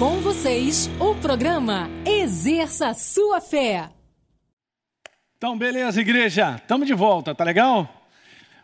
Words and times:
Com 0.00 0.18
vocês, 0.22 0.88
o 0.98 1.14
programa 1.14 1.86
Exerça 2.06 2.94
Sua 2.94 3.38
Fé. 3.38 3.90
Então, 5.36 5.58
beleza, 5.58 6.00
igreja. 6.00 6.56
Estamos 6.56 6.86
de 6.86 6.94
volta, 6.94 7.34
tá 7.34 7.44
legal? 7.44 8.08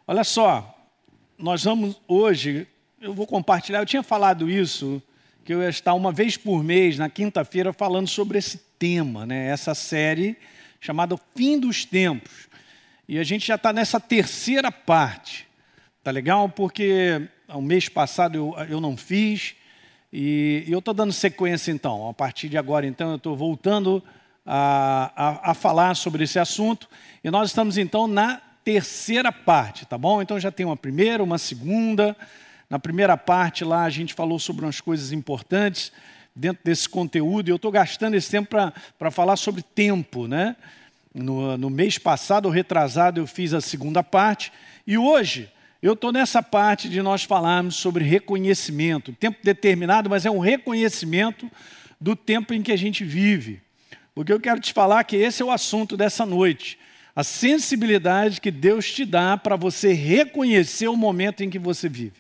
Olha 0.07 0.25
só, 0.25 0.75
nós 1.37 1.63
vamos 1.63 2.01
hoje, 2.09 2.67
eu 3.03 3.13
vou 3.13 3.27
compartilhar, 3.27 3.81
eu 3.81 3.87
tinha 3.87 4.03
falado 4.03 4.49
isso, 4.49 5.03
que 5.45 5.53
eu 5.53 5.61
ia 5.61 5.69
estar 5.69 5.93
uma 5.93 6.11
vez 6.11 6.39
por 6.39 6.65
mês, 6.65 6.97
na 6.97 7.11
quinta-feira, 7.11 7.71
falando 7.71 8.09
sobre 8.09 8.39
esse 8.39 8.57
tema, 8.79 9.27
né? 9.27 9.49
essa 9.49 9.75
série 9.75 10.39
chamada 10.81 11.21
Fim 11.35 11.61
dos 11.61 11.85
Tempos. 11.85 12.49
E 13.07 13.19
a 13.19 13.23
gente 13.23 13.47
já 13.47 13.57
está 13.57 13.75
nessa 13.75 14.01
terceira 14.01 14.73
parte, 14.73 15.47
tá 16.03 16.11
legal? 16.11 16.49
Porque 16.49 17.29
o 17.47 17.61
mês 17.61 17.91
passado 17.91 18.37
eu, 18.37 18.55
eu 18.71 18.81
não 18.81 18.97
fiz, 18.97 19.55
e, 20.19 20.65
eu 20.67 20.79
estou 20.79 20.95
dando 20.95 21.13
sequência 21.13 21.71
então. 21.71 22.09
A 22.09 22.15
partir 22.15 22.49
de 22.49 22.57
agora, 22.57 22.87
então, 22.87 23.11
eu 23.11 23.17
estou 23.17 23.37
voltando 23.37 24.03
a, 24.47 25.13
a, 25.15 25.51
a 25.51 25.55
falar 25.55 25.95
sobre 25.95 26.25
esse 26.25 26.39
assunto. 26.39 26.89
E 27.23 27.31
nós 27.31 27.51
estamos 27.51 27.77
então 27.77 28.07
na 28.07 28.41
terceira 28.65 29.31
parte, 29.31 29.85
tá 29.85 29.99
bom? 29.99 30.23
Então 30.23 30.41
já 30.41 30.51
tem 30.51 30.65
uma 30.65 30.77
primeira, 30.77 31.23
uma 31.23 31.37
segunda. 31.37 32.17
Na 32.71 32.79
primeira 32.79 33.15
parte 33.15 33.63
lá 33.63 33.83
a 33.83 33.91
gente 33.91 34.15
falou 34.15 34.39
sobre 34.39 34.65
umas 34.65 34.81
coisas 34.81 35.13
importantes 35.13 35.93
dentro 36.35 36.65
desse 36.65 36.89
conteúdo. 36.89 37.51
E 37.51 37.53
eu 37.53 37.57
estou 37.57 37.71
gastando 37.71 38.15
esse 38.15 38.31
tempo 38.31 38.57
para 38.99 39.11
falar 39.11 39.37
sobre 39.37 39.61
tempo, 39.61 40.27
né? 40.27 40.57
No, 41.15 41.59
no 41.59 41.69
mês 41.69 41.99
passado, 41.99 42.49
retrasado, 42.49 43.21
eu 43.21 43.27
fiz 43.27 43.53
a 43.53 43.61
segunda 43.61 44.03
parte. 44.03 44.51
E 44.87 44.97
hoje 44.97 45.51
eu 45.87 45.93
estou 45.93 46.11
nessa 46.11 46.43
parte 46.43 46.89
de 46.89 47.01
nós 47.01 47.23
falarmos 47.23 47.77
sobre 47.77 48.05
reconhecimento. 48.05 49.13
Tempo 49.13 49.39
determinado, 49.43 50.11
mas 50.11 50.27
é 50.27 50.31
um 50.31 50.41
reconhecimento 50.41 51.51
do 52.01 52.17
tempo 52.17 52.53
em 52.53 52.61
que 52.61 52.73
a 52.73 52.77
gente 52.77 53.05
vive. 53.05 53.61
Porque 54.15 54.33
eu 54.33 54.41
quero 54.41 54.59
te 54.59 54.73
falar 54.73 55.05
que 55.05 55.15
esse 55.15 55.43
é 55.43 55.45
o 55.45 55.51
assunto 55.51 55.97
dessa 55.97 56.27
noite. 56.27 56.79
A 57.15 57.23
sensibilidade 57.23 58.41
que 58.41 58.51
Deus 58.51 58.91
te 58.93 59.05
dá 59.05 59.37
para 59.37 59.55
você 59.55 59.93
reconhecer 59.93 60.89
o 60.89 60.97
momento 60.97 61.43
em 61.43 61.51
que 61.51 61.59
você 61.59 61.89
vive. 61.89 62.15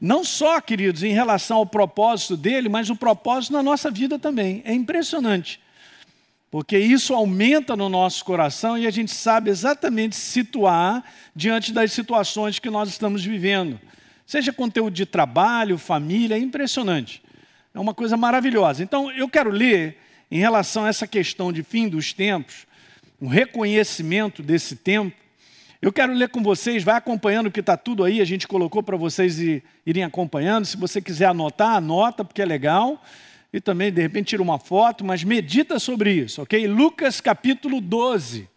Não 0.00 0.24
só, 0.24 0.60
queridos, 0.60 1.02
em 1.02 1.12
relação 1.12 1.58
ao 1.58 1.66
propósito 1.66 2.36
dele, 2.36 2.68
mas 2.68 2.88
o 2.88 2.96
propósito 2.96 3.52
na 3.52 3.62
nossa 3.62 3.90
vida 3.90 4.18
também. 4.18 4.62
É 4.64 4.72
impressionante. 4.72 5.60
Porque 6.50 6.78
isso 6.78 7.14
aumenta 7.14 7.76
no 7.76 7.88
nosso 7.88 8.24
coração 8.24 8.78
e 8.78 8.86
a 8.86 8.90
gente 8.90 9.12
sabe 9.12 9.50
exatamente 9.50 10.16
situar 10.16 11.04
diante 11.36 11.72
das 11.72 11.92
situações 11.92 12.58
que 12.58 12.70
nós 12.70 12.88
estamos 12.88 13.22
vivendo. 13.22 13.78
Seja 14.26 14.52
conteúdo 14.52 14.94
de 14.94 15.04
trabalho, 15.04 15.76
família, 15.76 16.36
é 16.36 16.38
impressionante. 16.38 17.22
É 17.74 17.78
uma 17.78 17.92
coisa 17.92 18.16
maravilhosa. 18.16 18.82
Então, 18.82 19.10
eu 19.10 19.28
quero 19.28 19.50
ler, 19.50 19.98
em 20.30 20.38
relação 20.38 20.84
a 20.84 20.88
essa 20.88 21.06
questão 21.06 21.52
de 21.52 21.62
fim 21.62 21.86
dos 21.86 22.12
tempos, 22.14 22.66
um 23.20 23.26
reconhecimento 23.28 24.42
desse 24.42 24.74
tempo. 24.76 25.16
Eu 25.80 25.92
quero 25.92 26.12
ler 26.12 26.30
com 26.30 26.42
vocês, 26.42 26.82
vai 26.82 26.96
acompanhando 26.96 27.50
que 27.50 27.60
está 27.60 27.76
tudo 27.76 28.04
aí, 28.04 28.20
a 28.20 28.24
gente 28.24 28.48
colocou 28.48 28.82
para 28.82 28.96
vocês 28.96 29.38
irem 29.86 30.02
acompanhando. 30.02 30.64
Se 30.64 30.76
você 30.76 31.00
quiser 31.00 31.26
anotar, 31.26 31.76
anota, 31.76 32.24
porque 32.24 32.42
é 32.42 32.46
legal 32.46 33.02
e 33.52 33.60
também, 33.60 33.90
de 33.90 34.02
repente, 34.02 34.28
tira 34.28 34.42
uma 34.42 34.58
foto, 34.58 35.04
mas 35.04 35.24
medita 35.24 35.78
sobre 35.78 36.12
isso, 36.12 36.42
ok? 36.42 36.66
Lucas 36.66 37.20
capítulo 37.20 37.80
12. 37.80 38.48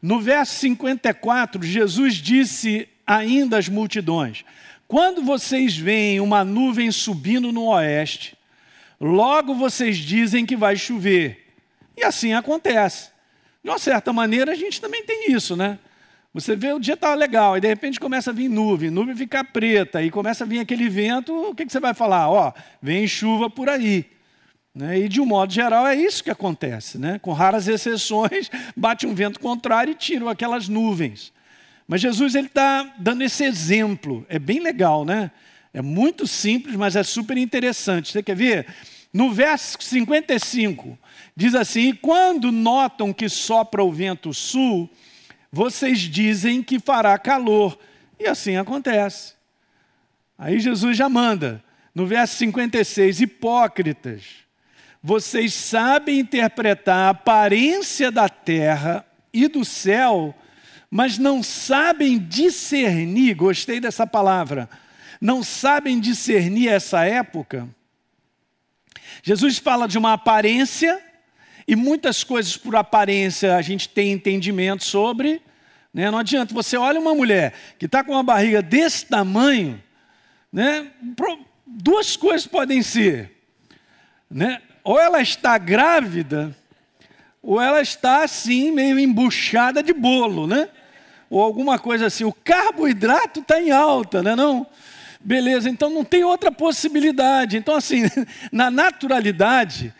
No 0.00 0.20
verso 0.20 0.54
54, 0.54 1.62
Jesus 1.62 2.14
disse 2.14 2.88
ainda 3.06 3.58
às 3.58 3.68
multidões: 3.68 4.44
Quando 4.88 5.22
vocês 5.22 5.76
veem 5.76 6.20
uma 6.20 6.44
nuvem 6.44 6.90
subindo 6.90 7.52
no 7.52 7.66
oeste, 7.66 8.36
logo 8.98 9.54
vocês 9.54 9.98
dizem 9.98 10.46
que 10.46 10.56
vai 10.56 10.76
chover. 10.76 11.48
E 11.96 12.02
assim 12.02 12.32
acontece. 12.32 13.10
De 13.62 13.68
uma 13.68 13.78
certa 13.78 14.10
maneira, 14.10 14.52
a 14.52 14.54
gente 14.54 14.80
também 14.80 15.04
tem 15.04 15.32
isso, 15.32 15.54
né? 15.54 15.78
Você 16.32 16.54
vê 16.54 16.72
o 16.72 16.78
dia 16.78 16.94
está 16.94 17.12
legal, 17.14 17.56
e 17.56 17.60
de 17.60 17.66
repente 17.66 17.98
começa 17.98 18.30
a 18.30 18.32
vir 18.32 18.48
nuvem, 18.48 18.88
nuvem 18.88 19.16
fica 19.16 19.42
preta, 19.42 20.00
e 20.00 20.10
começa 20.10 20.44
a 20.44 20.46
vir 20.46 20.60
aquele 20.60 20.88
vento, 20.88 21.34
o 21.34 21.54
que, 21.54 21.66
que 21.66 21.72
você 21.72 21.80
vai 21.80 21.92
falar? 21.92 22.30
Ó, 22.30 22.52
vem 22.80 23.06
chuva 23.06 23.50
por 23.50 23.68
aí. 23.68 24.06
Né? 24.72 25.00
E 25.00 25.08
de 25.08 25.20
um 25.20 25.26
modo 25.26 25.52
geral 25.52 25.84
é 25.88 25.96
isso 25.96 26.22
que 26.22 26.30
acontece, 26.30 26.98
né? 26.98 27.18
com 27.18 27.32
raras 27.32 27.66
exceções, 27.66 28.48
bate 28.76 29.06
um 29.06 29.14
vento 29.14 29.40
contrário 29.40 29.90
e 29.90 29.96
tira 29.96 30.30
aquelas 30.30 30.68
nuvens. 30.68 31.32
Mas 31.88 32.00
Jesus 32.00 32.36
ele 32.36 32.46
está 32.46 32.94
dando 32.96 33.22
esse 33.22 33.42
exemplo, 33.42 34.24
é 34.28 34.38
bem 34.38 34.60
legal, 34.60 35.04
né? 35.04 35.32
É 35.74 35.82
muito 35.82 36.24
simples, 36.24 36.76
mas 36.76 36.94
é 36.94 37.02
super 37.02 37.36
interessante. 37.36 38.12
Você 38.12 38.22
quer 38.22 38.36
ver? 38.36 38.66
No 39.12 39.32
verso 39.32 39.76
55, 39.80 40.96
diz 41.34 41.54
assim: 41.54 41.92
quando 41.94 42.52
notam 42.52 43.12
que 43.12 43.28
sopra 43.28 43.82
o 43.82 43.90
vento 43.90 44.32
sul, 44.32 44.88
vocês 45.52 45.98
dizem 45.98 46.62
que 46.62 46.78
fará 46.78 47.18
calor. 47.18 47.78
E 48.18 48.26
assim 48.26 48.56
acontece. 48.56 49.34
Aí 50.38 50.60
Jesus 50.60 50.96
já 50.96 51.08
manda, 51.08 51.62
no 51.94 52.06
verso 52.06 52.36
56, 52.36 53.20
hipócritas, 53.20 54.22
vocês 55.02 55.52
sabem 55.54 56.20
interpretar 56.20 56.96
a 56.96 57.10
aparência 57.10 58.10
da 58.10 58.28
terra 58.28 59.04
e 59.32 59.48
do 59.48 59.64
céu, 59.64 60.34
mas 60.90 61.18
não 61.18 61.42
sabem 61.42 62.18
discernir, 62.18 63.34
gostei 63.34 63.80
dessa 63.80 64.06
palavra, 64.06 64.68
não 65.20 65.42
sabem 65.42 66.00
discernir 66.00 66.68
essa 66.68 67.04
época. 67.04 67.68
Jesus 69.22 69.58
fala 69.58 69.86
de 69.86 69.98
uma 69.98 70.14
aparência 70.14 71.02
e 71.66 71.76
muitas 71.76 72.24
coisas 72.24 72.56
por 72.56 72.76
aparência 72.76 73.56
a 73.56 73.62
gente 73.62 73.88
tem 73.88 74.12
entendimento 74.12 74.84
sobre. 74.84 75.40
Né? 75.92 76.10
Não 76.10 76.18
adianta, 76.18 76.54
você 76.54 76.76
olha 76.76 77.00
uma 77.00 77.14
mulher 77.14 77.52
que 77.78 77.86
está 77.86 78.04
com 78.04 78.12
uma 78.12 78.22
barriga 78.22 78.62
desse 78.62 79.06
tamanho, 79.06 79.82
né? 80.52 80.90
duas 81.66 82.16
coisas 82.16 82.46
podem 82.46 82.82
ser. 82.82 83.30
Né? 84.30 84.60
Ou 84.84 84.98
ela 84.98 85.20
está 85.20 85.58
grávida, 85.58 86.56
ou 87.42 87.60
ela 87.60 87.80
está 87.80 88.24
assim, 88.24 88.70
meio 88.70 88.98
embuchada 88.98 89.82
de 89.82 89.92
bolo, 89.92 90.46
né? 90.46 90.68
Ou 91.28 91.40
alguma 91.40 91.78
coisa 91.78 92.06
assim. 92.06 92.24
O 92.24 92.32
carboidrato 92.32 93.40
está 93.40 93.60
em 93.60 93.70
alta, 93.70 94.22
né? 94.22 94.34
Não? 94.34 94.66
Beleza, 95.20 95.68
então 95.68 95.90
não 95.90 96.04
tem 96.04 96.24
outra 96.24 96.50
possibilidade. 96.50 97.56
Então, 97.56 97.74
assim, 97.76 98.02
na 98.50 98.70
naturalidade, 98.70 99.94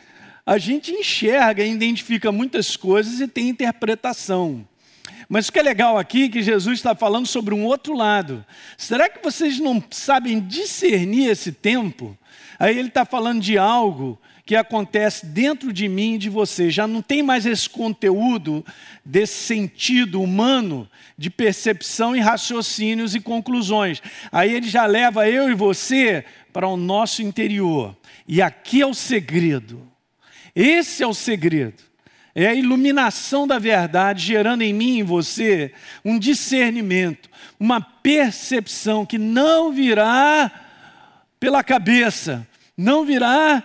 a 0.45 0.59
gente 0.59 0.93
enxerga 0.93 1.65
identifica 1.65 2.33
muitas 2.33 2.77
coisas 2.77 3.21
e 3.21 3.29
tem 3.29 3.49
interpretação. 3.49 4.67
Mas 5.29 5.49
o 5.49 5.53
que 5.53 5.61
é 5.61 5.63
legal 5.63 5.97
aqui 5.97 6.25
é 6.25 6.29
que 6.29 6.43
Jesus 6.43 6.79
está 6.79 6.95
falando 6.95 7.27
sobre 7.27 7.55
um 7.55 7.65
outro 7.65 7.95
lado. 7.95 8.45
Será 8.77 9.09
que 9.09 9.23
vocês 9.23 9.61
não 9.61 9.83
sabem 9.91 10.41
discernir 10.41 11.29
esse 11.29 11.53
tempo? 11.53 12.19
Aí 12.59 12.77
ele 12.77 12.89
está 12.89 13.05
falando 13.05 13.41
de 13.41 13.57
algo 13.57 14.21
que 14.45 14.57
acontece 14.57 15.25
dentro 15.25 15.73
de 15.73 15.89
mim 15.89 16.15
e 16.15 16.19
de 16.19 16.29
você. 16.29 16.69
Já 16.69 16.85
não 16.85 17.01
tem 17.01 17.23
mais 17.23 17.47
esse 17.47 17.71
conteúdo 17.71 18.67
desse 19.05 19.45
sentido 19.45 20.21
humano 20.21 20.89
de 21.17 21.31
percepção 21.31 22.17
e 22.17 22.19
raciocínios 22.21 23.15
e 23.15 23.21
conclusões. 23.21 24.03
Aí 24.33 24.53
ele 24.53 24.69
já 24.69 24.85
leva 24.87 25.29
eu 25.29 25.49
e 25.49 25.55
você 25.55 26.25
para 26.53 26.67
o 26.67 26.77
nosso 26.77 27.23
interior. 27.23 27.97
E 28.27 28.43
aqui 28.43 28.81
é 28.83 28.87
o 28.87 28.95
segredo. 28.95 29.90
Esse 30.61 31.03
é 31.03 31.07
o 31.07 31.15
segredo. 31.15 31.83
É 32.35 32.47
a 32.49 32.55
iluminação 32.55 33.47
da 33.47 33.59
verdade 33.59 34.23
gerando 34.23 34.61
em 34.61 34.75
mim 34.75 34.97
e 34.97 34.99
em 34.99 35.03
você 35.03 35.73
um 36.05 36.19
discernimento, 36.19 37.31
uma 37.59 37.81
percepção 37.81 39.07
que 39.07 39.17
não 39.17 39.73
virá 39.73 40.53
pela 41.41 41.65
cabeça, 41.65 42.47
não 42.77 43.07
virá 43.07 43.65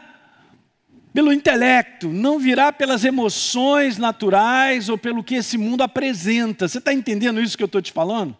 pelo 1.14 1.34
intelecto, 1.34 2.08
não 2.08 2.40
virá 2.40 2.72
pelas 2.72 3.04
emoções 3.04 3.98
naturais 3.98 4.88
ou 4.88 4.98
pelo 4.98 5.24
que 5.24 5.36
esse 5.36 5.58
mundo 5.58 5.82
apresenta. 5.82 6.66
Você 6.66 6.78
está 6.78 6.94
entendendo 6.94 7.42
isso 7.42 7.58
que 7.58 7.64
eu 7.64 7.68
estou 7.68 7.82
te 7.82 7.92
falando? 7.92 8.38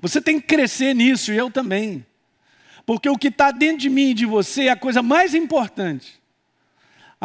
Você 0.00 0.20
tem 0.20 0.40
que 0.40 0.46
crescer 0.46 0.94
nisso 0.94 1.32
e 1.32 1.36
eu 1.36 1.50
também. 1.50 2.06
Porque 2.86 3.08
o 3.08 3.18
que 3.18 3.26
está 3.26 3.50
dentro 3.50 3.78
de 3.78 3.90
mim 3.90 4.10
e 4.10 4.14
de 4.14 4.24
você 4.24 4.66
é 4.66 4.70
a 4.70 4.76
coisa 4.76 5.02
mais 5.02 5.34
importante. 5.34 6.24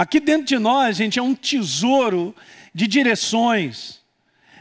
Aqui 0.02 0.20
dentro 0.20 0.48
de 0.48 0.58
nós, 0.58 0.98
gente, 0.98 1.20
é 1.20 1.22
um 1.22 1.36
tesouro 1.36 2.36
de 2.74 2.88
direções, 2.88 4.02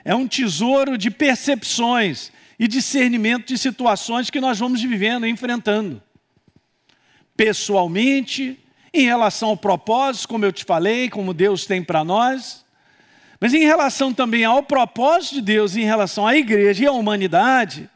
é 0.05 0.15
um 0.15 0.29
tesouro 0.29 0.99
de 0.99 1.11
percepções 1.11 2.31
e 2.59 2.69
discernimento 2.69 3.47
de 3.47 3.57
situações 3.57 4.29
que 4.29 4.39
nós 4.39 4.59
vamos 4.59 4.83
vivendo 4.83 5.27
e 5.27 5.31
enfrentando. 5.31 6.03
Pessoalmente, 7.35 8.61
em 8.93 9.07
relação 9.07 9.49
ao 9.49 9.57
propósito, 9.57 10.29
como 10.29 10.45
eu 10.45 10.53
te 10.53 10.63
falei, 10.63 11.09
como 11.09 11.33
Deus 11.33 11.65
tem 11.65 11.83
para 11.83 12.05
nós, 12.05 12.63
mas 13.41 13.55
em 13.55 13.65
relação 13.65 14.13
também 14.13 14.45
ao 14.45 14.63
propósito 14.63 15.37
de 15.37 15.41
Deus, 15.41 15.75
em 15.75 15.85
relação 15.85 16.27
à 16.27 16.37
igreja 16.37 16.85
e 16.85 16.87
à 16.87 16.93
humanidade, 16.93 17.89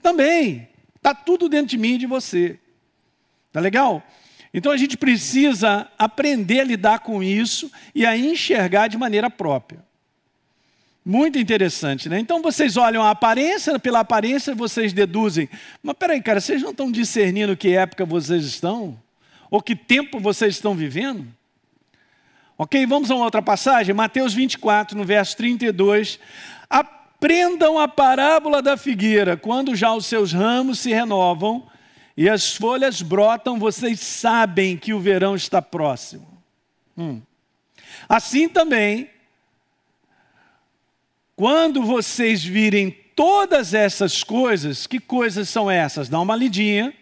também 0.00 0.66
está 0.96 1.14
tudo 1.14 1.46
dentro 1.46 1.66
de 1.66 1.76
mim 1.76 1.96
e 1.96 1.98
de 1.98 2.06
você. 2.06 2.58
Tá 3.52 3.60
legal? 3.60 4.02
Então 4.52 4.72
a 4.72 4.76
gente 4.76 4.96
precisa 4.96 5.88
aprender 5.98 6.60
a 6.60 6.64
lidar 6.64 6.98
com 7.00 7.22
isso 7.22 7.70
e 7.94 8.04
a 8.04 8.16
enxergar 8.16 8.88
de 8.88 8.98
maneira 8.98 9.30
própria. 9.30 9.84
Muito 11.04 11.38
interessante, 11.38 12.08
né? 12.08 12.18
Então 12.18 12.42
vocês 12.42 12.76
olham 12.76 13.02
a 13.02 13.10
aparência, 13.10 13.78
pela 13.78 14.00
aparência 14.00 14.54
vocês 14.54 14.92
deduzem. 14.92 15.48
Mas 15.82 15.96
peraí, 15.96 16.20
cara, 16.20 16.40
vocês 16.40 16.60
não 16.60 16.70
estão 16.70 16.90
discernindo 16.90 17.56
que 17.56 17.74
época 17.74 18.04
vocês 18.04 18.44
estão? 18.44 18.98
Ou 19.50 19.62
que 19.62 19.74
tempo 19.74 20.20
vocês 20.20 20.54
estão 20.54 20.74
vivendo? 20.74 21.26
Ok, 22.58 22.84
vamos 22.84 23.10
a 23.10 23.14
uma 23.14 23.24
outra 23.24 23.40
passagem, 23.40 23.94
Mateus 23.94 24.34
24, 24.34 24.96
no 24.96 25.04
verso 25.04 25.36
32. 25.38 26.20
Aprendam 26.68 27.78
a 27.78 27.88
parábola 27.88 28.60
da 28.60 28.76
figueira, 28.76 29.36
quando 29.36 29.74
já 29.74 29.94
os 29.94 30.04
seus 30.04 30.32
ramos 30.32 30.80
se 30.80 30.92
renovam 30.92 31.66
e 32.16 32.28
as 32.28 32.54
folhas 32.54 33.02
brotam, 33.02 33.58
vocês 33.58 34.00
sabem 34.00 34.76
que 34.76 34.92
o 34.92 35.00
verão 35.00 35.34
está 35.34 35.62
próximo. 35.62 36.26
Hum. 36.96 37.20
Assim 38.08 38.48
também, 38.48 39.08
quando 41.36 41.82
vocês 41.82 42.44
virem 42.44 42.90
todas 43.14 43.74
essas 43.74 44.22
coisas, 44.24 44.86
que 44.86 44.98
coisas 44.98 45.48
são 45.48 45.70
essas? 45.70 46.08
Dá 46.08 46.20
uma 46.20 46.36
lidinha 46.36 46.92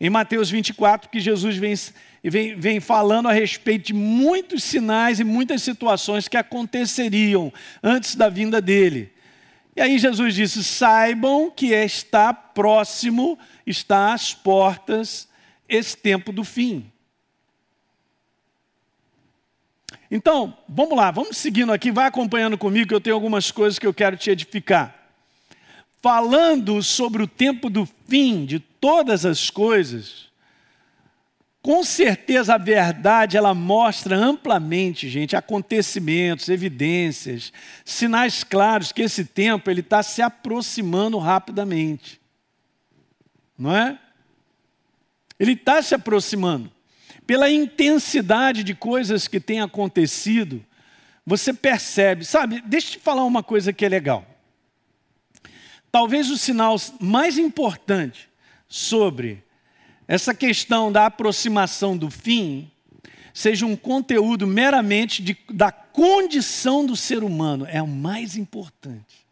em 0.00 0.08
Mateus 0.08 0.48
24, 0.48 1.10
que 1.10 1.18
Jesus 1.18 1.56
vem, 1.56 1.74
vem, 2.22 2.54
vem 2.58 2.80
falando 2.80 3.28
a 3.28 3.32
respeito 3.32 3.88
de 3.88 3.94
muitos 3.94 4.62
sinais 4.62 5.18
e 5.18 5.24
muitas 5.24 5.62
situações 5.62 6.28
que 6.28 6.36
aconteceriam 6.36 7.52
antes 7.82 8.14
da 8.14 8.28
vinda 8.28 8.60
dele. 8.60 9.12
E 9.74 9.80
aí 9.80 9.98
Jesus 9.98 10.34
disse: 10.34 10.62
saibam 10.62 11.50
que 11.50 11.68
está 11.68 12.32
próximo, 12.32 13.38
está 13.70 14.12
às 14.12 14.34
portas 14.34 15.28
esse 15.68 15.96
tempo 15.96 16.32
do 16.32 16.44
fim. 16.44 16.90
Então, 20.10 20.56
vamos 20.68 20.96
lá, 20.96 21.10
vamos 21.10 21.36
seguindo 21.36 21.72
aqui, 21.72 21.90
vai 21.90 22.06
acompanhando 22.06 22.56
comigo 22.56 22.88
que 22.88 22.94
eu 22.94 23.00
tenho 23.00 23.16
algumas 23.16 23.50
coisas 23.50 23.78
que 23.78 23.86
eu 23.86 23.92
quero 23.92 24.16
te 24.16 24.30
edificar. 24.30 24.94
Falando 26.00 26.82
sobre 26.82 27.22
o 27.22 27.26
tempo 27.26 27.68
do 27.68 27.86
fim 28.06 28.46
de 28.46 28.58
todas 28.58 29.26
as 29.26 29.50
coisas, 29.50 30.28
com 31.60 31.84
certeza 31.84 32.54
a 32.54 32.58
verdade 32.58 33.36
ela 33.36 33.52
mostra 33.52 34.16
amplamente, 34.16 35.08
gente, 35.08 35.36
acontecimentos, 35.36 36.48
evidências, 36.48 37.52
sinais 37.84 38.42
claros 38.42 38.92
que 38.92 39.02
esse 39.02 39.24
tempo 39.24 39.70
ele 39.70 39.80
está 39.80 40.02
se 40.02 40.22
aproximando 40.22 41.18
rapidamente, 41.18 42.18
não 43.58 43.74
é? 43.76 43.98
Ele 45.38 45.52
está 45.52 45.82
se 45.82 45.94
aproximando 45.94 46.70
pela 47.26 47.50
intensidade 47.50 48.64
de 48.64 48.74
coisas 48.74 49.28
que 49.28 49.38
têm 49.38 49.60
acontecido, 49.60 50.64
você 51.26 51.52
percebe, 51.52 52.24
sabe? 52.24 52.62
Deixa 52.62 52.88
eu 52.88 52.92
te 52.92 52.98
falar 53.00 53.24
uma 53.24 53.42
coisa 53.42 53.70
que 53.70 53.84
é 53.84 53.88
legal. 53.88 54.24
Talvez 55.92 56.30
o 56.30 56.38
sinal 56.38 56.76
mais 56.98 57.36
importante 57.36 58.30
sobre 58.66 59.44
essa 60.06 60.34
questão 60.34 60.90
da 60.90 61.04
aproximação 61.04 61.96
do 61.96 62.10
fim 62.10 62.70
seja 63.34 63.66
um 63.66 63.76
conteúdo 63.76 64.46
meramente 64.46 65.22
de, 65.22 65.36
da 65.50 65.70
condição 65.70 66.84
do 66.84 66.96
ser 66.96 67.22
humano. 67.22 67.66
É 67.68 67.82
o 67.82 67.86
mais 67.86 68.36
importante. 68.36 69.26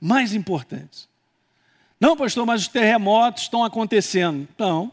Mais 0.00 0.34
importante. 0.34 1.08
Não, 1.98 2.16
pastor, 2.16 2.44
mas 2.44 2.62
os 2.62 2.68
terremotos 2.68 3.44
estão 3.44 3.64
acontecendo. 3.64 4.46
Não. 4.58 4.92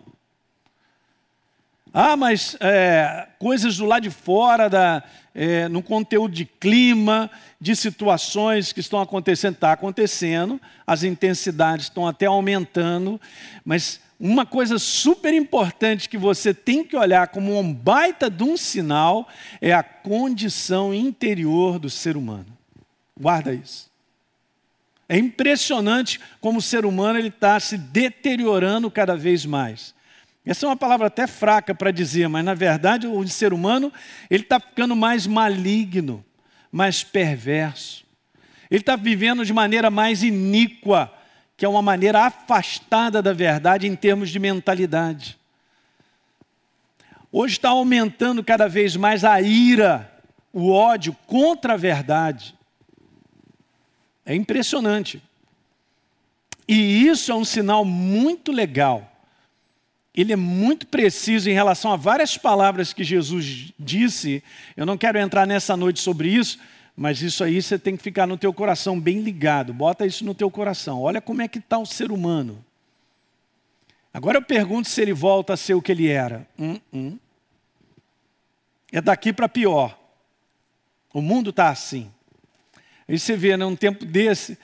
Ah, 1.94 2.18
mas 2.18 2.58
é, 2.60 3.28
coisas 3.38 3.78
do 3.78 3.86
lado 3.86 4.04
de 4.04 4.10
fora, 4.10 4.68
da, 4.68 5.04
é, 5.36 5.68
no 5.68 5.84
conteúdo 5.84 6.34
de 6.34 6.44
clima, 6.44 7.30
de 7.62 7.76
situações 7.76 8.74
que 8.74 8.80
estão 8.80 9.00
acontecendo, 9.00 9.54
está 9.54 9.74
acontecendo, 9.74 10.60
as 10.88 11.04
intensidades 11.04 11.86
estão 11.86 12.08
até 12.08 12.26
aumentando, 12.26 13.22
mas 13.64 14.00
uma 14.20 14.46
coisa 14.46 14.80
super 14.80 15.34
importante 15.36 16.10
que 16.10 16.18
você 16.18 16.52
tem 16.52 16.84
que 16.84 16.96
olhar 16.96 17.28
como 17.28 17.60
um 17.60 17.74
baita 17.74 18.28
de 18.28 18.44
um 18.44 18.58
sinal 18.58 19.28
é 19.62 19.72
a 19.72 19.84
condição 19.84 20.94
interior 20.94 21.78
do 21.78 21.92
ser 21.92 22.18
humano. 22.18 22.48
Guarda 23.20 23.54
isso. 23.54 23.93
É 25.14 25.18
impressionante 25.20 26.20
como 26.42 26.58
o 26.58 26.62
ser 26.62 26.88
humano 26.88 27.20
ele 27.20 27.28
está 27.28 27.60
se 27.60 27.78
deteriorando 27.78 28.90
cada 28.90 29.16
vez 29.16 29.46
mais. 29.46 29.94
Essa 30.44 30.66
é 30.66 30.70
uma 30.70 30.76
palavra 30.76 31.06
até 31.06 31.28
fraca 31.28 31.76
para 31.76 31.92
dizer, 31.92 32.28
mas 32.28 32.44
na 32.44 32.56
verdade 32.56 33.06
o 33.06 33.28
ser 33.28 33.54
humano 33.54 33.94
ele 34.28 34.42
está 34.42 34.60
ficando 34.60 34.96
mais 34.96 35.28
maligno, 35.28 36.26
mais 36.72 37.04
perverso. 37.04 38.04
Ele 38.72 38.80
está 38.80 38.96
vivendo 38.96 39.46
de 39.46 39.54
maneira 39.54 39.92
mais 39.92 40.24
iníqua, 40.24 41.14
que 41.56 41.64
é 41.64 41.70
uma 41.70 41.84
maneira 41.84 42.22
afastada 42.26 43.22
da 43.22 43.34
verdade 43.34 43.86
em 43.86 43.96
termos 43.96 44.32
de 44.32 44.40
mentalidade. 44.40 45.38
Hoje 47.32 47.54
está 47.54 47.70
aumentando 47.70 48.44
cada 48.44 48.68
vez 48.68 48.96
mais 48.96 49.24
a 49.24 49.40
ira, 49.40 50.12
o 50.52 50.72
ódio 50.72 51.16
contra 51.28 51.76
a 51.76 51.78
verdade. 51.78 52.56
É 54.26 54.36
impressionante. 54.36 55.22
E 56.68 57.08
isso 57.08 57.32
é 57.32 57.36
um 57.36 57.46
sinal 57.46 57.84
muito 57.84 58.52
legal 58.52 59.14
ele 60.16 60.32
é 60.32 60.36
muito 60.36 60.86
preciso 60.86 61.50
em 61.50 61.54
relação 61.54 61.92
a 61.92 61.96
várias 61.96 62.38
palavras 62.38 62.94
que 62.94 63.04
Jesus 63.04 63.74
disse. 63.80 64.44
Eu 64.78 64.86
não 64.86 64.98
quero 64.98 65.18
entrar 65.18 65.48
nessa 65.48 65.76
noite 65.76 66.00
sobre 66.02 66.30
isso, 66.30 66.60
mas 66.96 67.22
isso 67.24 67.44
aí 67.44 67.60
você 67.60 67.80
tem 67.80 67.98
que 67.98 68.04
ficar 68.04 68.28
no 68.28 68.38
teu 68.38 68.54
coração 68.54 69.00
bem 69.00 69.22
ligado. 69.22 69.74
Bota 69.74 70.06
isso 70.06 70.24
no 70.24 70.36
teu 70.36 70.52
coração. 70.52 71.02
Olha 71.02 71.20
como 71.20 71.42
é 71.42 71.48
que 71.48 71.58
está 71.58 71.80
o 71.80 71.86
ser 71.86 72.12
humano. 72.12 72.64
Agora 74.14 74.38
eu 74.38 74.44
pergunto 74.44 74.88
se 74.88 75.02
ele 75.02 75.14
volta 75.14 75.54
a 75.54 75.58
ser 75.58 75.74
o 75.74 75.82
que 75.82 75.92
ele 75.92 76.08
era. 76.08 76.48
Hum, 76.60 76.80
hum. 76.94 77.18
É 78.92 79.02
daqui 79.02 79.34
para 79.34 79.50
pior. 79.50 79.98
O 81.12 81.22
mundo 81.22 81.50
está 81.50 81.70
assim. 81.70 82.12
Aí 83.08 83.20
você 83.20 83.36
vê, 83.36 83.56
num 83.58 83.72
né, 83.72 83.76
tempo 83.76 84.06
desse, 84.06 84.58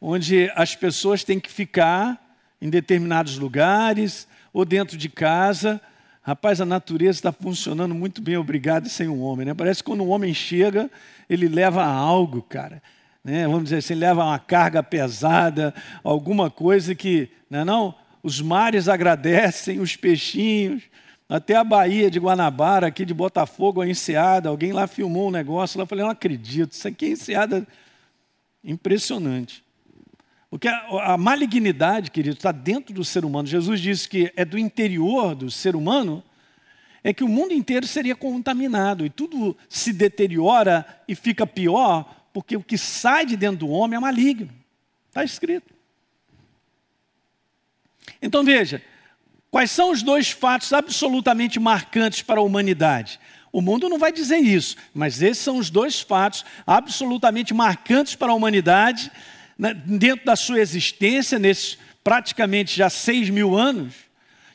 onde 0.00 0.50
as 0.54 0.74
pessoas 0.74 1.24
têm 1.24 1.40
que 1.40 1.50
ficar 1.50 2.20
em 2.60 2.68
determinados 2.68 3.38
lugares, 3.38 4.26
ou 4.52 4.64
dentro 4.64 4.96
de 4.96 5.08
casa. 5.08 5.78
Rapaz, 6.22 6.62
a 6.62 6.64
natureza 6.64 7.18
está 7.18 7.30
funcionando 7.30 7.94
muito 7.94 8.22
bem, 8.22 8.38
obrigado, 8.38 8.88
sem 8.88 9.06
um 9.06 9.20
homem. 9.20 9.46
Né? 9.46 9.54
Parece 9.54 9.82
que 9.82 9.90
quando 9.90 10.02
um 10.02 10.08
homem 10.08 10.32
chega, 10.32 10.90
ele 11.28 11.46
leva 11.46 11.84
algo, 11.84 12.40
cara. 12.42 12.82
Né? 13.22 13.46
Vamos 13.46 13.64
dizer 13.64 13.76
assim, 13.76 13.94
leva 13.94 14.24
uma 14.24 14.38
carga 14.38 14.82
pesada, 14.82 15.74
alguma 16.02 16.50
coisa 16.50 16.94
que, 16.94 17.28
não 17.50 17.60
é 17.60 17.64
não? 17.64 17.94
Os 18.22 18.40
mares 18.40 18.88
agradecem, 18.88 19.78
os 19.78 19.94
peixinhos, 19.94 20.84
até 21.28 21.54
a 21.54 21.62
Bahia 21.62 22.10
de 22.10 22.18
Guanabara, 22.18 22.86
aqui 22.86 23.04
de 23.04 23.12
Botafogo, 23.12 23.80
a 23.80 23.86
enseada, 23.86 24.48
alguém 24.48 24.72
lá 24.72 24.86
filmou 24.86 25.28
um 25.28 25.30
negócio, 25.30 25.76
lá 25.76 25.82
eu 25.82 25.86
falei, 25.86 26.04
não 26.04 26.10
acredito, 26.10 26.72
isso 26.72 26.88
aqui 26.88 27.06
é 27.06 27.10
enseada 27.10 27.66
impressionante. 28.66 29.64
Porque 30.50 30.68
a, 30.68 31.14
a 31.14 31.16
malignidade, 31.16 32.10
querido, 32.10 32.36
está 32.36 32.50
dentro 32.50 32.92
do 32.92 33.04
ser 33.04 33.24
humano. 33.24 33.46
Jesus 33.46 33.80
disse 33.80 34.08
que 34.08 34.32
é 34.36 34.44
do 34.44 34.58
interior 34.58 35.34
do 35.34 35.50
ser 35.50 35.76
humano, 35.76 36.22
é 37.02 37.12
que 37.12 37.22
o 37.22 37.28
mundo 37.28 37.54
inteiro 37.54 37.86
seria 37.86 38.16
contaminado 38.16 39.06
e 39.06 39.10
tudo 39.10 39.56
se 39.68 39.92
deteriora 39.92 40.84
e 41.06 41.14
fica 41.14 41.46
pior, 41.46 42.28
porque 42.32 42.56
o 42.56 42.62
que 42.62 42.76
sai 42.76 43.24
de 43.24 43.36
dentro 43.36 43.58
do 43.58 43.68
homem 43.68 43.96
é 43.96 44.00
maligno. 44.00 44.50
Está 45.08 45.22
escrito. 45.22 45.72
Então 48.20 48.44
veja, 48.44 48.82
quais 49.50 49.70
são 49.70 49.90
os 49.90 50.02
dois 50.02 50.30
fatos 50.30 50.72
absolutamente 50.72 51.60
marcantes 51.60 52.22
para 52.22 52.40
a 52.40 52.42
humanidade? 52.42 53.20
O 53.56 53.62
mundo 53.62 53.88
não 53.88 53.98
vai 53.98 54.12
dizer 54.12 54.36
isso, 54.36 54.76
mas 54.92 55.22
esses 55.22 55.42
são 55.42 55.56
os 55.56 55.70
dois 55.70 55.98
fatos 55.98 56.44
absolutamente 56.66 57.54
marcantes 57.54 58.14
para 58.14 58.30
a 58.30 58.34
humanidade 58.34 59.10
né, 59.58 59.72
dentro 59.72 60.26
da 60.26 60.36
sua 60.36 60.60
existência, 60.60 61.38
nesses 61.38 61.78
praticamente 62.04 62.76
já 62.76 62.90
seis 62.90 63.30
mil 63.30 63.56
anos, 63.56 63.94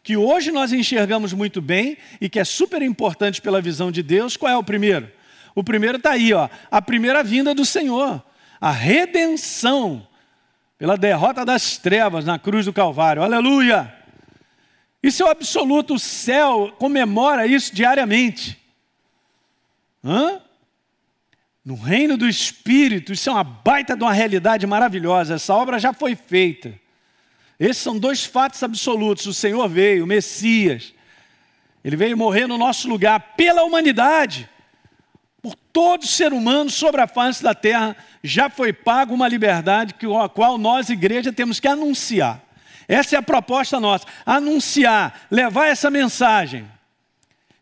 que 0.03 0.15
hoje 0.15 0.51
nós 0.51 0.71
enxergamos 0.71 1.33
muito 1.33 1.59
bem 1.59 1.97
e 2.21 2.29
que 2.29 2.39
é 2.39 2.43
super 2.43 2.79
importante 2.83 3.41
pela 3.41 3.59
visão 3.59 3.91
de 3.91 4.03
Deus, 4.03 4.37
qual 4.37 4.51
é 4.51 4.55
o 4.55 4.63
primeiro? 4.63 5.11
O 5.55 5.63
primeiro 5.63 5.97
está 5.97 6.11
aí, 6.11 6.31
ó, 6.31 6.47
a 6.69 6.79
primeira 6.79 7.23
vinda 7.23 7.55
do 7.55 7.65
Senhor, 7.65 8.23
a 8.61 8.69
redenção 8.69 10.07
pela 10.77 10.95
derrota 10.95 11.43
das 11.43 11.75
trevas 11.75 12.23
na 12.23 12.37
cruz 12.37 12.67
do 12.67 12.71
Calvário. 12.71 13.23
Aleluia! 13.23 13.91
Isso 15.01 15.23
é 15.23 15.25
o 15.25 15.29
absoluto, 15.29 15.95
o 15.95 15.99
céu 15.99 16.71
comemora 16.77 17.47
isso 17.47 17.73
diariamente. 17.73 18.60
Hã? 20.03 20.41
No 21.63 21.75
reino 21.75 22.17
do 22.17 22.27
Espírito, 22.27 23.13
isso 23.13 23.29
é 23.29 23.33
uma 23.33 23.43
baita 23.43 23.95
de 23.95 24.03
uma 24.03 24.13
realidade 24.13 24.65
maravilhosa. 24.65 25.35
Essa 25.35 25.53
obra 25.53 25.77
já 25.77 25.93
foi 25.93 26.15
feita. 26.15 26.73
Esses 27.59 27.83
são 27.83 27.99
dois 27.99 28.25
fatos 28.25 28.63
absolutos. 28.63 29.27
O 29.27 29.33
Senhor 29.33 29.67
veio, 29.69 30.03
o 30.03 30.07
Messias. 30.07 30.91
Ele 31.83 31.95
veio 31.95 32.17
morrer 32.17 32.47
no 32.47 32.57
nosso 32.57 32.87
lugar 32.87 33.19
pela 33.37 33.63
humanidade. 33.63 34.49
Por 35.39 35.55
todo 35.71 36.05
ser 36.05 36.33
humano 36.33 36.69
sobre 36.71 37.01
a 37.01 37.07
face 37.07 37.43
da 37.43 37.53
terra 37.53 37.95
já 38.23 38.49
foi 38.49 38.73
pago 38.73 39.13
uma 39.13 39.27
liberdade 39.27 39.93
que 39.93 40.07
a 40.07 40.27
qual 40.27 40.57
nós, 40.57 40.89
igreja, 40.89 41.31
temos 41.31 41.59
que 41.59 41.67
anunciar. 41.67 42.41
Essa 42.87 43.15
é 43.15 43.19
a 43.19 43.23
proposta 43.23 43.79
nossa: 43.79 44.05
anunciar, 44.25 45.27
levar 45.29 45.67
essa 45.67 45.91
mensagem 45.91 46.67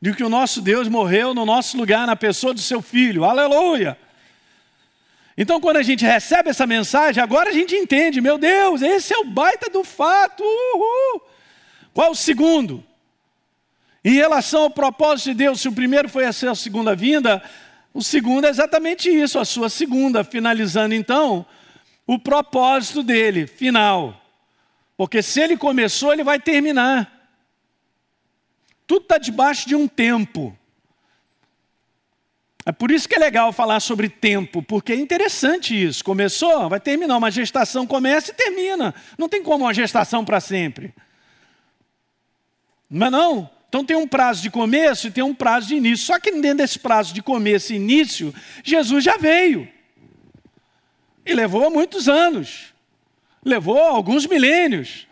de 0.01 0.13
que 0.13 0.23
o 0.23 0.29
nosso 0.29 0.61
Deus 0.61 0.87
morreu 0.87 1.33
no 1.33 1.45
nosso 1.45 1.77
lugar, 1.77 2.07
na 2.07 2.15
pessoa 2.15 2.53
do 2.53 2.59
seu 2.59 2.81
filho. 2.81 3.23
Aleluia! 3.23 3.97
Então, 5.37 5.61
quando 5.61 5.77
a 5.77 5.83
gente 5.83 6.05
recebe 6.05 6.49
essa 6.49 6.67
mensagem, 6.67 7.23
agora 7.23 7.49
a 7.49 7.53
gente 7.53 7.73
entende, 7.75 8.19
meu 8.19 8.37
Deus, 8.37 8.81
esse 8.81 9.13
é 9.13 9.17
o 9.17 9.25
baita 9.25 9.69
do 9.69 9.83
fato. 9.83 10.43
Uhul. 10.43 11.21
Qual 11.93 12.11
o 12.11 12.15
segundo? 12.15 12.83
Em 14.03 14.13
relação 14.13 14.63
ao 14.63 14.69
propósito 14.69 15.27
de 15.27 15.35
Deus, 15.35 15.61
se 15.61 15.67
o 15.67 15.73
primeiro 15.73 16.09
foi 16.09 16.25
a 16.25 16.33
sua 16.33 16.55
segunda 16.55 16.95
vinda, 16.95 17.41
o 17.93 18.03
segundo 18.03 18.45
é 18.45 18.49
exatamente 18.49 19.09
isso, 19.09 19.39
a 19.39 19.45
sua 19.45 19.69
segunda, 19.69 20.23
finalizando 20.23 20.93
então 20.93 21.45
o 22.05 22.17
propósito 22.17 23.03
dele, 23.03 23.47
final. 23.47 24.19
Porque 24.97 25.21
se 25.21 25.41
ele 25.41 25.55
começou, 25.55 26.11
ele 26.11 26.23
vai 26.23 26.39
terminar. 26.39 27.18
Tudo 28.89 29.03
está 29.03 29.19
debaixo 29.19 29.67
de 29.67 29.75
um 29.75 29.87
tempo. 29.87 30.57
É 32.65 32.71
por 32.71 32.89
isso 32.89 33.07
que 33.07 33.13
é 33.13 33.19
legal 33.19 33.53
falar 33.53 33.79
sobre 33.81 34.09
tempo, 34.09 34.63
porque 34.63 34.93
é 34.93 34.95
interessante 34.95 35.79
isso. 35.79 36.03
Começou, 36.03 36.67
vai 36.67 36.79
terminar. 36.79 37.15
Uma 37.15 37.29
gestação 37.29 37.85
começa 37.85 38.31
e 38.31 38.33
termina. 38.33 38.95
Não 39.15 39.29
tem 39.29 39.43
como 39.43 39.65
uma 39.65 39.73
gestação 39.75 40.25
para 40.25 40.39
sempre. 40.39 40.91
Não 42.89 43.05
é 43.05 43.09
não? 43.11 43.49
Então 43.67 43.85
tem 43.85 43.95
um 43.95 44.07
prazo 44.07 44.41
de 44.41 44.49
começo 44.49 45.05
e 45.05 45.11
tem 45.11 45.23
um 45.23 45.35
prazo 45.35 45.67
de 45.67 45.75
início. 45.75 46.07
Só 46.07 46.19
que 46.19 46.31
dentro 46.31 46.57
desse 46.57 46.79
prazo 46.79 47.13
de 47.13 47.21
começo 47.21 47.71
e 47.71 47.75
início, 47.75 48.33
Jesus 48.63 49.03
já 49.03 49.17
veio. 49.17 49.69
E 51.23 51.31
levou 51.31 51.69
muitos 51.69 52.09
anos. 52.09 52.73
Levou 53.45 53.77
alguns 53.77 54.25
milênios. 54.25 55.07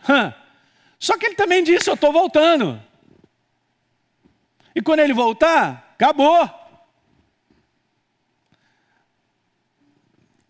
Só 0.98 1.16
que 1.16 1.28
ele 1.28 1.36
também 1.36 1.64
disse: 1.64 1.88
Eu 1.88 1.94
estou 1.94 2.12
voltando. 2.12 2.87
E 4.78 4.82
quando 4.84 5.00
ele 5.00 5.12
voltar, 5.12 5.92
acabou. 5.96 6.48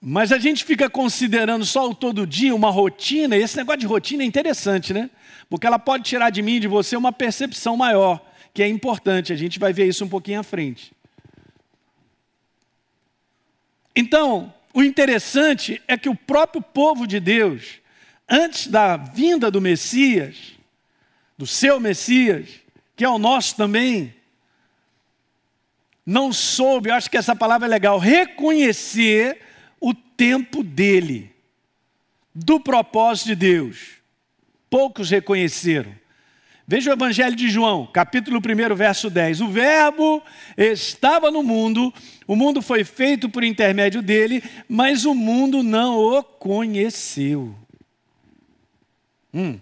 Mas 0.01 0.34
a 0.34 0.38
gente 0.38 0.65
fica 0.65 0.89
considerando 0.89 1.65
só 1.65 1.89
o 1.89 1.96
todo 1.96 2.27
dia 2.27 2.53
uma 2.53 2.69
rotina, 2.69 3.38
e 3.38 3.41
esse 3.41 3.55
negócio 3.55 3.79
de 3.79 3.86
rotina 3.86 4.24
é 4.24 4.25
interessante, 4.25 4.93
né? 4.93 5.10
Porque 5.50 5.65
ela 5.65 5.79
pode 5.79 6.03
tirar 6.03 6.29
de 6.29 6.41
mim 6.41 6.55
e 6.55 6.60
de 6.60 6.67
você 6.67 6.98
uma 6.98 7.13
percepção 7.13 7.77
maior, 7.77 8.22
que 8.53 8.62
é 8.62 8.67
importante, 8.67 9.31
a 9.31 9.36
gente 9.38 9.57
vai 9.60 9.72
ver 9.72 9.88
isso 9.88 10.03
um 10.03 10.10
pouquinho 10.10 10.41
à 10.41 10.43
frente. 10.43 10.91
Então, 13.96 14.53
o 14.74 14.84
interessante 14.84 15.81
é 15.88 15.96
que 15.96 16.10
o 16.10 16.15
próprio 16.15 16.62
povo 16.62 17.07
de 17.07 17.22
Deus, 17.22 17.79
antes 18.29 18.67
da 18.67 18.98
vinda 18.98 19.50
do 19.50 19.62
Messias, 19.62 20.36
do 21.38 21.48
seu 21.48 21.79
Messias, 21.79 22.50
que 22.93 23.05
é 23.05 23.10
o 23.10 23.17
nosso 23.17 23.55
também, 23.55 24.16
não 26.07 26.31
soube, 26.31 26.89
eu 26.89 26.95
acho 26.95 27.11
que 27.11 27.17
essa 27.17 27.35
palavra 27.35 27.67
é 27.67 27.69
legal, 27.69 27.99
reconhecer 27.99 29.41
o 29.77 29.93
tempo 29.93 30.63
dele, 30.63 31.29
do 32.33 32.61
propósito 32.61 33.27
de 33.27 33.35
Deus. 33.35 33.97
Poucos 34.69 35.09
reconheceram. 35.09 35.93
Veja 36.65 36.91
o 36.91 36.93
Evangelho 36.93 37.35
de 37.35 37.49
João, 37.49 37.85
capítulo 37.85 38.39
1, 38.39 38.73
verso 38.73 39.09
10. 39.09 39.41
O 39.41 39.49
Verbo 39.49 40.23
estava 40.57 41.29
no 41.29 41.43
mundo, 41.43 41.93
o 42.25 42.37
mundo 42.37 42.61
foi 42.61 42.85
feito 42.85 43.27
por 43.27 43.43
intermédio 43.43 44.01
dele, 44.01 44.41
mas 44.67 45.03
o 45.03 45.13
mundo 45.13 45.61
não 45.61 45.97
o 45.97 46.23
conheceu. 46.23 47.53
Hum. 49.33 49.59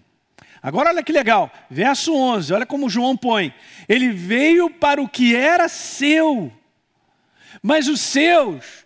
Agora 0.66 0.88
olha 0.88 1.00
que 1.04 1.12
legal, 1.12 1.48
verso 1.70 2.12
11, 2.12 2.52
olha 2.52 2.66
como 2.66 2.90
João 2.90 3.16
põe. 3.16 3.54
Ele 3.88 4.10
veio 4.10 4.68
para 4.68 5.00
o 5.00 5.08
que 5.08 5.32
era 5.32 5.68
seu, 5.68 6.52
mas 7.62 7.86
os 7.86 8.00
seus 8.00 8.84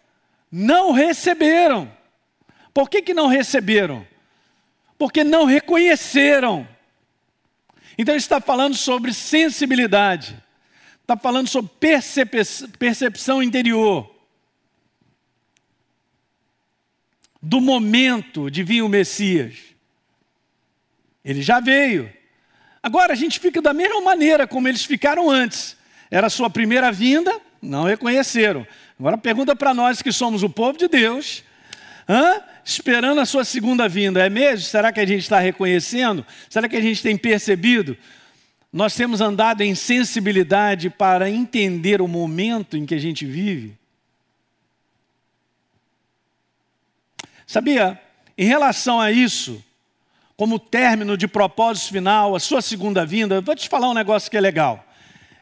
não 0.53 0.93
receberam. 0.93 1.91
Por 2.75 2.91
que, 2.91 3.01
que 3.01 3.15
não 3.15 3.29
receberam? 3.29 4.07
Porque 4.99 5.25
não 5.25 5.47
reconheceram. 5.47 6.69
Então 7.97 8.13
ele 8.13 8.21
está 8.21 8.43
falando 8.43 8.77
sobre 8.77 9.15
sensibilidade, 9.15 10.37
está 11.01 11.17
falando 11.17 11.49
sobre 11.49 11.71
percep 11.81 12.45
percepção 12.79 13.43
interior. 13.43 14.15
Do 17.41 17.59
momento 17.59 18.51
de 18.51 18.63
vir 18.63 18.83
o 18.83 18.89
Messias. 18.89 19.70
Ele 21.25 21.43
já 21.43 21.61
veio. 21.61 22.11
Agora 22.83 23.13
a 23.13 23.17
gente 23.17 23.39
fica 23.39 23.61
da 23.61 23.75
mesma 23.75 24.01
maneira 24.01 24.47
como 24.47 24.69
eles 24.69 24.85
ficaram 24.85 25.31
antes. 25.31 25.77
Era 26.11 26.27
a 26.27 26.31
sua 26.31 26.49
primeira 26.49 26.91
vinda, 26.91 27.39
não 27.61 27.85
reconheceram. 27.85 28.67
Agora 28.99 29.19
pergunta 29.19 29.55
para 29.55 29.75
nós 29.75 30.03
que 30.03 30.13
somos 30.13 30.43
o 30.43 30.49
povo 30.49 30.79
de 30.79 30.89
Deus, 30.89 31.45
hã? 32.09 32.43
esperando 32.65 33.21
a 33.21 33.27
sua 33.27 33.45
segunda 33.45 33.89
vinda, 33.89 34.25
é 34.25 34.29
mesmo? 34.29 34.67
Será 34.67 34.93
que 34.93 35.01
a 35.01 35.07
gente 35.07 35.23
está 35.23 35.39
reconhecendo? 35.39 36.25
Será 36.49 36.69
que 36.69 36.77
a 36.77 36.81
gente 36.81 37.03
tem 37.03 37.17
percebido? 37.17 37.97
Nós 38.73 38.95
temos 38.95 39.21
andado 39.21 39.63
em 39.63 39.75
sensibilidade 39.75 40.89
para 40.89 41.29
entender 41.29 42.01
o 42.01 42.07
momento 42.07 42.77
em 42.77 42.87
que 42.87 42.95
a 42.95 43.01
gente 43.01 43.27
vive? 43.27 43.77
Sabia, 47.47 48.01
em 48.39 48.47
relação 48.47 49.01
a 49.01 49.11
isso, 49.11 49.63
como 50.41 50.59
término 50.59 51.19
de 51.19 51.29
propósito 51.29 51.93
final, 51.93 52.35
a 52.35 52.41
sua 52.41 52.63
segunda 52.63 53.05
vinda, 53.05 53.43
vou 53.43 53.55
te 53.55 53.69
falar 53.69 53.91
um 53.91 53.95
negócio 53.95 54.31
que 54.31 54.39
é 54.39 54.41
legal 54.41 54.87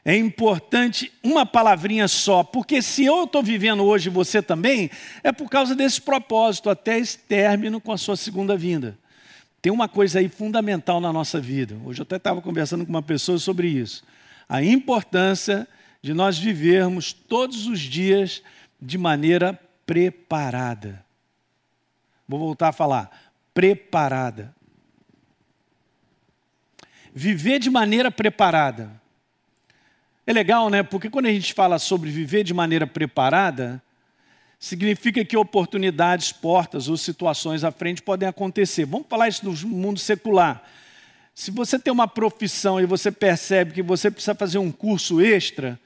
é 0.05 0.17
importante 0.17 1.12
uma 1.23 1.45
palavrinha 1.45 2.09
só, 2.09 2.43
porque 2.43 2.81
se 2.81 3.05
eu 3.05 3.25
estou 3.25 3.43
vivendo 3.43 3.85
hoje 3.85 4.09
você 4.09 4.40
também, 4.40 4.90
é 5.23 5.31
por 5.31 5.49
causa 5.49 5.75
desse 5.75 6.00
propósito, 6.00 6.69
até 6.69 6.99
esse 6.99 7.19
término 7.19 7.78
com 7.78 7.93
a 7.93 7.99
sua 7.99 8.17
segunda 8.17 8.57
vinda. 8.57 8.99
Tem 9.62 9.71
uma 9.71 9.87
coisa 9.87 10.19
aí 10.19 10.28
fundamental 10.28 10.99
na 10.99 11.12
nossa 11.12 11.38
vida. 11.38 11.76
Hoje 11.85 12.00
eu 12.00 12.05
até 12.05 12.17
estava 12.17 12.40
conversando 12.40 12.85
com 12.87 12.90
uma 12.90 13.02
pessoa 13.02 13.38
sobre 13.38 13.69
isso. 13.69 14.02
A 14.49 14.62
importância 14.62 15.69
de 16.00 16.12
nós 16.14 16.38
vivermos 16.38 17.12
todos 17.12 17.67
os 17.67 17.78
dias 17.78 18.43
de 18.81 18.97
maneira 18.97 19.61
preparada. 19.85 21.05
Vou 22.26 22.40
voltar 22.40 22.69
a 22.69 22.73
falar. 22.73 23.11
Preparada. 23.52 24.57
Viver 27.15 27.59
de 27.59 27.71
maneira 27.71 28.11
preparada. 28.11 28.91
É 30.27 30.33
legal, 30.33 30.69
né? 30.69 30.83
Porque 30.83 31.09
quando 31.09 31.27
a 31.27 31.33
gente 31.33 31.55
fala 31.55 31.79
sobre 31.79 32.11
viver 32.11 32.45
de 32.45 32.53
maneira 32.53 32.87
preparada, 32.87 33.83
significa 34.59 35.25
que 35.25 35.37
oportunidades, 35.37 36.33
portas 36.33 36.88
ou 36.88 36.97
situações 36.97 37.65
à 37.65 37.71
frente 37.71 38.03
podem 38.03 38.29
acontecer. 38.29 38.85
Vamos 38.85 39.07
falar 39.09 39.29
isso 39.29 39.45
no 39.45 39.53
mundo 39.69 39.99
secular. 39.99 40.62
Se 41.35 41.50
você 41.50 41.79
tem 41.79 41.93
uma 41.93 42.09
profissão 42.09 42.81
e 42.81 42.85
você 42.85 43.12
percebe 43.12 43.73
que 43.73 43.83
você 43.83 44.11
precisa 44.11 44.35
fazer 44.35 44.59
um 44.59 44.73
curso 44.73 45.21
extra 45.21 45.79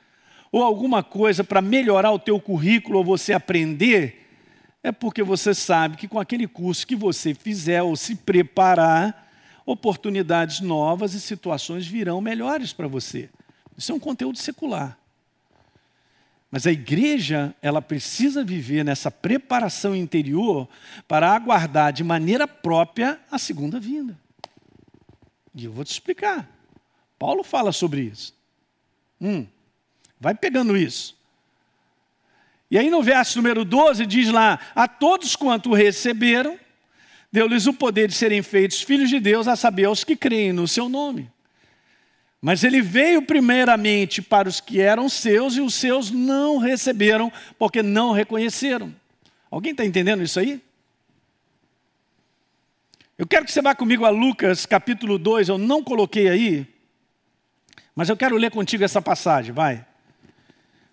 ou 0.50 0.62
alguma 0.62 1.02
coisa 1.02 1.44
para 1.44 1.62
melhorar 1.62 2.10
o 2.10 2.18
teu 2.18 2.40
currículo 2.40 2.98
ou 2.98 3.04
você 3.04 3.32
aprender, 3.32 4.28
é 4.82 4.90
porque 4.90 5.22
você 5.22 5.54
sabe 5.54 5.96
que 5.96 6.08
com 6.08 6.18
aquele 6.18 6.48
curso 6.48 6.86
que 6.86 6.96
você 6.96 7.34
fizer 7.34 7.82
ou 7.82 7.94
se 7.94 8.16
preparar, 8.16 9.30
oportunidades 9.64 10.60
novas 10.60 11.14
e 11.14 11.20
situações 11.20 11.86
virão 11.86 12.20
melhores 12.20 12.72
para 12.72 12.88
você. 12.88 13.30
Isso 13.76 13.92
é 13.92 13.94
um 13.94 14.00
conteúdo 14.00 14.38
secular. 14.38 14.98
Mas 16.50 16.66
a 16.66 16.70
igreja, 16.70 17.54
ela 17.62 17.80
precisa 17.80 18.44
viver 18.44 18.84
nessa 18.84 19.10
preparação 19.10 19.96
interior 19.96 20.68
para 21.08 21.34
aguardar 21.34 21.94
de 21.94 22.04
maneira 22.04 22.46
própria 22.46 23.18
a 23.30 23.38
segunda 23.38 23.80
vinda. 23.80 24.18
E 25.54 25.64
eu 25.64 25.72
vou 25.72 25.84
te 25.84 25.92
explicar. 25.92 26.48
Paulo 27.18 27.42
fala 27.42 27.72
sobre 27.72 28.02
isso. 28.02 28.34
Hum, 29.18 29.46
vai 30.20 30.34
pegando 30.34 30.76
isso. 30.76 31.16
E 32.70 32.78
aí 32.78 32.90
no 32.90 33.02
verso 33.02 33.38
número 33.38 33.64
12 33.64 34.04
diz 34.04 34.30
lá: 34.30 34.58
A 34.74 34.86
todos 34.86 35.36
quanto 35.36 35.72
receberam, 35.72 36.58
deu-lhes 37.32 37.66
o 37.66 37.72
poder 37.72 38.08
de 38.08 38.14
serem 38.14 38.42
feitos 38.42 38.82
filhos 38.82 39.08
de 39.08 39.18
Deus, 39.18 39.48
a 39.48 39.56
saber, 39.56 39.86
aos 39.86 40.04
que 40.04 40.14
creem 40.14 40.52
no 40.52 40.68
seu 40.68 40.88
nome. 40.88 41.30
Mas 42.40 42.62
ele 42.62 42.82
veio 42.82 43.22
primeiramente 43.22 44.20
para 44.20 44.48
os 44.48 44.60
que 44.60 44.80
eram 44.80 45.08
seus 45.08 45.56
e 45.56 45.60
os 45.60 45.74
seus 45.74 46.10
não 46.10 46.58
receberam, 46.58 47.32
porque 47.58 47.82
não 47.82 48.12
reconheceram. 48.12 48.94
Alguém 49.50 49.72
está 49.72 49.84
entendendo 49.84 50.22
isso 50.22 50.38
aí? 50.38 50.60
Eu 53.16 53.26
quero 53.26 53.44
que 53.44 53.52
você 53.52 53.62
vá 53.62 53.74
comigo 53.74 54.04
a 54.04 54.10
Lucas 54.10 54.66
capítulo 54.66 55.18
2, 55.18 55.48
eu 55.48 55.58
não 55.58 55.82
coloquei 55.82 56.28
aí, 56.28 56.66
Mas 57.94 58.08
eu 58.08 58.16
quero 58.16 58.36
ler 58.36 58.50
contigo 58.50 58.82
essa 58.82 59.02
passagem, 59.02 59.52
vai. 59.52 59.84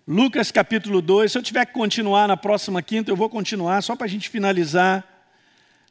Lucas 0.06 0.52
capítulo 0.52 1.00
2. 1.00 1.32
Se 1.32 1.38
eu 1.38 1.42
tiver 1.42 1.64
que 1.64 1.72
continuar 1.72 2.28
na 2.28 2.36
próxima 2.36 2.82
quinta, 2.82 3.10
eu 3.10 3.16
vou 3.16 3.30
continuar, 3.30 3.82
só 3.82 3.96
para 3.96 4.04
a 4.04 4.08
gente 4.08 4.28
finalizar 4.28 5.09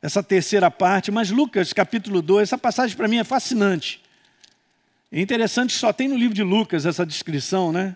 essa 0.01 0.23
terceira 0.23 0.69
parte. 0.69 1.11
Mas 1.11 1.31
Lucas 1.31 1.73
capítulo 1.73 2.21
2, 2.21 2.43
essa 2.43 2.57
passagem 2.57 2.95
para 2.95 3.07
mim 3.07 3.17
é 3.17 3.23
fascinante. 3.23 4.01
É 5.11 5.19
interessante 5.19 5.73
só 5.73 5.91
tem 5.91 6.07
no 6.07 6.17
livro 6.17 6.35
de 6.35 6.43
Lucas 6.43 6.85
essa 6.85 7.05
descrição, 7.05 7.71
né? 7.71 7.95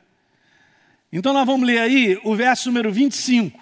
Então 1.11 1.31
nós 1.31 1.45
vamos 1.45 1.67
ler 1.67 1.79
aí 1.79 2.19
o 2.23 2.35
verso 2.35 2.69
número 2.69 2.91
25. 2.91 3.59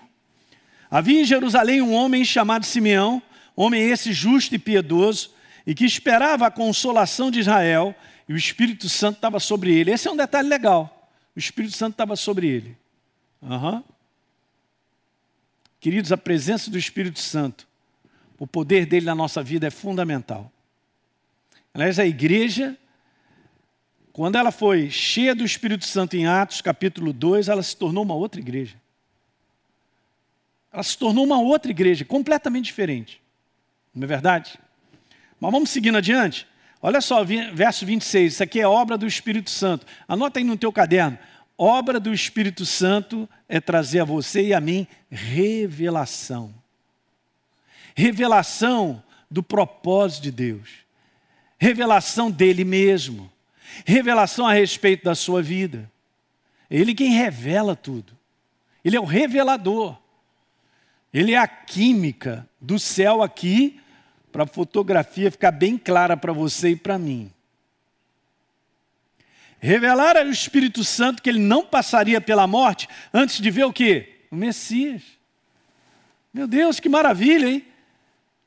Havia 0.89 1.21
em 1.21 1.25
Jerusalém 1.25 1.81
um 1.81 1.93
homem 1.93 2.23
chamado 2.23 2.65
Simeão, 2.65 3.21
homem 3.55 3.81
esse 3.81 4.13
justo 4.13 4.55
e 4.55 4.59
piedoso, 4.59 5.31
e 5.65 5.75
que 5.75 5.85
esperava 5.85 6.47
a 6.47 6.51
consolação 6.51 7.29
de 7.29 7.39
Israel, 7.39 7.93
e 8.27 8.33
o 8.33 8.37
Espírito 8.37 8.87
Santo 8.87 9.17
estava 9.17 9.39
sobre 9.39 9.73
ele. 9.73 9.91
Esse 9.91 10.07
é 10.07 10.11
um 10.11 10.15
detalhe 10.15 10.47
legal. 10.47 11.09
O 11.35 11.39
Espírito 11.39 11.75
Santo 11.75 11.93
estava 11.93 12.15
sobre 12.15 12.47
ele. 12.47 12.77
Uhum. 13.41 13.83
Queridos, 15.79 16.11
a 16.11 16.17
presença 16.17 16.69
do 16.69 16.77
Espírito 16.77 17.19
Santo, 17.19 17.67
o 18.41 18.47
poder 18.47 18.87
dele 18.87 19.05
na 19.05 19.13
nossa 19.13 19.43
vida 19.43 19.67
é 19.67 19.69
fundamental. 19.69 20.51
Aliás, 21.73 21.99
a 21.99 22.05
igreja 22.05 22.75
quando 24.11 24.35
ela 24.35 24.51
foi 24.51 24.89
cheia 24.89 25.33
do 25.33 25.45
Espírito 25.45 25.85
Santo 25.85 26.17
em 26.17 26.25
Atos, 26.27 26.59
capítulo 26.59 27.13
2, 27.13 27.47
ela 27.47 27.63
se 27.63 27.75
tornou 27.77 28.03
uma 28.03 28.13
outra 28.13 28.41
igreja. 28.41 28.75
Ela 30.71 30.83
se 30.83 30.97
tornou 30.97 31.23
uma 31.23 31.39
outra 31.39 31.71
igreja, 31.71 32.03
completamente 32.03 32.65
diferente. 32.65 33.21
Não 33.95 34.03
é 34.03 34.07
verdade? 34.07 34.59
Mas 35.39 35.51
vamos 35.51 35.69
seguindo 35.69 35.97
adiante. 35.97 36.45
Olha 36.81 36.99
só, 36.99 37.23
verso 37.23 37.85
26, 37.85 38.33
isso 38.33 38.43
aqui 38.43 38.59
é 38.59 38.67
obra 38.67 38.97
do 38.97 39.07
Espírito 39.07 39.49
Santo. 39.49 39.85
Anota 40.07 40.39
aí 40.39 40.43
no 40.43 40.57
teu 40.57 40.73
caderno. 40.73 41.17
Obra 41.57 41.99
do 41.99 42.13
Espírito 42.13 42.65
Santo 42.65 43.29
é 43.47 43.61
trazer 43.61 44.01
a 44.01 44.05
você 44.05 44.47
e 44.47 44.53
a 44.53 44.59
mim 44.59 44.87
revelação. 45.09 46.60
Revelação 47.95 49.03
do 49.29 49.41
propósito 49.41 50.23
de 50.23 50.31
Deus. 50.31 50.69
Revelação 51.59 52.31
dele 52.31 52.63
mesmo 52.63 53.31
revelação 53.85 54.47
a 54.47 54.53
respeito 54.53 55.03
da 55.03 55.15
sua 55.15 55.41
vida. 55.41 55.89
É 56.69 56.77
Ele 56.77 56.93
quem 56.93 57.11
revela 57.11 57.75
tudo. 57.75 58.17
Ele 58.83 58.95
é 58.95 58.99
o 58.99 59.05
revelador. 59.05 59.97
Ele 61.13 61.33
é 61.33 61.37
a 61.37 61.47
química 61.47 62.47
do 62.59 62.79
céu 62.79 63.21
aqui, 63.21 63.79
para 64.31 64.43
a 64.43 64.47
fotografia 64.47 65.29
ficar 65.29 65.51
bem 65.51 65.77
clara 65.77 66.15
para 66.15 66.31
você 66.31 66.69
e 66.69 66.75
para 66.75 66.97
mim. 66.97 67.29
Revelar 69.59 70.15
ao 70.15 70.27
Espírito 70.27 70.83
Santo 70.83 71.21
que 71.21 71.29
ele 71.29 71.39
não 71.39 71.65
passaria 71.65 72.21
pela 72.21 72.47
morte 72.47 72.87
antes 73.13 73.41
de 73.41 73.51
ver 73.51 73.65
o 73.65 73.73
quê? 73.73 74.21
O 74.31 74.35
Messias. 74.35 75.03
Meu 76.33 76.47
Deus, 76.47 76.79
que 76.79 76.87
maravilha, 76.87 77.47
hein? 77.47 77.65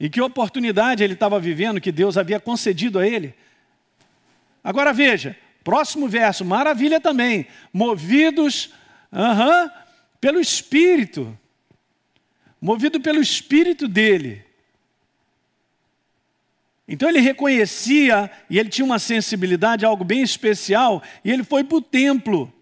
E 0.04 0.10
que 0.10 0.20
oportunidade 0.20 1.02
ele 1.02 1.14
estava 1.14 1.40
vivendo, 1.40 1.80
que 1.80 1.90
Deus 1.90 2.18
havia 2.18 2.38
concedido 2.38 2.98
a 2.98 3.08
ele. 3.08 3.34
Agora 4.62 4.92
veja, 4.92 5.34
próximo 5.64 6.06
verso, 6.06 6.44
maravilha 6.44 7.00
também. 7.00 7.46
Movidos 7.72 8.70
uhum, 9.10 9.70
pelo 10.20 10.38
Espírito. 10.38 11.34
Movido 12.60 13.00
pelo 13.00 13.18
Espírito 13.18 13.88
dele. 13.88 14.44
Então 16.86 17.08
ele 17.08 17.20
reconhecia 17.20 18.30
e 18.50 18.58
ele 18.58 18.68
tinha 18.68 18.84
uma 18.84 18.98
sensibilidade, 18.98 19.86
algo 19.86 20.04
bem 20.04 20.20
especial, 20.20 21.02
e 21.24 21.30
ele 21.30 21.44
foi 21.44 21.64
para 21.64 21.78
o 21.78 21.80
templo. 21.80 22.52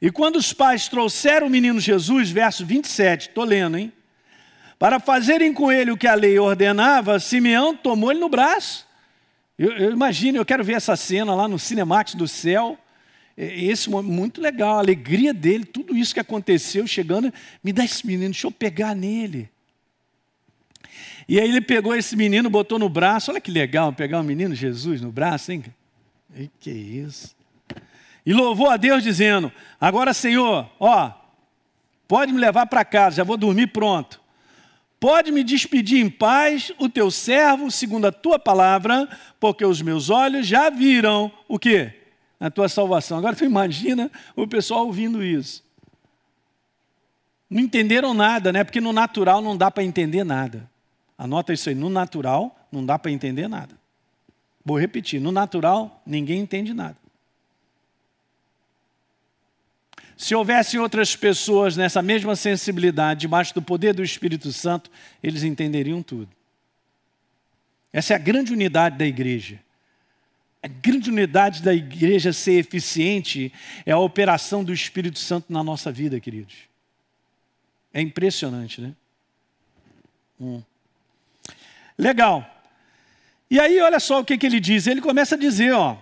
E 0.00 0.10
quando 0.10 0.36
os 0.36 0.50
pais 0.54 0.88
trouxeram 0.88 1.48
o 1.48 1.50
menino 1.50 1.78
Jesus, 1.78 2.30
verso 2.30 2.64
27, 2.64 3.28
estou 3.28 3.44
lendo, 3.44 3.76
hein? 3.76 3.92
Para 4.78 5.00
fazerem 5.00 5.52
com 5.52 5.72
ele 5.72 5.90
o 5.90 5.96
que 5.96 6.06
a 6.06 6.14
lei 6.14 6.38
ordenava, 6.38 7.18
Simeão 7.18 7.76
tomou 7.76 8.10
ele 8.10 8.20
no 8.20 8.28
braço 8.28 8.86
eu, 9.58 9.72
eu, 9.72 9.90
imagino, 9.90 10.36
eu 10.36 10.44
quero 10.44 10.62
ver 10.62 10.74
essa 10.74 10.94
cena 10.96 11.34
lá 11.34 11.48
no 11.48 11.58
Cinemax 11.58 12.14
do 12.14 12.28
céu. 12.28 12.78
Esse 13.36 13.88
momento 13.88 14.12
muito 14.12 14.40
legal, 14.40 14.76
a 14.76 14.80
alegria 14.80 15.32
dele, 15.32 15.64
tudo 15.64 15.96
isso 15.96 16.14
que 16.14 16.20
aconteceu, 16.20 16.86
chegando, 16.86 17.32
me 17.62 17.72
dá 17.72 17.84
esse 17.84 18.06
menino, 18.06 18.30
deixa 18.30 18.46
eu 18.46 18.50
pegar 18.50 18.94
nele. 18.94 19.50
E 21.28 21.40
aí 21.40 21.48
ele 21.48 21.60
pegou 21.60 21.94
esse 21.94 22.16
menino, 22.16 22.48
botou 22.48 22.78
no 22.78 22.88
braço, 22.88 23.30
olha 23.30 23.40
que 23.40 23.50
legal, 23.50 23.92
pegar 23.92 24.20
um 24.20 24.22
menino 24.22 24.54
Jesus 24.54 25.00
no 25.00 25.10
braço, 25.10 25.52
hein? 25.52 25.64
E 26.34 26.48
que 26.60 26.70
isso? 26.70 27.34
E 28.24 28.32
louvou 28.32 28.70
a 28.70 28.76
Deus 28.76 29.02
dizendo: 29.02 29.52
Agora, 29.80 30.14
Senhor, 30.14 30.70
ó, 30.78 31.12
pode 32.08 32.32
me 32.32 32.40
levar 32.40 32.66
para 32.66 32.84
casa, 32.84 33.16
já 33.16 33.24
vou 33.24 33.36
dormir 33.36 33.68
pronto. 33.68 34.20
Pode 34.98 35.30
me 35.30 35.44
despedir 35.44 36.04
em 36.04 36.08
paz, 36.08 36.72
o 36.78 36.88
teu 36.88 37.10
servo, 37.10 37.70
segundo 37.70 38.06
a 38.06 38.12
tua 38.12 38.38
palavra, 38.38 39.08
porque 39.38 39.64
os 39.64 39.82
meus 39.82 40.08
olhos 40.08 40.46
já 40.46 40.70
viram 40.70 41.30
o 41.46 41.58
quê? 41.58 41.92
A 42.40 42.50
tua 42.50 42.68
salvação. 42.68 43.18
Agora 43.18 43.36
tu 43.36 43.44
imagina 43.46 44.10
o 44.34 44.46
pessoal 44.46 44.86
ouvindo 44.86 45.22
isso. 45.22 45.64
Não 47.48 47.60
entenderam 47.60 48.12
nada, 48.12 48.52
né? 48.52 48.64
Porque 48.64 48.80
no 48.80 48.92
natural 48.92 49.40
não 49.40 49.56
dá 49.56 49.70
para 49.70 49.84
entender 49.84 50.24
nada. 50.24 50.68
Anota 51.16 51.52
isso 51.52 51.68
aí, 51.68 51.74
no 51.74 51.88
natural 51.88 52.68
não 52.72 52.84
dá 52.84 52.98
para 52.98 53.10
entender 53.10 53.48
nada. 53.48 53.74
Vou 54.64 54.78
repetir, 54.78 55.20
no 55.20 55.30
natural 55.30 56.02
ninguém 56.04 56.40
entende 56.40 56.74
nada. 56.74 56.96
Se 60.16 60.34
houvesse 60.34 60.78
outras 60.78 61.14
pessoas 61.14 61.76
nessa 61.76 62.00
mesma 62.00 62.34
sensibilidade, 62.34 63.20
debaixo 63.20 63.52
do 63.54 63.60
poder 63.60 63.92
do 63.92 64.02
Espírito 64.02 64.50
Santo, 64.50 64.90
eles 65.22 65.42
entenderiam 65.42 66.02
tudo. 66.02 66.28
Essa 67.92 68.14
é 68.14 68.16
a 68.16 68.18
grande 68.18 68.52
unidade 68.52 68.96
da 68.96 69.06
igreja. 69.06 69.60
A 70.62 70.68
grande 70.68 71.10
unidade 71.10 71.62
da 71.62 71.74
igreja 71.74 72.32
ser 72.32 72.58
eficiente 72.58 73.52
é 73.84 73.92
a 73.92 73.98
operação 73.98 74.64
do 74.64 74.72
Espírito 74.72 75.18
Santo 75.18 75.52
na 75.52 75.62
nossa 75.62 75.92
vida, 75.92 76.18
queridos. 76.18 76.54
É 77.92 78.00
impressionante, 78.00 78.80
né? 78.80 78.94
Hum. 80.40 80.62
Legal. 81.96 82.44
E 83.50 83.60
aí, 83.60 83.80
olha 83.80 84.00
só 84.00 84.20
o 84.20 84.24
que, 84.24 84.36
que 84.36 84.46
ele 84.46 84.60
diz. 84.60 84.86
Ele 84.86 85.00
começa 85.00 85.34
a 85.34 85.38
dizer, 85.38 85.72
ó. 85.72 85.96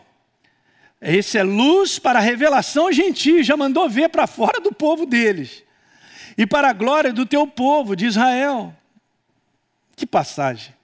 Esse 1.07 1.37
é 1.37 1.43
luz 1.43 1.99
para 1.99 2.19
a 2.19 2.23
revelação 2.23 2.90
gentil, 2.90 3.43
já 3.43 3.59
mandou 3.59 3.90
ver 3.90 4.09
para 4.09 4.27
fora 4.27 4.59
do 4.59 4.73
povo 4.73 5.05
deles. 5.05 5.62
E 6.37 6.47
para 6.47 6.71
a 6.71 6.73
glória 6.73 7.12
do 7.12 7.27
teu 7.27 7.47
povo, 7.47 7.95
de 7.95 8.07
Israel. 8.07 8.75
Que 9.95 10.07
passagem. 10.07 10.75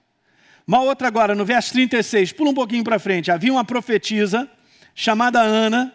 Uma 0.67 0.81
outra 0.83 1.07
agora, 1.07 1.33
no 1.33 1.43
verso 1.43 1.73
36, 1.73 2.33
pula 2.33 2.51
um 2.51 2.53
pouquinho 2.53 2.83
para 2.83 2.99
frente. 2.99 3.31
Havia 3.31 3.51
uma 3.51 3.65
profetisa 3.65 4.47
chamada 4.93 5.41
Ana, 5.41 5.91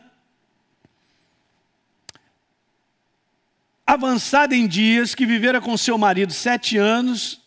avançada 3.86 4.56
em 4.56 4.66
dias, 4.66 5.14
que 5.14 5.24
vivera 5.24 5.60
com 5.60 5.76
seu 5.76 5.96
marido 5.96 6.32
sete 6.32 6.76
anos 6.76 7.40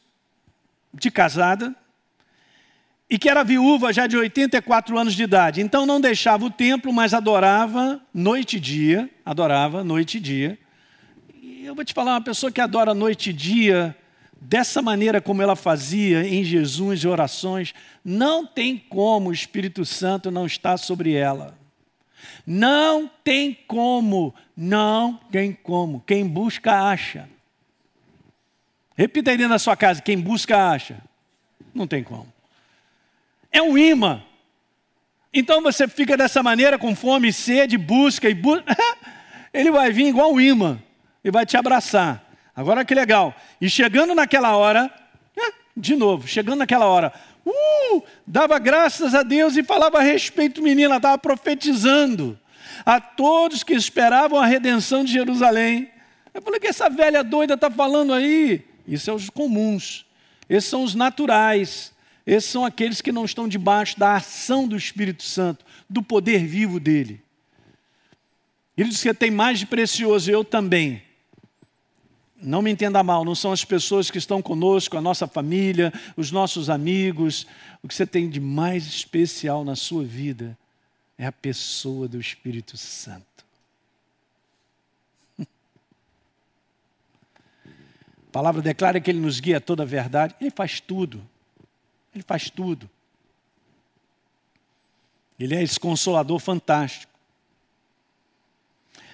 de 0.94 1.12
casada, 1.12 1.76
e 3.10 3.18
que 3.18 3.28
era 3.28 3.44
viúva 3.44 3.92
já 3.92 4.06
de 4.06 4.16
84 4.16 4.98
anos 4.98 5.16
de 5.16 5.24
idade. 5.24 5.62
Então 5.62 5.86
não 5.86 6.00
deixava 6.00 6.46
o 6.46 6.52
templo, 6.52 6.94
mas 6.94 7.14
adorava 7.14 8.00
noite 8.14 8.58
e 8.58 8.60
dia, 8.60 9.10
adorava 9.26 9.84
noite 9.84 10.18
e 10.18 10.22
dia. 10.22 10.60
E 11.42 11.66
eu 11.66 11.74
vou 11.74 11.84
te 11.84 11.94
falar, 11.94 12.14
uma 12.14 12.22
pessoa 12.22 12.52
que 12.52 12.62
adora 12.62 12.94
noite 12.94 13.32
e 13.32 13.34
dia, 13.34 13.98
dessa 14.40 14.82
maneira 14.82 15.20
como 15.20 15.42
ela 15.42 15.56
fazia 15.56 16.24
em 16.24 16.44
Jesus 16.44 17.00
e 17.00 17.08
orações, 17.08 17.74
não 18.06 18.46
tem 18.46 18.78
como 18.78 19.30
o 19.30 19.34
Espírito 19.34 19.84
Santo 19.86 20.30
não 20.30 20.46
estar 20.46 20.78
sobre 20.78 21.14
ela. 21.14 21.58
Não 22.46 23.10
tem 23.24 23.58
como, 23.68 24.36
não 24.56 25.20
tem 25.32 25.52
como. 25.52 26.04
Quem 26.06 26.28
busca, 26.28 26.90
acha. 26.90 27.28
Repita 28.96 29.32
aí 29.32 29.38
dentro 29.38 29.54
da 29.54 29.60
sua 29.60 29.76
casa: 29.76 30.02
quem 30.02 30.20
busca, 30.20 30.72
acha. 30.72 30.98
Não 31.74 31.88
tem 31.88 32.04
como 32.04 32.39
é 33.52 33.62
um 33.62 33.78
imã. 33.78 34.24
Então 35.34 35.62
você 35.62 35.88
fica 35.88 36.18
dessa 36.18 36.42
maneira 36.42 36.78
com 36.78 36.96
fome, 36.96 37.32
sede, 37.32 37.78
busca 37.78 38.30
e 38.30 38.34
busca. 38.34 38.66
Ele 39.54 39.72
vai 39.72 39.92
vir 39.92 40.08
igual 40.08 40.34
um 40.34 40.42
imã 40.42 40.82
e 41.24 41.32
vai 41.32 41.46
te 41.46 41.58
abraçar. 41.58 42.24
Agora 42.56 42.84
que 42.84 42.94
legal. 42.94 43.34
E 43.62 43.70
chegando 43.70 44.14
naquela 44.14 44.56
hora, 44.56 44.92
de 45.80 45.96
novo, 45.96 46.28
chegando 46.28 46.60
naquela 46.60 46.86
hora, 46.86 47.14
uh, 47.46 48.04
dava 48.28 48.60
graças 48.60 49.16
a 49.16 49.24
Deus 49.24 49.56
e 49.56 49.64
falava 49.64 50.00
a 50.00 50.04
respeito 50.04 50.66
ela 50.68 50.98
estava 50.98 51.18
profetizando 51.18 52.38
a 52.86 53.00
todos 53.00 53.64
que 53.64 53.74
esperavam 53.74 54.40
a 54.40 54.46
redenção 54.46 55.04
de 55.04 55.12
Jerusalém. 55.12 55.90
Eu 56.34 56.42
falei, 56.42 56.60
que 56.60 56.68
essa 56.68 56.90
velha 56.90 57.24
doida 57.24 57.54
está 57.54 57.70
falando 57.70 58.14
aí? 58.14 58.66
Isso 58.88 59.10
é 59.10 59.14
os 59.14 59.30
comuns, 59.30 60.06
esses 60.50 60.70
são 60.70 60.84
os 60.84 60.96
naturais. 60.96 61.94
Esses 62.30 62.52
são 62.52 62.64
aqueles 62.64 63.02
que 63.02 63.12
não 63.12 63.26
estão 63.26 63.48
debaixo 63.48 63.98
da 63.98 64.16
ação 64.16 64.68
do 64.68 64.78
Espírito 64.78 65.24
Santo, 65.24 65.66
do 65.90 66.04
poder 66.04 66.46
vivo 66.46 66.80
dele. 66.80 67.24
Ele 68.78 68.90
diz 68.90 69.02
que 69.02 69.12
tem 69.16 69.32
mais 69.32 69.58
de 69.58 69.66
precioso, 69.66 70.30
eu 70.30 70.46
também. 70.46 71.02
Não 72.40 72.62
me 72.62 72.70
entenda 72.70 73.02
mal, 73.02 73.26
não 73.26 73.34
são 73.34 73.52
as 73.52 73.66
pessoas 73.66 74.12
que 74.12 74.20
estão 74.20 74.44
conosco, 74.44 74.96
a 74.96 75.02
nossa 75.02 75.26
família, 75.26 75.92
os 76.16 76.30
nossos 76.30 76.70
amigos. 76.70 77.48
O 77.82 77.88
que 77.88 77.96
você 77.96 78.06
tem 78.06 78.30
de 78.30 78.40
mais 78.40 78.86
especial 78.86 79.66
na 79.66 79.76
sua 79.76 80.04
vida 80.04 80.56
é 81.18 81.26
a 81.26 81.32
pessoa 81.32 82.08
do 82.08 82.20
Espírito 82.20 82.78
Santo. 82.78 83.26
A 88.28 88.32
palavra 88.32 88.62
declara 88.62 89.02
que 89.02 89.10
ele 89.10 89.20
nos 89.20 89.40
guia 89.40 89.58
a 89.58 89.60
toda 89.60 89.82
a 89.82 89.86
verdade. 89.88 90.36
Ele 90.40 90.52
faz 90.52 90.80
tudo. 90.80 91.28
Ele 92.20 92.24
faz 92.28 92.50
tudo. 92.50 92.90
Ele 95.40 95.56
é 95.56 95.64
esse 95.64 95.80
consolador 95.80 96.38
fantástico. 96.38 97.14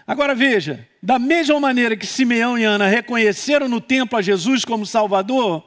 Agora 0.07 0.33
veja, 0.33 0.89
da 1.03 1.19
mesma 1.19 1.59
maneira 1.59 1.95
que 1.95 2.07
Simeão 2.07 2.57
e 2.57 2.63
Ana 2.63 2.87
reconheceram 2.87 3.67
no 3.67 3.79
templo 3.79 4.17
a 4.17 4.23
Jesus 4.23 4.65
como 4.65 4.87
Salvador, 4.87 5.63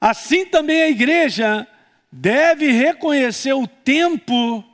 assim 0.00 0.46
também 0.46 0.82
a 0.82 0.90
igreja 0.90 1.64
deve 2.10 2.72
reconhecer 2.72 3.52
o 3.52 3.68
tempo 3.68 4.64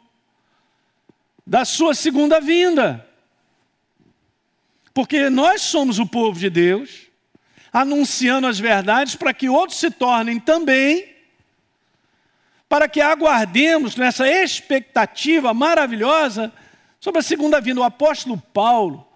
da 1.47 1.67
sua 1.67 1.95
segunda 1.95 2.41
vinda. 2.41 3.07
Porque 4.95 5.29
nós 5.29 5.61
somos 5.61 5.99
o 5.99 6.07
povo 6.07 6.41
de 6.41 6.49
Deus, 6.49 7.09
anunciando 7.71 8.47
as 8.47 8.59
verdades 8.59 9.17
para 9.17 9.35
que 9.35 9.51
outros 9.51 9.79
se 9.79 9.91
tornem 9.91 10.41
também, 10.41 11.12
para 12.73 12.89
que 12.89 13.03
aguardemos 13.03 13.97
nessa 13.97 14.27
expectativa 14.27 15.53
maravilhosa 15.53 16.51
sobre 16.99 17.21
a 17.21 17.23
segunda 17.23 17.61
vinda. 17.61 17.83
O 17.83 17.85
apóstolo 17.85 18.39
Paulo 18.39 19.07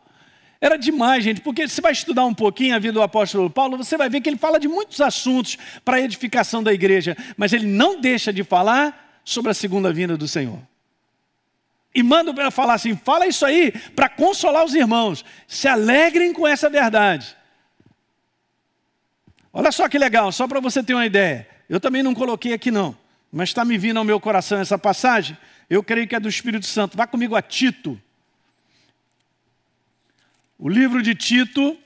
era 0.60 0.76
demais, 0.76 1.24
gente, 1.24 1.40
porque 1.40 1.66
você 1.66 1.80
vai 1.80 1.92
estudar 1.92 2.26
um 2.26 2.34
pouquinho 2.34 2.76
a 2.76 2.78
vida 2.78 2.92
do 2.92 3.00
apóstolo 3.00 3.48
Paulo, 3.48 3.78
você 3.78 3.96
vai 3.96 4.10
ver 4.10 4.20
que 4.20 4.28
ele 4.28 4.36
fala 4.36 4.60
de 4.60 4.68
muitos 4.68 5.00
assuntos 5.00 5.56
para 5.82 5.96
a 5.96 6.00
edificação 6.02 6.62
da 6.62 6.70
igreja, 6.70 7.16
mas 7.34 7.54
ele 7.54 7.66
não 7.66 7.98
deixa 7.98 8.30
de 8.30 8.44
falar 8.44 9.22
sobre 9.24 9.52
a 9.52 9.54
segunda 9.54 9.90
vinda 9.90 10.18
do 10.18 10.28
Senhor. 10.28 10.60
E 11.94 12.02
manda 12.02 12.34
para 12.34 12.50
falar 12.50 12.74
assim: 12.74 12.94
fala 12.94 13.26
isso 13.26 13.46
aí 13.46 13.72
para 13.72 14.10
consolar 14.10 14.66
os 14.66 14.74
irmãos, 14.74 15.24
se 15.48 15.66
alegrem 15.66 16.30
com 16.30 16.46
essa 16.46 16.68
verdade. 16.68 17.34
Olha 19.50 19.72
só 19.72 19.88
que 19.88 19.98
legal, 19.98 20.30
só 20.30 20.46
para 20.46 20.60
você 20.60 20.82
ter 20.82 20.92
uma 20.92 21.06
ideia. 21.06 21.48
Eu 21.70 21.80
também 21.80 22.02
não 22.02 22.14
coloquei 22.14 22.52
aqui 22.52 22.70
não, 22.70 22.94
mas 23.32 23.50
está 23.50 23.64
me 23.64 23.76
vindo 23.76 23.98
ao 23.98 24.04
meu 24.04 24.20
coração 24.20 24.58
essa 24.58 24.78
passagem. 24.78 25.36
Eu 25.68 25.82
creio 25.82 26.06
que 26.06 26.14
é 26.14 26.20
do 26.20 26.28
Espírito 26.28 26.66
Santo. 26.66 26.96
Vá 26.96 27.06
comigo 27.06 27.34
a 27.34 27.42
Tito. 27.42 28.00
O 30.58 30.68
livro 30.68 31.02
de 31.02 31.14
Tito. 31.14 31.76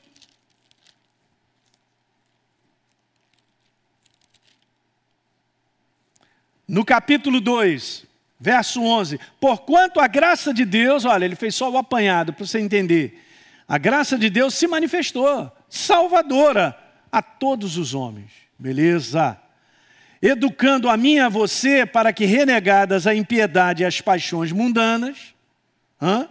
No 6.69 6.85
capítulo 6.85 7.41
2, 7.41 8.07
verso 8.39 8.81
11: 8.83 9.19
Porquanto 9.41 9.99
a 9.99 10.07
graça 10.07 10.55
de 10.55 10.65
Deus, 10.65 11.05
olha, 11.05 11.25
ele 11.25 11.35
fez 11.35 11.57
só 11.57 11.69
o 11.69 11.77
apanhado 11.77 12.33
para 12.33 12.47
você 12.47 12.61
entender. 12.61 13.27
A 13.67 13.77
graça 13.77 14.17
de 14.17 14.31
Deus 14.31 14.55
se 14.55 14.69
manifestou, 14.69 15.51
salvadora 15.69 16.79
a 17.11 17.21
todos 17.21 17.77
os 17.77 17.93
homens. 17.95 18.31
Beleza? 18.59 19.37
Educando 20.23 20.89
a 20.89 20.97
mim 20.97 21.15
e 21.15 21.21
a 21.21 21.29
você 21.29 21.87
para 21.87 22.13
que, 22.13 22.25
renegadas 22.27 23.07
a 23.07 23.15
impiedade 23.15 23.83
e 23.83 23.87
as 23.87 24.01
paixões 24.01 24.53
mundanas, 24.53 25.35
hã? 26.01 26.29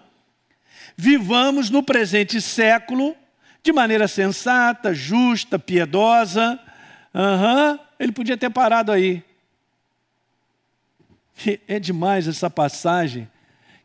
vivamos 0.95 1.69
no 1.69 1.81
presente 1.81 2.41
século 2.41 3.15
de 3.63 3.71
maneira 3.71 4.05
sensata, 4.05 4.93
justa, 4.93 5.57
piedosa. 5.57 6.59
Uhum. 7.13 7.79
Ele 7.97 8.11
podia 8.11 8.37
ter 8.37 8.49
parado 8.49 8.91
aí. 8.91 9.23
É 11.69 11.79
demais 11.79 12.27
essa 12.27 12.49
passagem 12.49 13.29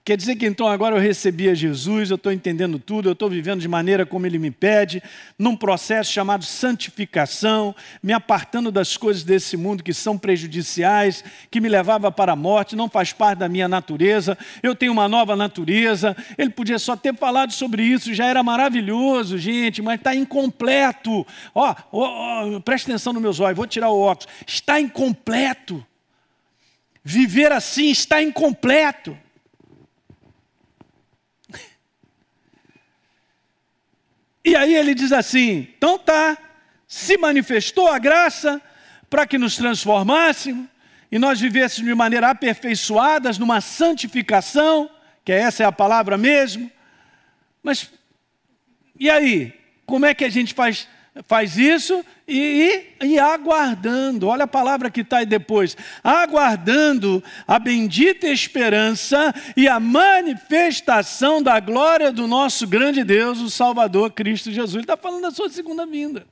Quer 0.05 0.19
dizer 0.19 0.37
que 0.37 0.45
então 0.45 0.69
agora 0.69 0.95
eu 0.97 1.01
recebi 1.01 1.49
a 1.49 1.55
Jesus, 1.55 2.11
eu 2.11 2.17
estou 2.17 2.31
entendendo 2.31 2.79
tudo, 2.79 3.09
eu 3.09 3.15
estou 3.15 3.31
vivendo 3.31 3.63
de 3.63 3.69
maneira 3.69 4.05
como 4.05 4.27
Ele 4.27 4.39
me 4.39 4.51
pede, 4.51 5.03
num 5.39 5.57
processo 5.57 6.13
chamado 6.13 6.45
santificação, 6.45 7.75
me 8.03 8.13
apartando 8.13 8.71
das 8.71 8.99
coisas 8.99 9.23
desse 9.23 9.57
mundo 9.57 9.83
que 9.83 9.95
são 9.95 10.19
prejudiciais, 10.19 11.25
que 11.51 11.59
me 11.59 11.71
levava 11.71 12.13
para 12.13 12.33
a 12.33 12.37
morte, 12.37 12.77
não 12.77 12.87
faz 12.87 13.15
parte 13.15 13.39
da 13.39 13.49
minha 13.49 13.67
natureza, 13.67 14.37
eu 14.63 14.75
tenho 14.75 14.93
uma 14.93 15.09
nova 15.09 15.35
natureza. 15.35 16.15
Ele 16.37 16.51
podia 16.51 16.79
só 16.79 16.95
ter 16.95 17.17
falado 17.17 17.53
sobre 17.55 17.83
isso, 17.83 18.13
já 18.13 18.27
era 18.27 18.43
maravilhoso, 18.43 19.39
gente, 19.39 19.81
mas 19.81 19.99
está 19.99 20.15
incompleto. 20.15 21.27
Ó, 21.55 21.75
ó, 21.91 22.61
preste 22.61 22.91
atenção 22.91 23.15
nos 23.15 23.23
meus 23.23 23.41
olhos, 23.41 23.57
vou 23.57 23.67
tirar 23.67 23.89
o 23.89 23.99
óculos. 23.99 24.31
Está 24.47 24.79
incompleto. 24.79 25.83
Viver 27.03 27.53
assim 27.53 27.91
está 27.91 28.23
incompleto. 28.23 29.24
E 34.45 34.55
aí 34.55 34.75
ele 34.75 34.95
diz 34.95 35.13
assim: 35.13 35.69
então 35.77 35.99
tá, 35.99 36.37
se 36.87 37.17
manifestou 37.17 37.89
a 37.89 37.99
graça 37.99 38.61
para 39.09 39.27
que 39.27 39.39
nos 39.39 39.57
transformássemos 39.57 40.67
e 41.11 41.19
nós 41.19 41.41
vivêssemos 41.41 41.89
de 41.89 41.95
maneira 41.95 42.31
aperfeiçoadas 42.31 43.39
numa 43.39 43.61
santificação, 43.61 44.91
que 45.25 45.33
essa 45.33 45.63
é 45.63 45.67
a 45.67 45.73
palavra 45.73 46.19
mesmo. 46.19 46.71
Mas 47.63 47.91
e 48.99 49.11
aí? 49.11 49.53
Como 49.87 50.07
é 50.07 50.15
que 50.15 50.25
a 50.25 50.29
gente 50.29 50.55
faz 50.55 50.89
faz 51.23 51.57
isso 51.57 52.05
e, 52.27 52.91
e, 53.01 53.07
e, 53.07 53.19
aguardando, 53.21 54.27
olha 54.27 54.45
a 54.45 54.49
palavra 54.49 54.91
que 54.91 55.03
está 55.03 55.19
aí 55.19 55.27
depois, 55.27 55.77
aguardando 56.03 57.23
a 57.47 57.59
bendita 57.59 58.27
esperança 58.27 59.33
e 59.57 59.69
a 59.69 59.79
manifestação 59.79 61.41
da 61.41 61.61
glória 61.61 62.11
do 62.11 62.27
nosso 62.27 62.67
grande 62.67 63.05
Deus, 63.05 63.39
o 63.39 63.49
Salvador 63.49 64.11
Cristo 64.11 64.51
Jesus. 64.51 64.75
Ele 64.75 64.83
está 64.83 64.97
falando 64.97 65.23
da 65.23 65.31
sua 65.31 65.49
segunda 65.49 65.87
vinda. 65.87 66.27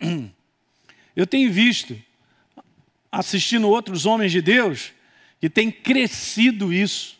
Eu 1.14 1.26
tenho 1.26 1.52
visto, 1.52 1.96
assistindo 3.12 3.68
outros 3.68 4.06
homens 4.06 4.32
de 4.32 4.42
Deus, 4.42 4.92
que 5.40 5.48
tem 5.48 5.70
crescido 5.70 6.72
isso, 6.72 7.16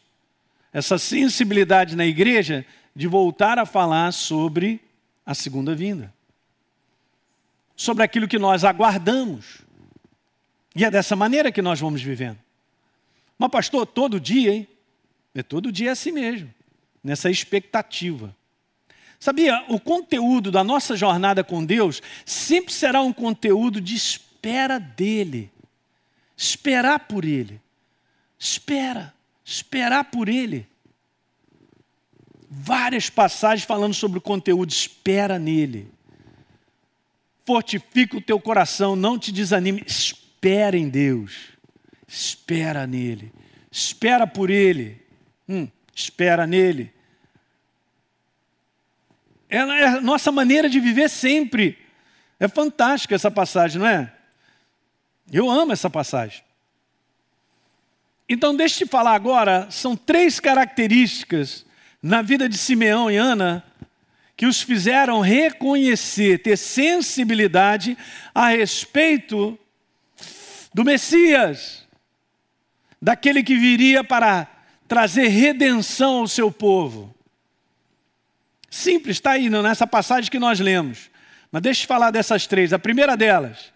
essa 0.72 0.98
sensibilidade 0.98 1.94
na 1.94 2.04
igreja 2.04 2.66
de 2.94 3.08
voltar 3.08 3.58
a 3.58 3.66
falar 3.66 4.12
sobre 4.12 4.80
a 5.26 5.34
segunda 5.34 5.74
vinda. 5.74 6.12
Sobre 7.74 8.04
aquilo 8.04 8.28
que 8.28 8.38
nós 8.38 8.62
aguardamos. 8.62 9.62
E 10.76 10.84
é 10.84 10.90
dessa 10.90 11.16
maneira 11.16 11.50
que 11.50 11.60
nós 11.60 11.80
vamos 11.80 12.02
vivendo. 12.02 12.38
Mas, 13.36 13.50
pastor, 13.50 13.86
todo 13.86 14.20
dia, 14.20 14.54
hein? 14.54 14.68
É 15.34 15.42
todo 15.42 15.72
dia 15.72 15.90
assim 15.90 16.12
mesmo, 16.12 16.52
nessa 17.02 17.28
expectativa. 17.28 18.34
Sabia, 19.18 19.64
o 19.68 19.80
conteúdo 19.80 20.52
da 20.52 20.62
nossa 20.62 20.94
jornada 20.94 21.42
com 21.42 21.64
Deus 21.64 22.00
sempre 22.24 22.72
será 22.72 23.00
um 23.00 23.12
conteúdo 23.12 23.80
de 23.80 23.96
espera 23.96 24.78
dEle. 24.78 25.50
Esperar 26.36 27.00
por 27.00 27.24
Ele. 27.24 27.60
Espera, 28.38 29.12
esperar 29.44 30.04
por 30.04 30.28
Ele 30.28 30.68
várias 32.56 33.10
passagens 33.10 33.66
falando 33.66 33.94
sobre 33.94 34.18
o 34.18 34.22
conteúdo, 34.22 34.70
espera 34.70 35.38
nele. 35.38 35.90
Fortifica 37.44 38.16
o 38.16 38.22
teu 38.22 38.40
coração, 38.40 38.94
não 38.94 39.18
te 39.18 39.32
desanime, 39.32 39.82
espera 39.86 40.76
em 40.76 40.88
Deus. 40.88 41.52
Espera 42.06 42.86
nele. 42.86 43.32
Espera 43.70 44.26
por 44.26 44.50
ele. 44.50 45.02
Hum, 45.48 45.68
espera 45.94 46.46
nele. 46.46 46.92
É, 49.48 49.56
é 49.56 49.86
a 49.86 50.00
nossa 50.00 50.30
maneira 50.30 50.68
de 50.68 50.78
viver 50.78 51.10
sempre. 51.10 51.78
É 52.38 52.46
fantástica 52.46 53.14
essa 53.14 53.30
passagem, 53.30 53.80
não 53.80 53.86
é? 53.86 54.12
Eu 55.30 55.50
amo 55.50 55.72
essa 55.72 55.90
passagem. 55.90 56.42
Então, 58.28 58.56
deixa 58.56 58.82
eu 58.82 58.86
te 58.86 58.90
falar 58.90 59.14
agora, 59.14 59.70
são 59.70 59.96
três 59.96 60.40
características 60.40 61.63
na 62.04 62.20
vida 62.20 62.46
de 62.46 62.58
Simeão 62.58 63.10
e 63.10 63.16
Ana 63.16 63.64
que 64.36 64.44
os 64.44 64.60
fizeram 64.60 65.20
reconhecer, 65.20 66.42
ter 66.42 66.58
sensibilidade 66.58 67.96
a 68.34 68.48
respeito 68.48 69.58
do 70.74 70.84
Messias, 70.84 71.86
daquele 73.00 73.42
que 73.42 73.56
viria 73.56 74.04
para 74.04 74.46
trazer 74.86 75.28
redenção 75.28 76.18
ao 76.18 76.28
seu 76.28 76.52
povo. 76.52 77.14
Simples, 78.68 79.16
está 79.16 79.30
aí 79.30 79.48
nessa 79.48 79.86
passagem 79.86 80.30
que 80.30 80.38
nós 80.38 80.60
lemos. 80.60 81.10
Mas 81.50 81.62
deixa 81.62 81.84
eu 81.84 81.88
falar 81.88 82.10
dessas 82.10 82.46
três. 82.46 82.74
A 82.74 82.78
primeira 82.78 83.16
delas 83.16 83.72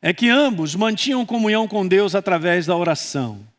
é 0.00 0.12
que 0.12 0.28
ambos 0.28 0.76
mantinham 0.76 1.26
comunhão 1.26 1.66
com 1.66 1.84
Deus 1.84 2.14
através 2.14 2.66
da 2.66 2.76
oração. 2.76 3.51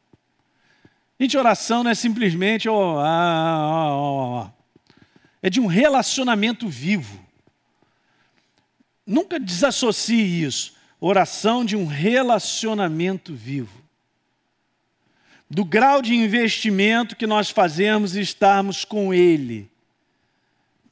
Gente, 1.20 1.38
oração 1.38 1.84
não 1.84 1.92
é 1.92 1.96
simplesmente 1.96 2.68
oh, 2.68 3.00
ah, 3.00 3.92
oh, 3.94 4.42
oh, 4.42 4.64
é 5.42 5.50
de 5.50 5.60
um 5.60 5.68
relacionamento 5.68 6.68
vivo. 6.68 7.24
Nunca 9.06 9.40
desassocie 9.40 10.44
isso. 10.44 10.74
Oração 11.00 11.66
de 11.66 11.76
um 11.76 11.86
relacionamento 11.86 13.34
vivo. 13.34 13.84
Do 15.50 15.66
grau 15.66 16.02
de 16.02 16.16
investimento 16.16 17.16
que 17.16 17.28
nós 17.28 17.50
fazemos 17.50 18.16
e 18.16 18.22
estarmos 18.22 18.86
com 18.86 19.14
Ele. 19.14 19.70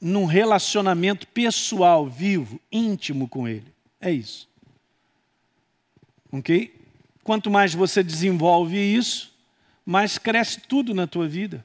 Num 0.00 0.26
relacionamento 0.26 1.26
pessoal, 1.26 2.06
vivo, 2.06 2.60
íntimo 2.70 3.26
com 3.26 3.48
Ele. 3.48 3.72
É 4.00 4.10
isso. 4.10 4.48
Ok? 6.30 6.74
Quanto 7.24 7.50
mais 7.50 7.74
você 7.74 8.02
desenvolve 8.02 8.76
isso, 8.76 9.31
mais 9.84 10.18
cresce 10.18 10.60
tudo 10.60 10.94
na 10.94 11.06
tua 11.06 11.28
vida. 11.28 11.64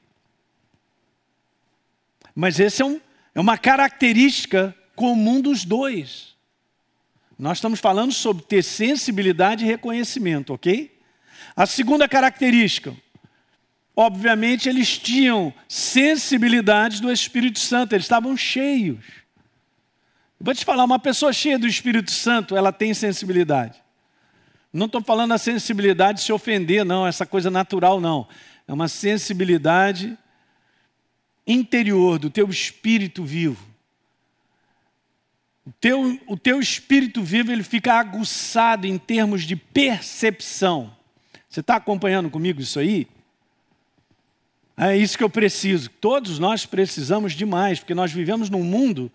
Mas 2.34 2.60
essa 2.60 2.82
é, 2.82 2.86
um, 2.86 3.00
é 3.34 3.40
uma 3.40 3.58
característica 3.58 4.74
comum 4.94 5.40
dos 5.40 5.64
dois. 5.64 6.36
Nós 7.38 7.58
estamos 7.58 7.78
falando 7.78 8.12
sobre 8.12 8.44
ter 8.44 8.62
sensibilidade 8.62 9.64
e 9.64 9.66
reconhecimento, 9.66 10.52
ok? 10.52 10.96
A 11.54 11.66
segunda 11.66 12.08
característica, 12.08 12.94
obviamente 13.94 14.68
eles 14.68 14.98
tinham 14.98 15.54
sensibilidade 15.68 17.00
do 17.00 17.12
Espírito 17.12 17.60
Santo, 17.60 17.94
eles 17.94 18.04
estavam 18.04 18.36
cheios. 18.36 19.04
Vou 20.40 20.54
te 20.54 20.64
falar, 20.64 20.84
uma 20.84 20.98
pessoa 20.98 21.32
cheia 21.32 21.58
do 21.58 21.66
Espírito 21.66 22.10
Santo, 22.10 22.56
ela 22.56 22.72
tem 22.72 22.94
sensibilidade. 22.94 23.82
Não 24.72 24.86
estou 24.86 25.02
falando 25.02 25.32
a 25.32 25.38
sensibilidade 25.38 26.18
de 26.18 26.24
se 26.24 26.32
ofender, 26.32 26.84
não, 26.84 27.06
essa 27.06 27.24
coisa 27.24 27.50
natural, 27.50 28.00
não. 28.00 28.28
É 28.66 28.72
uma 28.72 28.88
sensibilidade 28.88 30.16
interior 31.46 32.18
do 32.18 32.28
teu 32.28 32.48
espírito 32.48 33.24
vivo. 33.24 33.66
O 35.64 35.72
teu, 35.80 36.20
o 36.26 36.36
teu 36.36 36.60
espírito 36.60 37.22
vivo 37.22 37.50
ele 37.50 37.62
fica 37.62 37.94
aguçado 37.94 38.86
em 38.86 38.98
termos 38.98 39.44
de 39.44 39.56
percepção. 39.56 40.94
Você 41.48 41.60
está 41.60 41.76
acompanhando 41.76 42.30
comigo 42.30 42.60
isso 42.60 42.78
aí? 42.78 43.06
É 44.76 44.96
isso 44.96 45.18
que 45.18 45.24
eu 45.24 45.30
preciso. 45.30 45.90
Todos 45.90 46.38
nós 46.38 46.64
precisamos 46.64 47.32
demais, 47.32 47.80
porque 47.80 47.94
nós 47.94 48.12
vivemos 48.12 48.48
num 48.48 48.62
mundo 48.62 49.10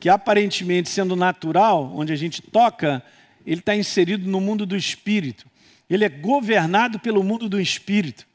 que 0.00 0.08
aparentemente 0.08 0.88
sendo 0.88 1.14
natural, 1.14 1.92
onde 1.94 2.12
a 2.12 2.16
gente 2.16 2.42
toca, 2.42 3.02
ele 3.46 3.60
está 3.60 3.76
inserido 3.76 4.28
no 4.28 4.40
mundo 4.40 4.66
do 4.66 4.76
espírito. 4.76 5.46
Ele 5.88 6.04
é 6.04 6.08
governado 6.08 6.98
pelo 6.98 7.22
mundo 7.22 7.48
do 7.48 7.60
espírito. 7.60 8.26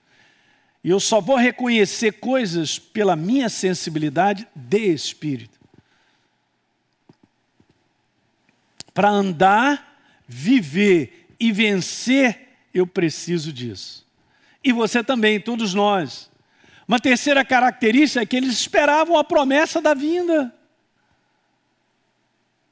E 0.81 0.89
eu 0.89 0.99
só 0.99 1.19
vou 1.19 1.35
reconhecer 1.35 2.13
coisas 2.13 2.79
pela 2.79 3.15
minha 3.15 3.49
sensibilidade 3.49 4.47
de 4.55 4.79
espírito. 4.93 5.59
Para 8.93 9.09
andar, 9.09 10.01
viver 10.27 11.27
e 11.39 11.51
vencer, 11.51 12.49
eu 12.73 12.87
preciso 12.87 13.51
disso. 13.51 14.05
E 14.63 14.71
você 14.71 15.03
também, 15.03 15.39
todos 15.39 15.73
nós. 15.73 16.31
Uma 16.87 16.99
terceira 16.99 17.43
característica 17.43 18.21
é 18.21 18.25
que 18.25 18.35
eles 18.35 18.53
esperavam 18.53 19.17
a 19.17 19.23
promessa 19.23 19.81
da 19.81 19.93
vinda. 19.93 20.53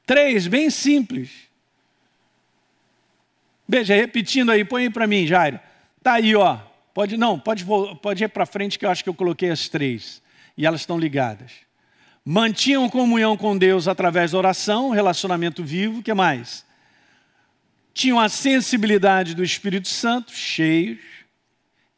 Três, 0.06 0.46
bem 0.46 0.70
simples. 0.70 1.49
Veja, 3.70 3.94
repetindo 3.94 4.50
aí, 4.50 4.64
põe 4.64 4.82
aí 4.82 4.90
para 4.90 5.06
mim, 5.06 5.26
Jairo. 5.26 5.60
Tá 6.02 6.14
aí, 6.14 6.34
ó. 6.34 6.58
Pode 6.92 7.16
não, 7.16 7.38
pode, 7.38 7.64
pode 8.02 8.24
ir 8.24 8.28
para 8.28 8.44
frente 8.44 8.78
que 8.78 8.84
eu 8.84 8.90
acho 8.90 9.04
que 9.04 9.08
eu 9.08 9.14
coloquei 9.14 9.50
as 9.50 9.68
três 9.68 10.20
e 10.58 10.66
elas 10.66 10.80
estão 10.80 10.98
ligadas 10.98 11.70
mantinham 12.24 12.88
comunhão 12.88 13.36
com 13.36 13.56
Deus 13.56 13.88
através 13.88 14.32
da 14.32 14.38
oração, 14.38 14.90
relacionamento 14.90 15.64
vivo, 15.64 16.02
que 16.02 16.12
mais? 16.12 16.64
Tinham 17.92 18.20
a 18.20 18.28
sensibilidade 18.28 19.34
do 19.34 19.42
Espírito 19.42 19.88
Santo, 19.88 20.32
cheios, 20.32 21.00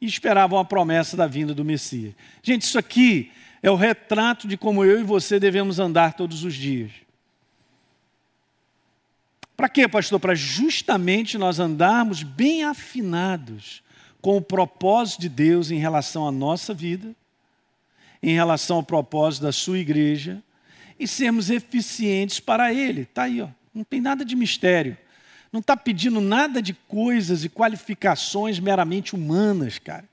e 0.01 0.05
esperavam 0.05 0.59
a 0.59 0.65
promessa 0.65 1.15
da 1.15 1.27
vinda 1.27 1.53
do 1.53 1.63
Messias. 1.63 2.13
Gente, 2.41 2.63
isso 2.63 2.77
aqui 2.77 3.31
é 3.61 3.69
o 3.69 3.75
retrato 3.75 4.47
de 4.47 4.57
como 4.57 4.83
eu 4.83 4.99
e 4.99 5.03
você 5.03 5.39
devemos 5.39 5.79
andar 5.79 6.13
todos 6.13 6.43
os 6.43 6.55
dias. 6.55 6.91
Para 9.63 9.69
quê, 9.69 9.87
pastor? 9.87 10.19
Para 10.19 10.35
justamente 10.35 11.37
nós 11.37 11.57
andarmos 11.57 12.21
bem 12.21 12.65
afinados 12.65 13.81
com 14.21 14.35
o 14.35 14.41
propósito 14.41 15.21
de 15.21 15.29
Deus 15.29 15.71
em 15.71 15.77
relação 15.77 16.27
à 16.27 16.31
nossa 16.33 16.73
vida 16.73 17.15
em 18.21 18.33
relação 18.33 18.75
ao 18.75 18.83
propósito 18.83 19.43
da 19.43 19.53
sua 19.53 19.79
igreja 19.79 20.43
e 20.99 21.07
sermos 21.07 21.49
eficientes 21.49 22.41
para 22.41 22.73
Ele. 22.73 23.03
Está 23.03 23.23
aí, 23.23 23.39
ó. 23.39 23.47
não 23.73 23.85
tem 23.85 24.01
nada 24.01 24.25
de 24.25 24.35
mistério. 24.35 24.97
Não 25.49 25.61
está 25.61 25.77
pedindo 25.77 26.19
nada 26.19 26.61
de 26.61 26.73
coisas 26.73 27.45
e 27.45 27.49
qualificações 27.49 28.59
meramente 28.59 29.15
humanas, 29.15 29.79
cara. 29.79 30.09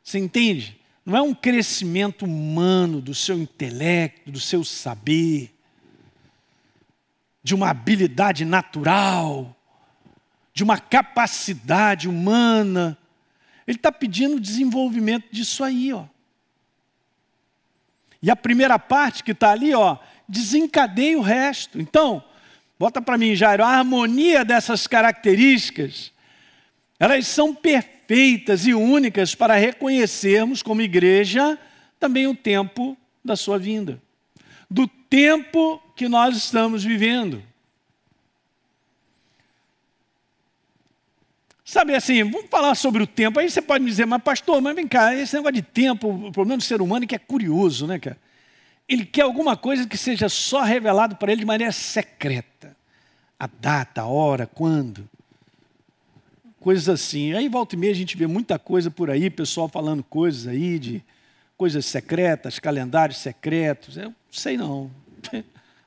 Você 0.00 0.20
entende? 0.20 0.78
Não 1.04 1.16
é 1.16 1.22
um 1.22 1.34
crescimento 1.34 2.24
humano 2.24 3.00
do 3.00 3.16
seu 3.16 3.36
intelecto, 3.36 4.30
do 4.30 4.38
seu 4.38 4.62
saber, 4.62 5.53
de 7.44 7.54
uma 7.54 7.68
habilidade 7.68 8.42
natural, 8.46 9.54
de 10.54 10.64
uma 10.64 10.78
capacidade 10.78 12.08
humana. 12.08 12.96
Ele 13.66 13.76
está 13.76 13.92
pedindo 13.92 14.36
o 14.36 14.40
desenvolvimento 14.40 15.26
disso 15.30 15.62
aí, 15.62 15.92
ó. 15.92 16.06
E 18.22 18.30
a 18.30 18.34
primeira 18.34 18.78
parte 18.78 19.22
que 19.22 19.32
está 19.32 19.50
ali, 19.50 19.74
ó, 19.74 19.98
desencadeia 20.26 21.18
o 21.18 21.22
resto. 21.22 21.78
Então, 21.78 22.24
bota 22.78 23.02
para 23.02 23.18
mim, 23.18 23.36
Jairo, 23.36 23.62
a 23.62 23.68
harmonia 23.68 24.42
dessas 24.42 24.86
características, 24.86 26.10
elas 26.98 27.26
são 27.26 27.54
perfeitas 27.54 28.66
e 28.66 28.72
únicas 28.72 29.34
para 29.34 29.56
reconhecermos 29.56 30.62
como 30.62 30.80
igreja 30.80 31.58
também 32.00 32.26
o 32.26 32.34
tempo 32.34 32.96
da 33.22 33.36
sua 33.36 33.58
vinda, 33.58 34.00
do 34.70 34.88
tempo 34.88 35.83
que 35.94 36.08
nós 36.08 36.36
estamos 36.36 36.84
vivendo. 36.84 37.42
Sabe 41.64 41.94
assim, 41.94 42.22
vamos 42.22 42.50
falar 42.50 42.74
sobre 42.74 43.02
o 43.02 43.06
tempo. 43.06 43.40
Aí 43.40 43.48
você 43.48 43.62
pode 43.62 43.82
me 43.82 43.90
dizer, 43.90 44.04
mas 44.06 44.22
pastor, 44.22 44.60
mas 44.60 44.76
vem 44.76 44.86
cá, 44.86 45.14
esse 45.14 45.34
negócio 45.34 45.54
de 45.54 45.62
tempo, 45.62 46.08
o 46.08 46.30
problema 46.30 46.58
do 46.58 46.62
ser 46.62 46.82
humano 46.82 47.04
é 47.04 47.08
que 47.08 47.14
é 47.14 47.18
curioso, 47.18 47.86
né, 47.86 47.98
cara? 47.98 48.18
Ele 48.86 49.06
quer 49.06 49.22
alguma 49.22 49.56
coisa 49.56 49.86
que 49.86 49.96
seja 49.96 50.28
só 50.28 50.62
revelado 50.62 51.16
para 51.16 51.32
ele 51.32 51.40
de 51.40 51.46
maneira 51.46 51.72
secreta. 51.72 52.76
A 53.38 53.46
data, 53.46 54.02
a 54.02 54.06
hora, 54.06 54.46
quando. 54.46 55.08
Coisas 56.60 56.88
assim. 56.88 57.32
Aí 57.32 57.48
volta 57.48 57.74
e 57.74 57.78
meia 57.78 57.92
a 57.92 57.96
gente 57.96 58.16
vê 58.16 58.26
muita 58.26 58.58
coisa 58.58 58.90
por 58.90 59.10
aí, 59.10 59.30
pessoal 59.30 59.68
falando 59.68 60.04
coisas 60.04 60.46
aí 60.46 60.78
de 60.78 61.02
coisas 61.56 61.86
secretas, 61.86 62.58
calendários 62.58 63.18
secretos. 63.18 63.96
Eu 63.96 64.10
não 64.10 64.14
sei 64.30 64.58
não. 64.58 64.90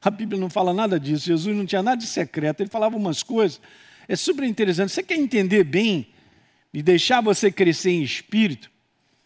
A 0.01 0.09
Bíblia 0.09 0.39
não 0.39 0.49
fala 0.49 0.73
nada 0.73 0.99
disso. 0.99 1.25
Jesus 1.25 1.55
não 1.55 1.65
tinha 1.65 1.83
nada 1.83 1.97
de 1.97 2.07
secreto. 2.07 2.61
Ele 2.61 2.69
falava 2.69 2.95
umas 2.95 3.23
coisas 3.23 3.59
é 4.07 4.15
super 4.15 4.43
interessante. 4.43 4.91
Você 4.91 5.03
quer 5.03 5.17
entender 5.17 5.63
bem 5.63 6.07
e 6.73 6.81
deixar 6.81 7.21
você 7.21 7.51
crescer 7.51 7.91
em 7.91 8.03
espírito? 8.03 8.71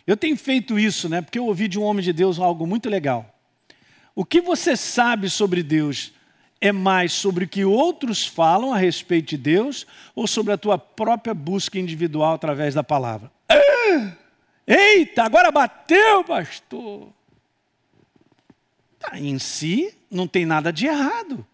Eu 0.07 0.17
tenho 0.17 0.35
feito 0.35 0.79
isso, 0.79 1.07
né? 1.07 1.21
Porque 1.21 1.37
eu 1.37 1.45
ouvi 1.45 1.67
de 1.67 1.77
um 1.77 1.83
homem 1.83 2.03
de 2.03 2.11
Deus 2.11 2.39
algo 2.39 2.65
muito 2.65 2.89
legal. 2.89 3.39
O 4.15 4.25
que 4.25 4.41
você 4.41 4.75
sabe 4.75 5.29
sobre 5.29 5.61
Deus 5.61 6.11
é 6.59 6.71
mais 6.71 7.13
sobre 7.13 7.45
o 7.45 7.47
que 7.47 7.63
outros 7.63 8.25
falam 8.25 8.73
a 8.73 8.77
respeito 8.77 9.29
de 9.29 9.37
Deus 9.37 9.85
ou 10.15 10.27
sobre 10.27 10.51
a 10.53 10.57
tua 10.57 10.77
própria 10.77 11.33
busca 11.33 11.79
individual 11.79 12.33
através 12.33 12.73
da 12.73 12.83
palavra? 12.83 13.31
Eita, 14.65 15.23
agora 15.23 15.51
bateu, 15.51 16.23
pastor. 16.23 17.09
Tá, 18.99 19.19
em 19.19 19.39
si, 19.39 19.93
não 20.11 20.27
tem 20.27 20.45
nada 20.45 20.71
de 20.71 20.85
errado. 20.85 21.45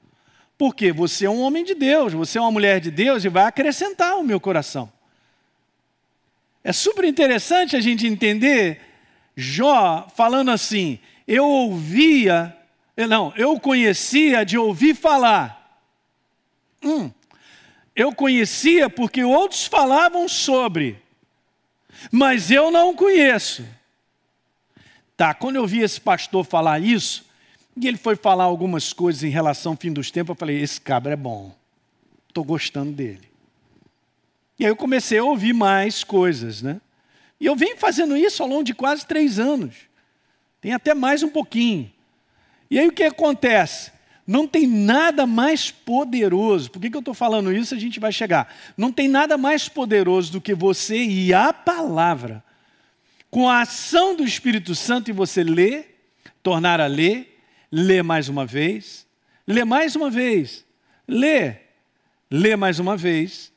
Porque 0.58 0.92
você 0.92 1.26
é 1.26 1.30
um 1.30 1.42
homem 1.42 1.64
de 1.64 1.76
Deus, 1.76 2.14
você 2.14 2.40
é 2.40 2.42
uma 2.42 2.52
mulher 2.52 2.80
de 2.82 2.90
Deus 2.90 3.24
e 3.24 3.30
vai 3.30 3.44
acrescentar 3.44 4.18
o 4.18 4.24
meu 4.24 4.40
coração. 4.40 4.92
É 6.64 6.74
super 6.74 7.06
interessante 7.06 7.76
a 7.76 7.80
gente 7.80 8.08
entender 8.08 8.82
Jó 9.36 10.08
falando 10.16 10.50
assim: 10.50 11.00
eu 11.28 11.46
ouvia, 11.46 12.58
não, 13.08 13.32
eu 13.38 13.60
conhecia 13.60 14.44
de 14.44 14.58
ouvir 14.58 14.96
falar. 14.96 15.80
Hum, 16.84 17.12
eu 17.96 18.14
conhecia 18.14 18.90
porque 18.90 19.24
outros 19.24 19.66
falavam 19.66 20.28
sobre, 20.28 21.00
mas 22.12 22.50
eu 22.50 22.72
não 22.72 22.96
conheço. 22.96 23.64
Tá, 25.16 25.34
quando 25.34 25.56
eu 25.56 25.68
vi 25.68 25.82
esse 25.82 26.02
pastor 26.02 26.44
falar 26.44 26.80
isso, 26.80 27.27
e 27.80 27.88
ele 27.88 27.98
foi 27.98 28.16
falar 28.16 28.46
algumas 28.46 28.92
coisas 28.92 29.24
em 29.24 29.30
relação 29.30 29.74
ao 29.74 29.78
fim 29.78 29.94
dos 29.94 30.10
tempos. 30.10 30.30
Eu 30.30 30.36
falei: 30.36 30.62
esse 30.62 30.82
cabra 30.82 31.14
é 31.14 31.16
bom, 31.16 31.56
estou 32.28 32.44
gostando 32.44 32.92
dele. 32.92 33.28
E 34.60 34.66
aí 34.66 34.72
eu 34.72 34.76
comecei 34.76 35.20
a 35.20 35.24
ouvir 35.24 35.54
mais 35.54 36.04
coisas, 36.04 36.62
né? 36.62 36.82
E 37.40 37.46
eu 37.46 37.56
venho 37.56 37.78
fazendo 37.78 38.18
isso 38.18 38.42
ao 38.42 38.50
longo 38.50 38.64
de 38.64 38.74
quase 38.74 39.06
três 39.06 39.38
anos. 39.38 39.76
Tem 40.60 40.74
até 40.74 40.96
mais 40.96 41.22
um 41.22 41.30
pouquinho. 41.30 41.92
E 42.70 42.80
aí 42.80 42.88
o 42.88 42.92
que 42.92 43.04
acontece? 43.04 43.92
Não 44.26 44.48
tem 44.48 44.66
nada 44.66 45.28
mais 45.28 45.70
poderoso. 45.70 46.72
Por 46.72 46.82
que, 46.82 46.90
que 46.90 46.98
eu 46.98 47.02
estou 47.02 47.14
falando 47.14 47.54
isso? 47.54 47.76
A 47.76 47.80
gente 47.80 48.00
vai 48.00 48.12
chegar. 48.12 48.54
Não 48.76 48.92
tem 48.92 49.08
nada 49.08 49.38
mais 49.38 49.70
poderoso 49.70 50.32
do 50.32 50.42
que 50.42 50.56
você 50.56 50.98
e 50.98 51.34
a 51.34 51.54
palavra. 51.54 52.44
Com 53.30 53.48
a 53.48 53.62
ação 53.62 54.16
do 54.16 54.24
Espírito 54.24 54.74
Santo 54.74 55.10
e 55.10 55.14
você 55.14 55.44
ler, 55.44 56.12
tornar 56.42 56.82
a 56.82 56.88
ler, 56.88 57.37
ler 57.72 58.04
mais 58.04 58.30
uma 58.30 58.46
vez, 58.46 59.06
ler 59.48 59.66
mais 59.66 59.96
uma 59.96 60.10
vez, 60.10 60.66
ler, 61.08 61.62
ler 62.30 62.56
mais 62.56 62.80
uma 62.80 62.96
vez 62.98 63.52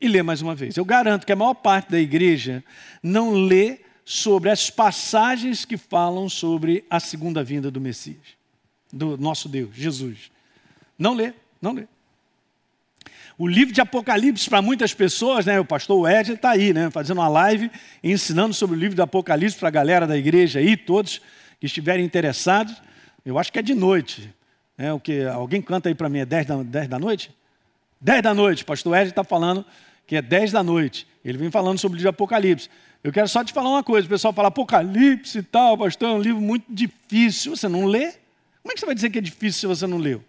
e 0.00 0.08
ler 0.08 0.22
mais 0.22 0.42
uma 0.42 0.54
vez. 0.54 0.76
Eu 0.76 0.84
garanto 0.84 1.26
que 1.26 1.32
a 1.32 1.36
maior 1.36 1.54
parte 1.54 1.90
da 1.90 1.98
igreja 1.98 2.64
não 3.02 3.32
lê 3.32 3.80
sobre 4.04 4.50
as 4.50 4.70
passagens 4.70 5.64
que 5.64 5.76
falam 5.76 6.28
sobre 6.28 6.84
a 6.90 7.00
segunda 7.00 7.42
vinda 7.42 7.70
do 7.70 7.80
Messias 7.80 8.44
do 8.94 9.18
nosso 9.18 9.48
Deus, 9.48 9.74
Jesus. 9.74 10.30
Não 10.96 11.14
lê, 11.14 11.34
não 11.60 11.72
lê. 11.72 11.86
O 13.36 13.48
livro 13.48 13.74
de 13.74 13.80
Apocalipse, 13.80 14.48
para 14.48 14.62
muitas 14.62 14.94
pessoas, 14.94 15.44
né, 15.44 15.58
o 15.58 15.64
pastor 15.64 16.08
Ed 16.08 16.32
está 16.32 16.50
aí, 16.50 16.72
né, 16.72 16.88
fazendo 16.90 17.18
uma 17.18 17.28
live, 17.28 17.68
ensinando 18.02 18.54
sobre 18.54 18.76
o 18.76 18.78
livro 18.78 18.94
de 18.94 19.02
Apocalipse 19.02 19.56
para 19.56 19.66
a 19.66 19.72
galera 19.72 20.06
da 20.06 20.16
igreja 20.16 20.60
aí, 20.60 20.76
todos 20.76 21.20
que 21.58 21.66
estiverem 21.66 22.04
interessados. 22.04 22.80
Eu 23.24 23.38
acho 23.38 23.52
que 23.52 23.58
é 23.58 23.62
de 23.62 23.74
noite. 23.74 24.32
Né, 24.76 24.92
o 24.92 25.00
que, 25.00 25.22
alguém 25.24 25.62
canta 25.62 25.88
aí 25.88 25.94
para 25.94 26.08
mim, 26.08 26.18
é 26.18 26.26
10 26.26 26.46
da, 26.46 26.62
10 26.62 26.88
da 26.88 26.98
noite? 26.98 27.34
10 28.00 28.22
da 28.22 28.34
noite, 28.34 28.64
pastor 28.64 28.96
Ed 28.96 29.08
está 29.08 29.24
falando 29.24 29.64
que 30.06 30.16
é 30.16 30.22
10 30.22 30.52
da 30.52 30.62
noite. 30.62 31.06
Ele 31.24 31.38
vem 31.38 31.50
falando 31.50 31.78
sobre 31.78 31.96
o 31.96 31.98
livro 31.98 32.10
de 32.10 32.14
Apocalipse. 32.14 32.68
Eu 33.02 33.12
quero 33.12 33.28
só 33.28 33.42
te 33.42 33.52
falar 33.52 33.70
uma 33.70 33.82
coisa, 33.82 34.06
o 34.06 34.10
pessoal 34.10 34.32
fala 34.32 34.48
Apocalipse 34.48 35.38
e 35.38 35.42
tal, 35.42 35.78
pastor, 35.78 36.10
é 36.10 36.12
um 36.12 36.20
livro 36.20 36.40
muito 36.40 36.66
difícil. 36.68 37.56
Você 37.56 37.68
não 37.68 37.86
lê? 37.86 38.12
Como 38.62 38.72
é 38.72 38.74
que 38.74 38.80
você 38.80 38.86
vai 38.86 38.94
dizer 38.94 39.10
que 39.10 39.18
é 39.18 39.22
difícil 39.22 39.60
se 39.60 39.66
você 39.66 39.86
não 39.86 39.98
leu? 39.98 40.22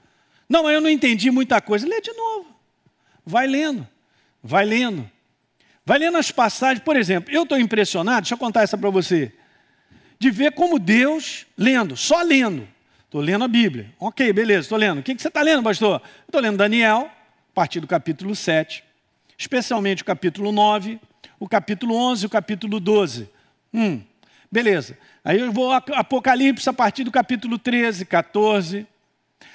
Não, 0.48 0.64
mas 0.64 0.74
eu 0.74 0.82
não 0.82 0.90
entendi 0.90 1.32
muita 1.32 1.60
coisa. 1.62 1.88
Lê 1.88 2.02
de 2.02 2.14
novo. 2.14 2.48
Vai 3.26 3.48
lendo. 3.48 3.88
Vai 4.44 4.66
lendo. 4.66 5.10
Vai 5.86 6.00
lendo 6.00 6.18
as 6.18 6.32
passagens. 6.32 6.84
Por 6.84 6.96
exemplo, 6.96 7.34
eu 7.34 7.44
estou 7.44 7.60
impressionado, 7.60 8.22
deixa 8.22 8.36
eu 8.36 8.40
contar 8.40 8.64
essa 8.64 8.78
para 8.78 8.90
você, 8.90 9.32
de 10.20 10.32
ver 10.32 10.54
como 10.54 10.80
Deus, 10.80 11.46
lendo, 11.58 11.96
só 11.96 12.22
lendo. 12.22 12.68
Estou 13.16 13.24
lendo 13.24 13.46
a 13.46 13.48
Bíblia. 13.48 13.94
Ok, 13.98 14.34
beleza, 14.34 14.64
estou 14.64 14.78
lendo. 14.78 15.00
O 15.00 15.02
que, 15.02 15.16
que 15.16 15.22
você 15.22 15.30
está 15.30 15.42
lendo, 15.42 15.64
pastor? 15.64 16.02
Estou 16.26 16.42
lendo 16.42 16.58
Daniel, 16.58 17.10
a 17.10 17.54
partir 17.54 17.80
do 17.80 17.88
capítulo 17.88 18.36
7, 18.36 18.84
especialmente 19.38 20.02
o 20.02 20.06
capítulo 20.06 20.52
9, 20.52 21.00
o 21.40 21.48
capítulo 21.48 21.96
11 21.96 22.26
e 22.26 22.28
o 22.28 22.30
capítulo 22.30 22.78
12. 22.78 23.30
Hum, 23.74 24.02
beleza. 24.52 24.98
Aí 25.24 25.40
eu 25.40 25.50
vou 25.50 25.72
a 25.72 25.78
Apocalipse 25.78 26.70
a 26.70 26.74
partir 26.74 27.06
do 27.06 27.12
capítulo 27.12 27.58
13, 27.58 28.04
14. 28.04 28.86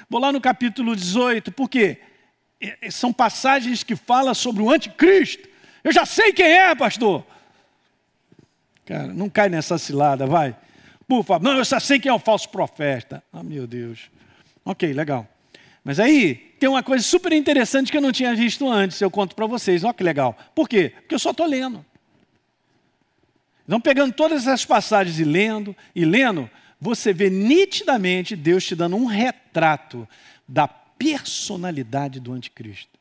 Vou 0.09 0.19
lá 0.19 0.33
no 0.33 0.41
capítulo 0.41 0.97
18, 0.97 1.53
por 1.53 1.69
quê? 1.69 1.99
São 2.91 3.13
passagens 3.13 3.83
que 3.83 3.95
falam 3.95 4.33
sobre 4.33 4.63
o 4.63 4.71
anticristo. 4.71 5.47
Eu 5.85 5.93
já 5.93 6.07
sei 6.07 6.33
quem 6.33 6.47
é, 6.47 6.75
pastor. 6.75 7.27
Cara, 8.87 9.09
não 9.09 9.29
cai 9.29 9.51
nessa 9.51 9.77
cilada, 9.77 10.25
vai. 10.27 10.57
Por 11.11 11.25
favor, 11.25 11.43
não, 11.43 11.59
eu 11.59 11.65
já 11.65 11.81
sei 11.81 11.99
quem 11.99 12.09
é 12.09 12.15
o 12.15 12.21
falso 12.21 12.49
profeta. 12.51 13.21
Ah, 13.33 13.43
meu 13.43 13.67
Deus. 13.67 14.09
Ok, 14.65 14.93
legal. 14.93 15.27
Mas 15.83 15.99
aí 15.99 16.37
tem 16.61 16.69
uma 16.69 16.85
coisa 16.85 17.03
super 17.03 17.33
interessante 17.33 17.91
que 17.91 17.99
eu 17.99 18.01
não 18.01 18.13
tinha 18.13 18.33
visto 18.33 18.71
antes, 18.71 19.01
eu 19.01 19.11
conto 19.11 19.35
para 19.35 19.45
vocês. 19.45 19.83
Olha 19.83 19.93
que 19.93 20.05
legal. 20.05 20.39
Por 20.55 20.69
quê? 20.69 20.93
Porque 21.01 21.17
eu 21.17 21.19
só 21.19 21.33
estou 21.33 21.47
lendo. 21.47 21.85
Então, 23.67 23.81
pegando 23.81 24.13
todas 24.13 24.43
essas 24.43 24.65
passagens 24.65 25.19
e 25.19 25.25
lendo, 25.25 25.75
e 25.97 26.05
lendo, 26.05 26.49
você 26.81 27.13
vê 27.13 27.29
nitidamente 27.29 28.37
Deus 28.37 28.65
te 28.65 28.77
dando 28.77 28.95
um 28.95 29.07
retrato 29.07 30.09
da 30.47 30.69
personalidade 30.69 32.21
do 32.21 32.33
anticristo, 32.33 32.97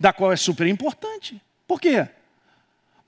da 0.00 0.10
qual 0.10 0.32
é 0.32 0.36
super 0.36 0.66
importante. 0.66 1.38
Por 1.66 1.78
quê? 1.78 2.08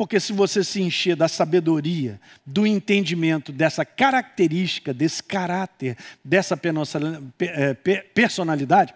Porque 0.00 0.18
se 0.18 0.32
você 0.32 0.64
se 0.64 0.80
encher 0.80 1.14
da 1.14 1.28
sabedoria, 1.28 2.18
do 2.46 2.66
entendimento 2.66 3.52
dessa 3.52 3.84
característica, 3.84 4.94
desse 4.94 5.22
caráter, 5.22 5.94
dessa 6.24 6.58
é, 7.38 7.74
personalidade, 8.14 8.94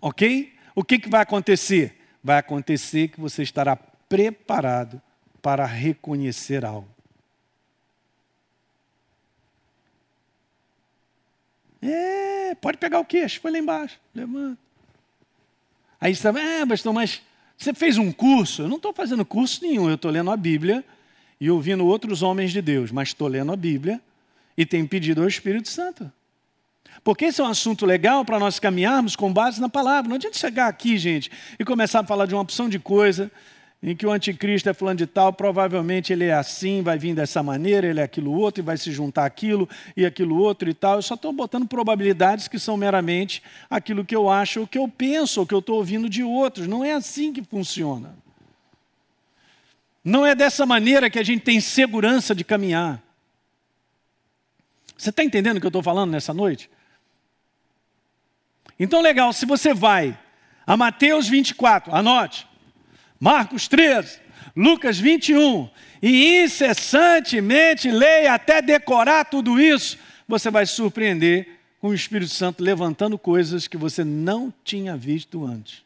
ok? 0.00 0.54
O 0.76 0.84
que, 0.84 0.96
que 0.96 1.08
vai 1.08 1.22
acontecer? 1.22 2.00
Vai 2.22 2.38
acontecer 2.38 3.08
que 3.08 3.20
você 3.20 3.42
estará 3.42 3.74
preparado 3.74 5.02
para 5.42 5.66
reconhecer 5.66 6.64
algo. 6.64 6.88
É, 11.82 12.54
pode 12.54 12.78
pegar 12.78 13.00
o 13.00 13.04
queixo, 13.04 13.40
foi 13.40 13.50
lá 13.50 13.58
embaixo, 13.58 13.98
levanta. 14.14 14.56
Aí 16.00 16.14
você 16.14 16.22
fala, 16.22 16.40
é, 16.40 16.64
pastor, 16.64 16.92
mas 16.92 17.20
você 17.62 17.74
fez 17.74 17.98
um 17.98 18.10
curso? 18.10 18.62
Eu 18.62 18.68
não 18.68 18.76
estou 18.76 18.92
fazendo 18.92 19.24
curso 19.24 19.62
nenhum, 19.62 19.88
eu 19.88 19.94
estou 19.94 20.10
lendo 20.10 20.30
a 20.30 20.36
Bíblia 20.36 20.84
e 21.40 21.50
ouvindo 21.50 21.86
outros 21.86 22.22
homens 22.22 22.52
de 22.52 22.60
Deus, 22.60 22.90
mas 22.90 23.08
estou 23.08 23.28
lendo 23.28 23.52
a 23.52 23.56
Bíblia 23.56 24.00
e 24.56 24.66
tenho 24.66 24.86
pedido 24.86 25.22
ao 25.22 25.28
Espírito 25.28 25.68
Santo. 25.68 26.10
Porque 27.02 27.26
esse 27.26 27.40
é 27.40 27.44
um 27.44 27.48
assunto 27.48 27.86
legal 27.86 28.24
para 28.24 28.38
nós 28.38 28.58
caminharmos 28.58 29.16
com 29.16 29.32
base 29.32 29.60
na 29.60 29.68
palavra. 29.68 30.08
Não 30.08 30.16
adianta 30.16 30.38
chegar 30.38 30.68
aqui, 30.68 30.96
gente, 30.98 31.30
e 31.58 31.64
começar 31.64 32.00
a 32.00 32.04
falar 32.04 32.26
de 32.26 32.34
uma 32.34 32.42
opção 32.42 32.68
de 32.68 32.78
coisa 32.78 33.30
em 33.82 33.96
que 33.96 34.06
o 34.06 34.12
anticristo 34.12 34.68
é 34.68 34.74
fulano 34.74 34.98
de 34.98 35.06
tal, 35.08 35.32
provavelmente 35.32 36.12
ele 36.12 36.26
é 36.26 36.34
assim, 36.34 36.82
vai 36.82 36.96
vir 36.96 37.16
dessa 37.16 37.42
maneira, 37.42 37.86
ele 37.86 37.98
é 37.98 38.04
aquilo 38.04 38.32
outro, 38.32 38.62
e 38.62 38.64
vai 38.64 38.76
se 38.76 38.92
juntar 38.92 39.24
aquilo 39.24 39.68
e 39.96 40.06
aquilo 40.06 40.38
outro 40.38 40.70
e 40.70 40.74
tal. 40.74 40.96
Eu 40.96 41.02
só 41.02 41.14
estou 41.14 41.32
botando 41.32 41.66
probabilidades 41.66 42.46
que 42.46 42.60
são 42.60 42.76
meramente 42.76 43.42
aquilo 43.68 44.04
que 44.04 44.14
eu 44.14 44.30
acho, 44.30 44.62
o 44.62 44.66
que 44.68 44.78
eu 44.78 44.86
penso, 44.86 45.42
o 45.42 45.46
que 45.46 45.52
eu 45.52 45.58
estou 45.58 45.78
ouvindo 45.78 46.08
de 46.08 46.22
outros. 46.22 46.68
Não 46.68 46.84
é 46.84 46.92
assim 46.92 47.32
que 47.32 47.42
funciona. 47.42 48.14
Não 50.04 50.24
é 50.24 50.34
dessa 50.34 50.64
maneira 50.64 51.10
que 51.10 51.18
a 51.18 51.24
gente 51.24 51.42
tem 51.42 51.60
segurança 51.60 52.36
de 52.36 52.44
caminhar. 52.44 53.02
Você 54.96 55.10
está 55.10 55.24
entendendo 55.24 55.56
o 55.56 55.60
que 55.60 55.66
eu 55.66 55.70
estou 55.70 55.82
falando 55.82 56.12
nessa 56.12 56.32
noite? 56.32 56.70
Então, 58.78 59.00
legal, 59.00 59.32
se 59.32 59.44
você 59.44 59.74
vai 59.74 60.16
a 60.64 60.76
Mateus 60.76 61.28
24, 61.28 61.92
anote. 61.92 62.51
Marcos 63.22 63.68
13, 63.68 64.18
Lucas 64.56 64.98
21, 64.98 65.70
e 66.02 66.42
incessantemente 66.42 67.88
leia 67.88 68.34
até 68.34 68.60
decorar 68.60 69.26
tudo 69.26 69.60
isso, 69.60 69.96
você 70.26 70.50
vai 70.50 70.66
surpreender 70.66 71.48
com 71.78 71.90
o 71.90 71.94
Espírito 71.94 72.32
Santo 72.32 72.64
levantando 72.64 73.16
coisas 73.16 73.68
que 73.68 73.76
você 73.76 74.02
não 74.02 74.52
tinha 74.64 74.96
visto 74.96 75.46
antes. 75.46 75.84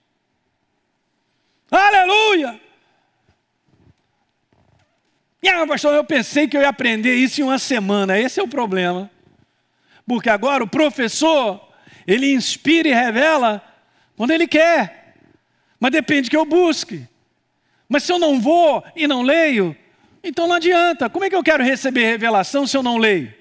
Aleluia! 1.70 2.59
Ah, 5.46 5.66
pastor, 5.66 5.94
eu 5.94 6.05
pensei 6.05 6.49
que 6.49 6.57
eu 6.57 6.62
ia 6.62 6.70
aprender 6.70 7.16
isso 7.16 7.42
em 7.42 7.44
uma 7.44 7.59
semana. 7.59 8.18
Esse 8.18 8.40
é 8.40 8.42
o 8.42 8.49
problema. 8.49 9.11
Porque 10.07 10.31
agora 10.31 10.64
o 10.64 10.68
professor, 10.68 11.61
ele 12.07 12.33
inspira 12.33 12.88
e 12.88 12.94
revela 12.94 13.62
quando 14.16 14.31
ele 14.31 14.49
quer. 14.49 15.14
Mas 15.79 15.92
depende 15.92 16.31
que 16.31 16.37
eu 16.37 16.46
busque. 16.46 17.07
Mas 17.89 18.03
se 18.03 18.12
eu 18.12 18.18
não 18.18 18.41
vou 18.41 18.82
e 18.95 19.07
não 19.07 19.22
leio, 19.22 19.76
então 20.22 20.47
não 20.47 20.57
adianta. 20.57 21.09
Como 21.09 21.24
é 21.24 21.30
que 21.30 21.37
eu 21.37 21.43
quero 21.43 21.62
receber 21.62 22.05
revelação 22.05 22.66
se 22.66 22.76
eu 22.76 22.82
não 22.82 22.97
leio? 22.97 23.32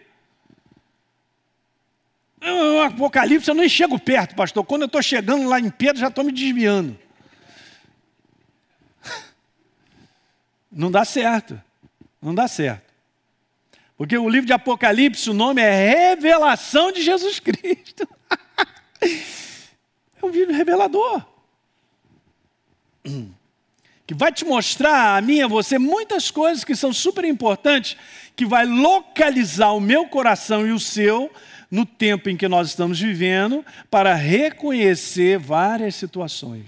O 2.42 2.82
Apocalipse 2.82 3.50
eu 3.50 3.56
nem 3.56 3.68
chego 3.68 3.98
perto, 3.98 4.36
pastor. 4.36 4.64
Quando 4.64 4.84
eu 4.84 4.86
estou 4.88 5.02
chegando 5.02 5.48
lá 5.48 5.60
em 5.60 5.72
Pedro, 5.72 6.00
já 6.00 6.10
estou 6.10 6.24
me 6.24 6.32
desviando. 6.32 6.96
Não 10.72 10.92
dá 10.92 11.04
certo. 11.04 11.60
Não 12.22 12.36
dá 12.36 12.48
certo. 12.48 12.94
Porque 13.98 14.16
o 14.16 14.30
livro 14.30 14.46
de 14.46 14.54
Apocalipse, 14.54 15.28
o 15.30 15.34
nome 15.34 15.60
é 15.62 16.10
Revelação 16.10 16.92
de 16.92 17.02
Jesus 17.02 17.40
Cristo. 17.40 18.08
é 19.02 20.24
um 20.26 20.30
livro 20.30 20.54
revelador 20.54 21.26
que 24.08 24.14
vai 24.14 24.32
te 24.32 24.46
mostrar 24.46 25.18
a 25.18 25.22
mim 25.22 25.42
a 25.42 25.48
você 25.48 25.80
muitas 25.80 26.30
coisas 26.30 26.64
que 26.64 26.76
são 26.76 26.94
super 26.94 27.26
importantes, 27.26 27.98
que 28.36 28.46
vai 28.46 28.66
localizar 28.66 29.72
o 29.72 29.80
meu 29.80 30.08
coração 30.08 30.66
e 30.66 30.72
o 30.72 30.80
seu 30.80 31.32
no 31.72 31.86
tempo 31.86 32.30
em 32.30 32.38
que 32.38 32.48
nós 32.48 32.70
estamos 32.70 33.00
vivendo, 33.00 33.66
para 33.90 34.14
reconhecer 34.14 35.40
várias 35.40 35.96
situações. 35.96 36.66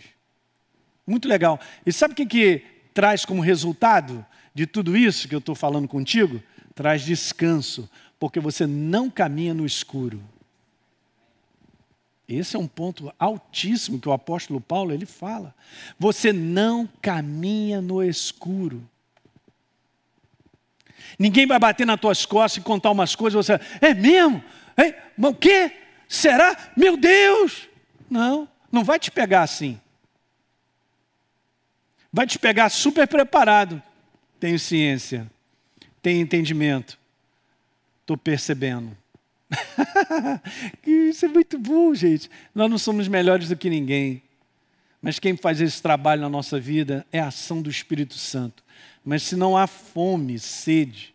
Muito 1.06 1.28
legal. 1.28 1.60
E 1.86 1.94
sabe 1.94 2.14
o 2.14 2.16
que, 2.16 2.26
que 2.26 2.64
traz 2.94 3.24
como 3.24 3.42
resultado 3.42 4.26
de 4.54 4.66
tudo 4.66 4.98
isso 4.98 5.28
que 5.28 5.36
eu 5.36 5.40
estou 5.40 5.56
falando 5.56 5.88
contigo? 5.88 6.42
Traz 6.74 7.04
descanso, 7.04 7.90
porque 8.20 8.40
você 8.40 8.66
não 8.66 9.10
caminha 9.10 9.54
no 9.54 9.66
escuro. 9.66 10.22
Esse 12.28 12.58
é 12.58 12.60
um 12.60 12.68
ponto 12.68 13.14
altíssimo 13.18 14.00
que 14.00 14.10
o 14.10 14.12
apóstolo 14.12 14.60
Paulo 14.60 14.92
ele 14.94 15.06
fala. 15.06 15.56
Você 15.98 16.34
não 16.34 16.88
caminha 17.02 17.80
no 17.80 18.04
escuro. 18.04 18.84
Ninguém 21.18 21.48
vai 21.48 21.58
bater 21.58 21.88
nas 21.88 22.00
tuas 22.00 22.26
costas 22.26 22.62
e 22.62 22.66
contar 22.66 22.92
umas 22.92 23.16
coisas, 23.16 23.46
você, 23.46 23.60
é 23.80 23.94
mesmo? 23.94 24.44
É, 24.76 24.94
o 25.18 25.34
quê? 25.34 25.72
Será? 26.08 26.72
Meu 26.76 26.98
Deus! 26.98 27.68
Não, 28.10 28.48
não 28.72 28.84
vai 28.84 29.00
te 29.00 29.10
pegar 29.10 29.44
assim. 29.44 29.80
Vai 32.12 32.28
te 32.28 32.38
pegar 32.38 32.70
super 32.70 33.08
preparado. 33.08 33.82
Tenho 34.40 34.60
ciência, 34.60 35.30
tenho 36.02 36.22
entendimento, 36.22 36.98
estou 38.02 38.18
percebendo. 38.18 38.96
Isso 40.86 41.26
é 41.26 41.30
muito 41.30 41.58
bom, 41.58 41.94
gente. 41.94 42.30
Nós 42.54 42.70
não 42.70 42.78
somos 42.78 43.08
melhores 43.08 43.50
do 43.50 43.56
que 43.56 43.70
ninguém. 43.70 44.22
Mas 45.02 45.20
quem 45.20 45.38
faz 45.38 45.62
esse 45.62 45.82
trabalho 45.82 46.22
na 46.22 46.30
nossa 46.30 46.60
vida 46.60 47.06
é 47.12 47.20
a 47.20 47.28
ação 47.28 47.62
do 47.62 47.70
Espírito 47.70 48.16
Santo. 48.16 48.64
Mas 49.06 49.24
se 49.24 49.36
não 49.36 49.56
há 49.56 49.68
fome, 49.68 50.38
sede, 50.40 51.14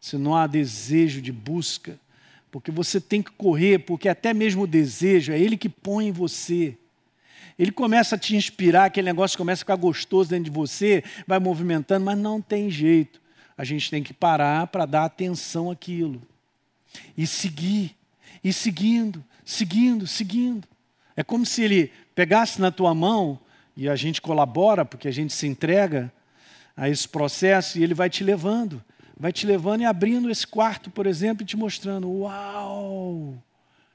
se 0.00 0.16
não 0.16 0.36
há 0.36 0.46
desejo 0.46 1.20
de 1.20 1.32
busca, 1.32 1.98
porque 2.50 2.70
você 2.70 3.00
tem 3.00 3.22
que 3.22 3.30
correr, 3.32 3.80
porque 3.80 4.08
até 4.08 4.34
mesmo 4.34 4.62
o 4.62 4.66
desejo 4.66 5.32
é 5.32 5.40
ele 5.40 5.56
que 5.56 5.68
põe 5.68 6.08
em 6.08 6.12
você. 6.12 6.76
Ele 7.58 7.72
começa 7.72 8.14
a 8.14 8.18
te 8.18 8.36
inspirar, 8.36 8.86
aquele 8.86 9.06
negócio 9.06 9.38
começa 9.38 9.60
a 9.60 9.64
ficar 9.64 9.76
gostoso 9.76 10.30
dentro 10.30 10.44
de 10.44 10.50
você, 10.50 11.02
vai 11.26 11.38
movimentando, 11.38 12.04
mas 12.04 12.18
não 12.18 12.40
tem 12.40 12.70
jeito. 12.70 13.20
A 13.56 13.64
gente 13.64 13.90
tem 13.90 14.02
que 14.02 14.12
parar 14.12 14.66
para 14.68 14.86
dar 14.86 15.04
atenção 15.04 15.70
àquilo 15.70 16.22
e 17.16 17.26
seguir, 17.26 17.96
e 18.42 18.52
seguindo, 18.52 19.24
seguindo, 19.44 20.06
seguindo. 20.06 20.66
É 21.16 21.22
como 21.22 21.44
se 21.44 21.62
ele 21.62 21.92
pegasse 22.14 22.60
na 22.60 22.70
tua 22.70 22.94
mão, 22.94 23.38
e 23.76 23.88
a 23.88 23.96
gente 23.96 24.20
colabora, 24.20 24.84
porque 24.84 25.08
a 25.08 25.12
gente 25.12 25.32
se 25.32 25.46
entrega 25.46 26.12
a 26.76 26.88
esse 26.88 27.08
processo, 27.08 27.78
e 27.78 27.82
ele 27.82 27.94
vai 27.94 28.10
te 28.10 28.22
levando, 28.22 28.82
vai 29.16 29.32
te 29.32 29.46
levando 29.46 29.82
e 29.82 29.84
abrindo 29.84 30.30
esse 30.30 30.46
quarto, 30.46 30.90
por 30.90 31.06
exemplo, 31.06 31.42
e 31.42 31.46
te 31.46 31.56
mostrando: 31.56 32.10
Uau! 32.10 33.34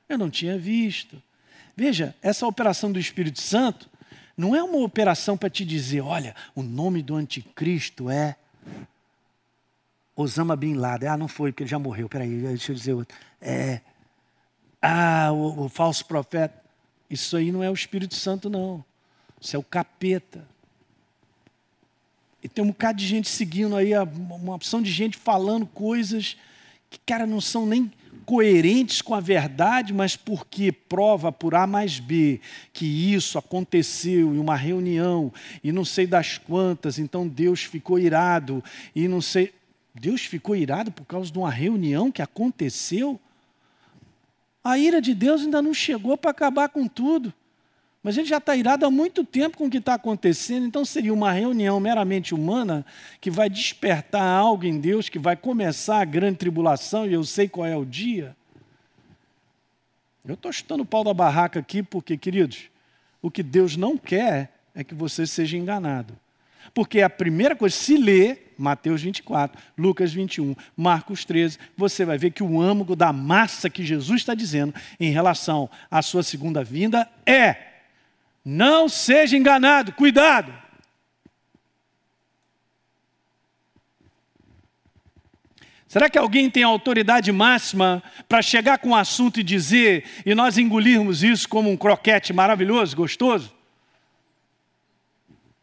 Eu 0.08 0.18
não 0.18 0.30
tinha 0.30 0.58
visto. 0.58 1.22
Veja, 1.76 2.16
essa 2.22 2.48
operação 2.48 2.92
do 2.92 3.00
Espírito 3.00 3.42
Santo 3.42 3.90
não 4.36 4.56
é 4.56 4.64
uma 4.64 4.80
operação 4.80 5.36
para 5.36 5.50
te 5.50 5.66
dizer: 5.66 6.02
olha, 6.02 6.36
o 6.56 6.64
nome 6.64 7.02
do 7.02 7.16
anticristo 7.16 8.10
é 8.10 8.36
Osama 10.18 10.56
Bin 10.56 10.74
Laden. 10.74 11.10
Ah, 11.10 11.18
não 11.18 11.28
foi, 11.28 11.52
porque 11.52 11.64
ele 11.64 11.70
já 11.70 11.78
morreu. 11.78 12.10
Peraí, 12.10 12.40
deixa 12.40 12.72
eu 12.72 12.76
dizer 12.76 12.94
outro. 12.94 13.16
É, 13.40 13.82
ah, 14.82 15.32
o, 15.32 15.66
o 15.66 15.70
falso 15.70 16.06
profeta. 16.06 16.60
Isso 17.10 17.38
aí 17.38 17.52
não 17.52 17.64
é 17.64 17.70
o 17.70 17.74
Espírito 17.74 18.16
Santo, 18.16 18.50
não. 18.50 18.84
Isso 19.40 19.56
é 19.56 19.60
o 19.60 19.64
capeta. 19.64 20.46
E 22.44 22.50
tem 22.50 22.64
um 22.64 22.70
bocado 22.70 22.98
de 22.98 23.06
gente 23.06 23.30
seguindo 23.30 23.76
aí, 23.76 23.92
uma 23.98 24.56
opção 24.56 24.82
de 24.82 24.92
gente 24.92 25.18
falando 25.18 25.66
coisas 25.66 26.36
que, 26.90 27.00
cara, 27.06 27.26
não 27.26 27.40
são 27.40 27.66
nem 27.66 27.92
coerentes 28.26 29.02
com 29.02 29.16
a 29.16 29.22
verdade, 29.22 29.94
mas 29.94 30.18
porque 30.18 30.72
prova 30.72 31.32
por 31.32 31.56
A 31.56 31.66
mais 31.66 32.00
B 32.00 32.42
que 32.74 33.14
isso 33.14 33.38
aconteceu 33.38 34.36
em 34.36 34.38
uma 34.38 34.56
reunião 34.56 35.32
e 35.64 35.72
não 35.72 35.86
sei 35.86 36.06
das 36.06 36.38
quantas, 36.38 37.00
então 37.00 37.26
Deus 37.26 37.64
ficou 37.64 37.98
irado 37.98 38.64
e 38.94 39.08
não 39.08 39.22
sei. 39.22 39.54
Deus 40.00 40.22
ficou 40.22 40.56
irado 40.56 40.92
por 40.92 41.06
causa 41.06 41.32
de 41.32 41.38
uma 41.38 41.50
reunião 41.50 42.12
que 42.12 42.22
aconteceu? 42.22 43.20
A 44.64 44.78
ira 44.78 45.02
de 45.02 45.14
Deus 45.14 45.42
ainda 45.42 45.62
não 45.62 45.74
chegou 45.74 46.18
para 46.18 46.32
acabar 46.32 46.70
com 46.70 46.88
tudo. 46.88 47.34
Mas 48.04 48.18
ele 48.18 48.28
já 48.28 48.38
está 48.38 48.56
irado 48.56 48.86
há 48.86 48.92
muito 48.92 49.26
tempo 49.26 49.58
com 49.58 49.66
o 49.66 49.70
que 49.70 49.80
está 49.80 49.96
acontecendo, 49.96 50.66
então 50.66 50.86
seria 50.86 51.14
uma 51.14 51.32
reunião 51.32 51.80
meramente 51.80 52.34
humana 52.34 52.86
que 53.20 53.30
vai 53.30 53.50
despertar 53.50 54.24
algo 54.24 54.66
em 54.66 54.80
Deus, 54.80 55.10
que 55.10 55.20
vai 55.20 55.36
começar 55.36 56.00
a 56.00 56.06
grande 56.06 56.38
tribulação, 56.38 57.06
e 57.06 57.14
eu 57.14 57.24
sei 57.24 57.50
qual 57.50 57.66
é 57.66 57.76
o 57.76 57.84
dia. 57.84 58.36
Eu 60.26 60.36
estou 60.36 60.54
chutando 60.54 60.84
o 60.84 60.86
pau 60.86 61.04
da 61.04 61.14
barraca 61.14 61.60
aqui 61.60 61.82
porque, 61.82 62.16
queridos, 62.18 62.70
o 63.22 63.32
que 63.32 63.42
Deus 63.42 63.76
não 63.76 63.98
quer 63.98 64.54
é 64.76 64.84
que 64.84 64.94
você 64.94 65.26
seja 65.26 65.58
enganado. 65.58 66.18
Porque 66.74 67.02
a 67.02 67.10
primeira 67.10 67.56
coisa, 67.56 67.76
se 67.76 67.98
lê 67.98 68.38
Mateus 68.58 69.02
24, 69.02 69.62
Lucas 69.78 70.12
21, 70.12 70.56
Marcos 70.76 71.24
13, 71.24 71.60
você 71.76 72.04
vai 72.04 72.18
ver 72.18 72.32
que 72.32 72.44
o 72.44 72.60
âmago 72.62 72.96
da 72.96 73.14
massa 73.14 73.70
que 73.70 73.86
Jesus 73.86 74.22
está 74.22 74.34
dizendo 74.34 74.74
em 75.00 75.12
relação 75.12 75.70
à 75.90 76.02
sua 76.02 76.24
segunda 76.24 76.64
vinda 76.64 77.08
é: 77.26 77.56
não 78.44 78.90
seja 78.90 79.38
enganado, 79.38 79.92
cuidado. 79.92 80.54
Será 85.88 86.10
que 86.10 86.18
alguém 86.18 86.50
tem 86.50 86.64
autoridade 86.64 87.32
máxima 87.32 88.04
para 88.28 88.42
chegar 88.42 88.78
com 88.78 88.90
um 88.90 88.96
assunto 88.96 89.40
e 89.40 89.44
dizer, 89.44 90.04
e 90.26 90.36
nós 90.36 90.58
engolirmos 90.58 91.24
isso 91.24 91.48
como 91.48 91.72
um 91.72 91.78
croquete 91.78 92.34
maravilhoso, 92.34 92.96
gostoso? 92.96 93.57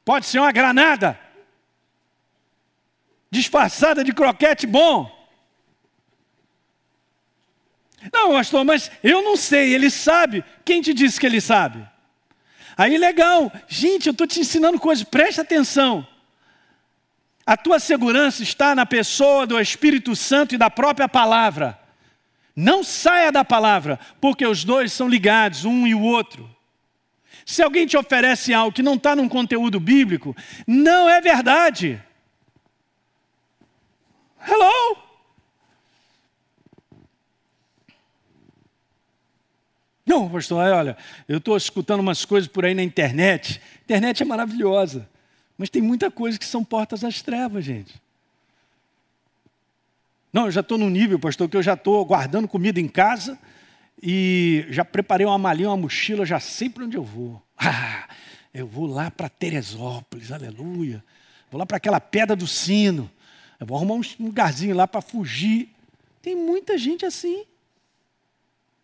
Pode 0.05 0.27
ser 0.27 0.39
uma 0.39 0.53
granada 0.53 1.19
disfarçada 3.31 4.05
de 4.05 4.13
croquete 4.13 4.67
bom. 4.67 5.11
Não, 8.13 8.33
pastor, 8.33 8.65
mas 8.65 8.91
eu 9.03 9.23
não 9.23 9.37
sei, 9.37 9.75
ele 9.75 9.91
sabe. 9.91 10.45
Quem 10.65 10.81
te 10.81 10.93
disse 10.93 11.19
que 11.19 11.27
ele 11.27 11.41
sabe? 11.41 11.87
Aí 12.77 12.97
legal, 12.99 13.51
gente, 13.67 14.07
eu 14.07 14.13
estou 14.13 14.27
te 14.27 14.41
ensinando 14.41 14.79
coisas, 14.79 15.05
preste 15.05 15.41
atenção. 15.41 16.07
A 17.47 17.57
tua 17.57 17.79
segurança 17.79 18.43
está 18.43 18.75
na 18.75 18.87
pessoa 18.87 19.47
do 19.47 19.61
Espírito 19.61 20.15
Santo 20.17 20.55
e 20.55 20.59
da 20.59 20.71
própria 20.71 21.09
palavra. 21.09 21.79
Não 22.57 22.85
saia 22.85 23.33
da 23.33 23.45
palavra, 23.45 23.99
porque 24.21 24.47
os 24.47 24.65
dois 24.65 24.93
são 24.93 25.09
ligados, 25.09 25.65
um 25.65 25.87
e 25.87 25.95
o 25.95 26.03
outro. 26.03 26.54
Se 27.45 27.63
alguém 27.63 27.87
te 27.87 27.97
oferece 27.97 28.55
algo 28.55 28.75
que 28.75 28.83
não 28.83 28.95
está 28.95 29.15
num 29.15 29.29
conteúdo 29.29 29.79
bíblico, 29.79 30.35
não 30.67 31.09
é 31.09 31.21
verdade. 31.21 32.03
Hello? 34.47 34.99
Não, 40.07 40.29
pastor, 40.29 40.59
olha, 40.59 40.97
eu 41.27 41.39
estou 41.39 41.57
escutando 41.57 42.01
umas 42.01 42.25
coisas 42.25 42.49
por 42.49 42.65
aí 42.65 42.75
na 42.75 42.83
internet. 42.83 43.61
A 43.81 43.83
internet 43.85 44.23
é 44.23 44.27
maravilhosa, 44.27 45.09
mas 45.57 45.71
tem 45.71 45.83
muita 45.83 46.11
coisa 46.11 46.39
que 46.39 46.45
são 46.45 46.63
portas 46.63 47.05
às 47.05 47.23
trevas, 47.23 47.65
gente. 47.65 47.95
Não, 50.33 50.47
eu 50.47 50.51
já 50.51 50.61
estou 50.61 50.77
no 50.77 50.91
nível, 50.91 51.19
pastor, 51.19 51.49
que 51.49 51.57
eu 51.57 51.63
já 51.63 51.75
estou 51.75 52.05
guardando 52.05 52.49
comida 52.49 52.81
em 52.81 52.89
casa 52.89 53.39
e 54.07 54.67
já 54.69 54.85
preparei 54.85 55.27
uma 55.27 55.39
malinha, 55.39 55.71
uma 55.71 55.79
mochila, 55.79 56.27
já 56.27 56.39
sei 56.39 56.69
para 56.69 56.85
onde 56.85 56.97
eu 56.97 57.03
vou. 57.03 57.43
Ah, 57.57 58.09
eu 58.53 58.67
vou 58.67 58.87
lá 58.87 59.11
para 59.11 59.29
Teresópolis, 59.29 60.31
aleluia. 60.31 61.03
Vou 61.51 61.59
lá 61.59 61.65
para 61.65 61.79
aquela 61.79 61.99
pedra 61.99 62.37
do 62.37 62.47
sino. 62.47 63.11
Eu 63.59 63.67
vou 63.67 63.77
arrumar 63.77 63.95
um 63.95 64.03
lugarzinho 64.21 64.77
lá 64.77 64.87
para 64.87 65.01
fugir. 65.01 65.71
Tem 66.21 66.37
muita 66.37 66.77
gente 66.77 67.07
assim. 67.07 67.45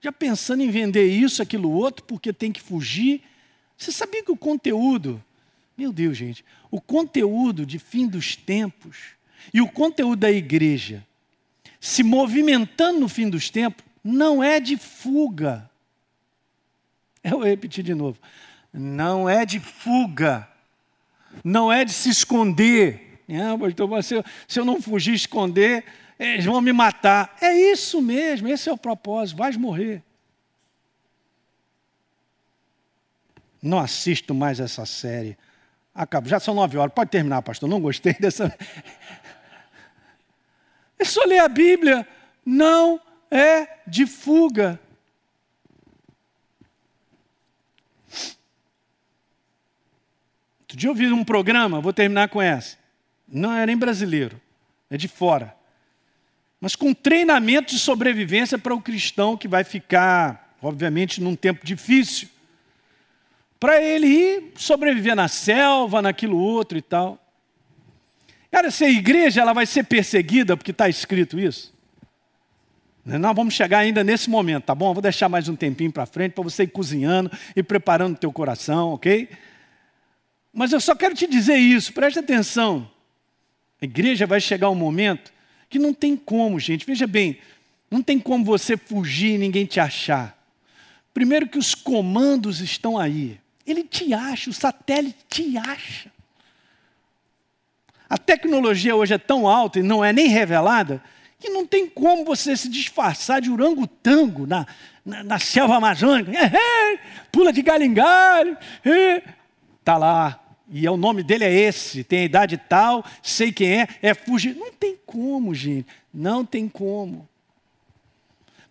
Já 0.01 0.11
pensando 0.11 0.63
em 0.63 0.71
vender 0.71 1.07
isso, 1.07 1.43
aquilo 1.43 1.71
outro, 1.71 2.05
porque 2.05 2.33
tem 2.33 2.51
que 2.51 2.61
fugir. 2.61 3.23
Você 3.77 3.93
sabia 3.93 4.25
que 4.25 4.33
o 4.33 4.37
conteúdo, 4.37 5.23
meu 5.77 5.93
Deus, 5.93 6.17
gente, 6.17 6.43
o 6.71 6.81
conteúdo 6.81 7.67
de 7.67 7.79
fim 7.79 8.07
dos 8.07 8.35
tempos 8.35 8.97
e 9.53 9.61
o 9.61 9.69
conteúdo 9.69 10.21
da 10.21 10.31
igreja 10.31 11.05
se 11.79 12.03
movimentando 12.03 13.01
no 13.01 13.09
fim 13.09 13.29
dos 13.29 13.51
tempos 13.51 13.90
não 14.03 14.43
é 14.43 14.61
de 14.61 14.77
fuga. 14.77 15.69
Eu 17.23 17.33
vou 17.33 17.45
repetir 17.45 17.85
de 17.85 17.95
novo. 17.95 18.19
Não 18.73 19.29
é 19.29 19.45
de 19.45 19.61
fuga. 19.61 20.49
Não 21.45 21.73
é 21.73 21.85
de 21.85 21.93
se 21.93 22.09
esconder 22.09 23.11
pastor, 23.59 24.03
se 24.03 24.15
eu, 24.15 24.25
se 24.49 24.61
eu 24.61 24.65
não 24.65 24.81
fugir, 24.81 25.15
esconder, 25.15 25.85
eles 26.19 26.45
vão 26.45 26.61
me 26.61 26.73
matar. 26.73 27.37
É 27.41 27.53
isso 27.53 28.03
mesmo, 28.03 28.49
esse 28.49 28.69
é 28.69 28.73
o 28.73 28.79
propósito, 28.79 29.39
vais 29.39 29.57
morrer. 29.57 30.03
Não 33.63 33.79
assisto 33.79 34.35
mais 34.35 34.59
essa 34.59 34.87
série. 34.87 35.37
Acabo. 35.95 36.29
Já 36.29 36.41
são 36.41 36.55
nove 36.55 36.79
horas. 36.79 36.95
Pode 36.95 37.11
terminar, 37.11 37.43
pastor. 37.43 37.69
Não 37.69 37.79
gostei 37.79 38.15
dessa. 38.19 38.57
É 40.99 41.05
só 41.05 41.23
ler 41.25 41.41
a 41.41 41.49
Bíblia. 41.49 42.09
Não 42.45 42.99
é 43.31 43.69
de 43.87 44.07
fuga. 44.07 44.81
Outro 50.61 50.77
dia 50.77 50.89
eu 50.89 50.95
vi 50.95 51.07
um 51.13 51.25
programa, 51.25 51.81
vou 51.81 51.93
terminar 51.93 52.29
com 52.29 52.41
essa. 52.41 52.77
Não 53.27 53.53
é 53.53 53.65
nem 53.67 53.77
brasileiro, 53.77 54.41
é 54.89 54.97
de 54.97 55.09
fora. 55.09 55.55
Mas 56.61 56.77
com 56.77 56.93
treinamento 56.93 57.73
de 57.73 57.79
sobrevivência 57.79 58.59
para 58.59 58.75
o 58.75 58.81
cristão 58.81 59.37
que 59.37 59.49
vai 59.49 59.65
ficar, 59.65 60.57
obviamente, 60.61 61.21
num 61.21 61.35
tempo 61.35 61.65
difícil. 61.65 62.29
Para 63.59 63.81
ele 63.81 64.07
ir 64.07 64.53
sobreviver 64.57 65.17
na 65.17 65.29
selva, 65.29 66.03
naquilo 66.03 66.39
outro 66.39 66.77
e 66.77 66.83
tal. 66.83 67.19
Cara, 68.51 68.71
se 68.71 68.85
a 68.85 68.91
igreja 68.91 69.41
ela 69.41 69.53
vai 69.53 69.65
ser 69.65 69.85
perseguida 69.85 70.57
porque 70.57 70.71
está 70.73 70.89
escrito 70.89 71.39
isso, 71.39 71.73
nós 73.05 73.35
vamos 73.35 73.55
chegar 73.55 73.79
ainda 73.79 74.05
nesse 74.05 74.29
momento, 74.29 74.65
tá 74.65 74.75
bom? 74.75 74.93
vou 74.93 75.03
deixar 75.03 75.29
mais 75.29 75.49
um 75.49 75.57
tempinho 75.57 75.91
para 75.91 76.05
frente 76.07 76.33
para 76.33 76.45
você 76.45 76.65
ir 76.65 76.69
cozinhando 76.69 77.31
e 77.57 77.63
preparando 77.63 78.15
o 78.15 78.19
teu 78.19 78.33
coração, 78.33 78.93
ok? 78.93 79.29
Mas 80.53 80.73
eu 80.73 80.81
só 80.81 80.95
quero 80.95 81.15
te 81.15 81.27
dizer 81.27 81.57
isso, 81.57 81.93
preste 81.93 82.19
atenção. 82.19 82.91
A 83.81 83.85
igreja 83.85 84.27
vai 84.27 84.41
chegar 84.41 84.69
um 84.69 84.75
momento 84.75 85.33
que 85.69 85.79
não 85.79 85.95
tem 85.95 86.17
como, 86.17 86.59
gente. 86.59 86.85
Veja 86.85 87.07
bem, 87.07 87.39
não 87.91 88.03
tem 88.03 88.19
como 88.19 88.45
você 88.45 88.77
fugir 88.77 89.35
e 89.35 89.39
ninguém 89.39 89.65
te 89.65 89.81
achar. 89.81 90.37
Primeiro 91.15 91.49
que 91.49 91.59
os 91.59 91.75
comandos 91.75 92.61
estão 92.61 92.99
aí. 92.99 93.41
Ele 93.67 93.85
te 93.85 94.13
acha, 94.13 94.51
o 94.51 94.53
satélite 94.53 95.19
te 95.29 95.57
acha. 95.57 96.11
A 98.09 98.19
tecnologia 98.19 98.95
hoje 98.95 99.15
é 99.15 99.19
tão 99.19 99.49
alta 99.49 99.79
e 99.79 99.83
não 99.83 100.05
é 100.05 100.13
nem 100.13 100.27
revelada 100.27 101.03
que 101.41 101.49
não 101.49 101.67
tem 101.67 101.89
como 101.89 102.25
você 102.25 102.57
se 102.57 102.69
disfarçar 102.69 103.41
de 103.41 103.51
orangotango 103.51 104.47
na, 104.47 104.67
na, 105.05 105.25
na 105.25 105.39
selva 105.39 105.77
amazônica. 105.77 106.31
É, 106.31 106.95
é, 106.95 106.99
pula 107.33 107.53
de 107.53 107.63
galho 107.63 107.85
em 107.85 107.95
galho. 107.95 108.57
Está 109.81 109.97
lá. 109.97 110.39
E 110.71 110.87
é, 110.87 110.91
o 110.91 110.97
nome 110.97 111.23
dele 111.23 111.45
é 111.45 111.53
esse. 111.53 112.05
Tem 112.05 112.21
a 112.21 112.25
idade 112.25 112.57
tal, 112.57 113.05
sei 113.23 113.51
quem 113.51 113.81
é, 113.81 113.89
é 114.03 114.15
fugir. 114.15 114.55
Não 114.55 114.71
tem 114.71 114.97
como, 115.07 115.55
gente. 115.55 115.87
Não 116.13 116.45
tem 116.45 116.69
como. 116.69 117.29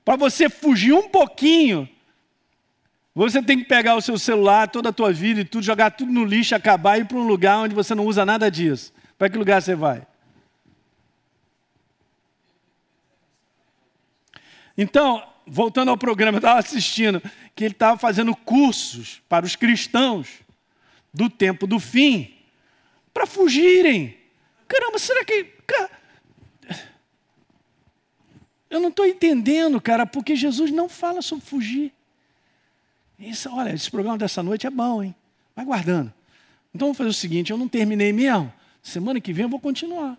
Para 0.06 0.16
você 0.16 0.48
fugir 0.50 0.94
um 0.94 1.10
pouquinho, 1.10 1.90
você 3.14 3.42
tem 3.42 3.58
que 3.58 3.66
pegar 3.66 3.96
o 3.96 4.02
seu 4.02 4.18
celular, 4.18 4.68
toda 4.70 4.90
a 4.90 4.94
tua 4.94 5.12
vida 5.12 5.42
e 5.42 5.46
tudo, 5.46 5.64
jogar 5.64 5.92
tudo 5.92 6.12
no 6.12 6.24
lixo, 6.24 6.56
acabar 6.56 6.98
e 6.98 7.02
ir 7.02 7.06
para 7.06 7.18
um 7.18 7.28
lugar 7.28 7.58
onde 7.58 7.76
você 7.76 7.94
não 7.94 8.06
usa 8.06 8.26
nada 8.26 8.50
disso. 8.50 8.94
Para 9.18 9.30
que 9.30 9.38
lugar 9.38 9.62
você 9.62 9.76
vai? 9.76 10.04
Então, 14.82 15.22
voltando 15.46 15.90
ao 15.92 15.98
programa, 15.98 16.38
eu 16.38 16.40
estava 16.40 16.58
assistindo 16.58 17.22
que 17.54 17.66
ele 17.66 17.74
estava 17.74 17.98
fazendo 17.98 18.34
cursos 18.34 19.22
para 19.28 19.46
os 19.46 19.54
cristãos 19.54 20.30
do 21.14 21.30
tempo 21.30 21.68
do 21.68 21.82
fim 21.82 22.34
para 23.14 23.28
fugirem. 23.28 24.16
Caramba, 24.70 24.98
será 24.98 25.26
que. 25.26 25.48
Eu 28.70 28.80
não 28.80 28.88
estou 28.88 29.06
entendendo, 29.06 29.82
cara, 29.82 30.06
porque 30.06 30.34
Jesus 30.34 30.72
não 30.72 30.88
fala 30.88 31.22
sobre 31.22 31.44
fugir. 31.44 31.92
Isso, 33.20 33.54
olha, 33.54 33.74
esse 33.74 33.92
programa 33.92 34.18
dessa 34.18 34.42
noite 34.42 34.66
é 34.66 34.70
bom, 34.70 35.04
hein? 35.04 35.14
Vai 35.54 35.66
guardando. 35.66 36.14
Então 36.74 36.86
vamos 36.86 36.98
fazer 36.98 37.10
o 37.10 37.14
seguinte: 37.14 37.52
eu 37.52 37.58
não 37.58 37.68
terminei 37.68 38.14
mesmo. 38.14 38.54
Semana 38.82 39.20
que 39.20 39.34
vem 39.34 39.44
eu 39.44 39.50
vou 39.50 39.60
continuar. 39.60 40.18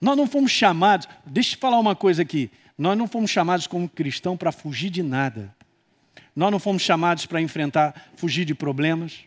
Nós 0.00 0.16
não 0.16 0.26
fomos 0.26 0.50
chamados, 0.50 1.08
deixa 1.24 1.54
eu 1.54 1.58
falar 1.58 1.78
uma 1.78 1.96
coisa 1.96 2.22
aqui. 2.22 2.50
Nós 2.76 2.96
não 2.96 3.08
fomos 3.08 3.30
chamados 3.30 3.66
como 3.66 3.88
cristão 3.88 4.36
para 4.36 4.52
fugir 4.52 4.90
de 4.90 5.02
nada. 5.02 5.54
Nós 6.34 6.50
não 6.50 6.58
fomos 6.58 6.82
chamados 6.82 7.24
para 7.24 7.40
enfrentar, 7.40 8.10
fugir 8.14 8.44
de 8.44 8.54
problemas. 8.54 9.20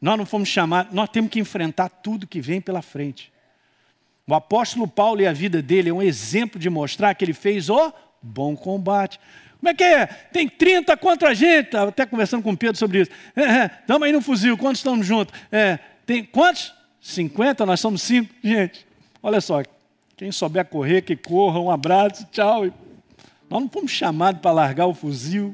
Nós 0.00 0.16
não 0.16 0.24
fomos 0.24 0.48
chamados, 0.48 0.94
nós 0.94 1.08
temos 1.08 1.30
que 1.30 1.40
enfrentar 1.40 1.88
tudo 1.88 2.26
que 2.26 2.40
vem 2.40 2.60
pela 2.60 2.80
frente. 2.82 3.32
O 4.26 4.34
apóstolo 4.34 4.86
Paulo 4.86 5.20
e 5.20 5.26
a 5.26 5.32
vida 5.32 5.60
dele 5.60 5.88
é 5.88 5.92
um 5.92 6.02
exemplo 6.02 6.60
de 6.60 6.70
mostrar 6.70 7.14
que 7.14 7.24
ele 7.24 7.32
fez 7.32 7.68
o 7.68 7.92
bom 8.22 8.56
combate. 8.56 9.18
Como 9.58 9.70
é 9.70 9.74
que 9.74 9.82
é? 9.82 10.06
Tem 10.06 10.48
30 10.48 10.96
contra 10.96 11.30
a 11.30 11.34
gente. 11.34 11.66
Estava 11.66 11.88
até 11.88 12.04
conversando 12.06 12.42
com 12.42 12.50
o 12.50 12.56
Pedro 12.56 12.76
sobre 12.76 13.02
isso. 13.02 13.10
Estamos 13.80 14.02
é, 14.02 14.04
é, 14.04 14.08
aí 14.08 14.12
no 14.12 14.20
fuzil, 14.20 14.56
quantos 14.56 14.80
estamos 14.80 15.06
juntos? 15.06 15.34
É, 15.50 15.78
tem 16.04 16.22
quantos? 16.22 16.74
50, 17.00 17.64
nós 17.64 17.80
somos 17.80 18.02
cinco. 18.02 18.34
Gente, 18.42 18.86
olha 19.26 19.40
só, 19.40 19.60
quem 20.16 20.30
souber 20.30 20.64
correr, 20.66 21.02
que 21.02 21.16
corra, 21.16 21.58
um 21.58 21.68
abraço, 21.68 22.24
tchau. 22.30 22.66
Nós 23.50 23.60
não 23.60 23.68
fomos 23.68 23.90
chamados 23.90 24.40
para 24.40 24.52
largar 24.52 24.86
o 24.86 24.94
fuzil 24.94 25.52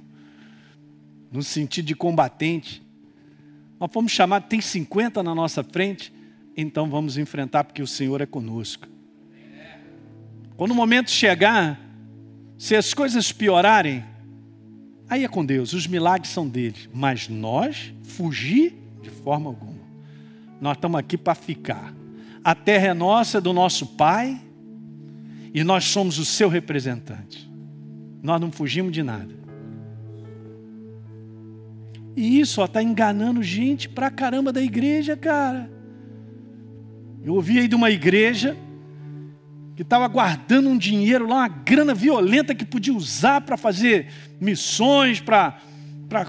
no 1.33 1.43
sentido 1.43 1.87
de 1.87 1.95
combatente. 1.95 2.83
Nós 3.81 3.91
fomos 3.91 4.13
chamados, 4.13 4.51
tem 4.51 4.61
50 4.61 5.23
na 5.23 5.35
nossa 5.35 5.65
frente, 5.65 6.13
então 6.55 6.91
vamos 6.91 7.17
enfrentar 7.17 7.65
porque 7.65 7.81
o 7.81 7.87
Senhor 7.87 8.21
é 8.21 8.27
conosco. 8.27 8.87
Quando 10.55 10.73
o 10.73 10.75
momento 10.75 11.11
chegar, 11.11 11.81
se 12.59 12.77
as 12.77 12.93
coisas 12.93 13.33
piorarem, 13.33 14.05
aí 15.09 15.25
é 15.25 15.29
com 15.29 15.43
Deus, 15.43 15.73
os 15.73 15.87
milagres 15.87 16.31
são 16.31 16.47
dele. 16.47 16.91
Mas 16.93 17.27
nós, 17.27 17.95
fugir 18.03 18.75
de 19.01 19.09
forma 19.09 19.49
alguma. 19.49 19.81
Nós 20.61 20.77
estamos 20.77 20.99
aqui 20.99 21.17
para 21.17 21.35
ficar. 21.35 22.02
A 22.45 22.55
terra 22.55 22.89
é 22.89 22.95
nossa, 22.95 23.41
do 23.41 23.53
nosso 23.53 23.87
Pai, 23.87 24.41
e 25.55 25.63
nós 25.63 25.85
somos 25.85 26.19
o 26.19 26.25
seu 26.25 26.49
representante. 26.49 27.49
Nós 28.23 28.41
não 28.41 28.51
fugimos 28.51 28.93
de 28.93 29.03
nada. 29.03 29.43
E 32.17 32.41
isso 32.41 32.63
está 32.63 32.83
enganando 32.83 33.43
gente 33.43 33.89
pra 33.89 34.11
caramba 34.11 34.53
da 34.53 34.61
igreja, 34.61 35.17
cara. 35.17 35.71
Eu 37.25 37.35
ouvi 37.35 37.59
aí 37.59 37.69
de 37.69 37.75
uma 37.75 37.91
igreja 37.91 38.57
que 39.77 39.83
estava 39.83 40.07
guardando 40.09 40.69
um 40.69 40.77
dinheiro 40.77 41.27
lá, 41.27 41.37
uma 41.37 41.49
grana 41.49 41.95
violenta 41.95 42.55
que 42.55 42.65
podia 42.65 42.93
usar 42.93 43.41
para 43.41 43.57
fazer 43.57 44.09
missões, 44.41 45.21
para 45.21 45.61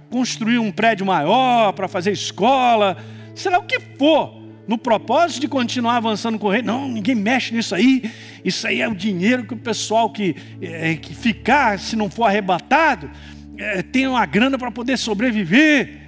construir 0.09 0.59
um 0.59 0.72
prédio 0.72 1.05
maior, 1.05 1.74
para 1.74 1.88
fazer 1.88 2.11
escola, 2.11 2.97
será 3.36 3.59
o 3.59 3.64
que 3.64 3.80
for, 3.80 4.43
no 4.68 4.78
propósito 4.78 5.41
de 5.41 5.47
continuar 5.47 5.97
avançando 5.97 6.39
com 6.39 6.47
o 6.47 6.49
rei. 6.49 6.61
Não, 6.61 6.88
ninguém 6.88 7.16
mexe 7.16 7.53
nisso 7.53 7.76
aí. 7.76 8.11
Isso 8.43 8.66
aí 8.66 8.82
é 8.82 8.88
o 8.88 8.95
dinheiro 8.95 9.45
que 9.45 9.53
o 9.53 9.57
pessoal 9.57 10.09
que, 10.09 10.36
é, 10.61 10.95
que 10.95 11.14
ficar, 11.14 11.80
se 11.80 11.95
não 11.95 12.09
for 12.09 12.26
arrebatado, 12.26 13.09
é, 13.57 13.82
tem 13.82 14.07
uma 14.07 14.26
grana 14.26 14.57
para 14.57 14.72
poder 14.72 14.97
sobreviver. 14.97 16.01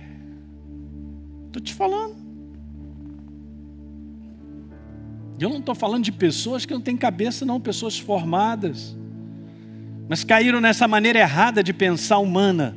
Estou 1.48 1.62
te 1.62 1.74
falando. 1.74 2.16
Eu 5.40 5.50
não 5.50 5.60
estou 5.60 5.76
falando 5.76 6.04
de 6.04 6.12
pessoas 6.12 6.66
que 6.66 6.74
não 6.74 6.80
têm 6.80 6.96
cabeça, 6.96 7.46
não, 7.46 7.60
pessoas 7.60 8.00
formadas, 8.00 8.96
mas 10.08 10.24
caíram 10.24 10.62
nessa 10.62 10.88
maneira 10.88 11.20
errada 11.20 11.62
de 11.62 11.74
pensar 11.74 12.20
humana, 12.20 12.76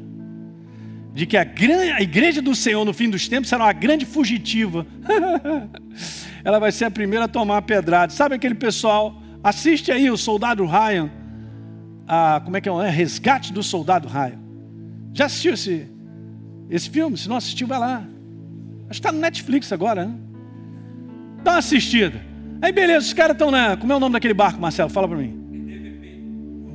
de 1.15 1.27
que 1.27 1.37
a, 1.37 1.43
a 1.43 2.03
igreja 2.03 2.41
do 2.41 2.55
Senhor 2.55 2.85
no 2.85 2.93
fim 2.93 3.09
dos 3.09 3.29
tempos 3.29 3.49
será 3.49 3.65
uma 3.65 3.73
grande 3.73 4.07
fugitiva. 4.07 4.87
Ela 6.45 6.59
vai 6.59 6.71
ser 6.71 6.85
a 6.85 6.91
primeira 6.91 7.25
a 7.25 7.29
tomar 7.29 7.59
a 7.59 7.63
pedrada. 7.63 8.13
Sabe 8.13 8.35
aquele 8.35 8.55
pessoal? 8.55 9.21
Assiste 9.43 9.91
aí 9.91 10.11
o 10.11 10.17
Soldado 10.17 10.65
Ryan, 10.65 11.11
a, 12.07 12.41
como 12.45 12.57
é 12.57 12.61
que 12.61 12.69
é? 12.69 12.91
Resgate 12.91 13.53
do 13.53 13.63
Soldado 13.63 14.09
Ryan. 14.09 14.39
Já 15.13 15.27
assistiu 15.27 15.55
esse, 15.55 15.89
esse 16.71 16.89
filme? 16.91 17.17
Se 17.17 17.29
não 17.29 17.37
assistiu, 17.37 17.67
vai 17.67 17.79
lá. 17.79 18.05
Acho 18.89 19.01
que 19.01 19.07
está 19.07 19.13
no 19.13 19.19
Netflix 19.19 19.73
agora, 19.73 20.07
né? 20.07 20.15
Dá 21.43 21.53
uma 21.53 21.59
assistida. 21.59 22.21
Aí 22.61 22.73
beleza, 22.73 23.07
os 23.07 23.13
caras 23.13 23.35
estão 23.35 23.51
na. 23.51 23.77
Como 23.77 23.93
é 23.93 23.97
o 23.97 24.01
nome 24.01 24.15
daquele 24.15 24.35
barco, 24.35 24.61
Marcelo? 24.61 24.91
Fala 24.91 25.07
para 25.07 25.17
mim. 25.17 25.39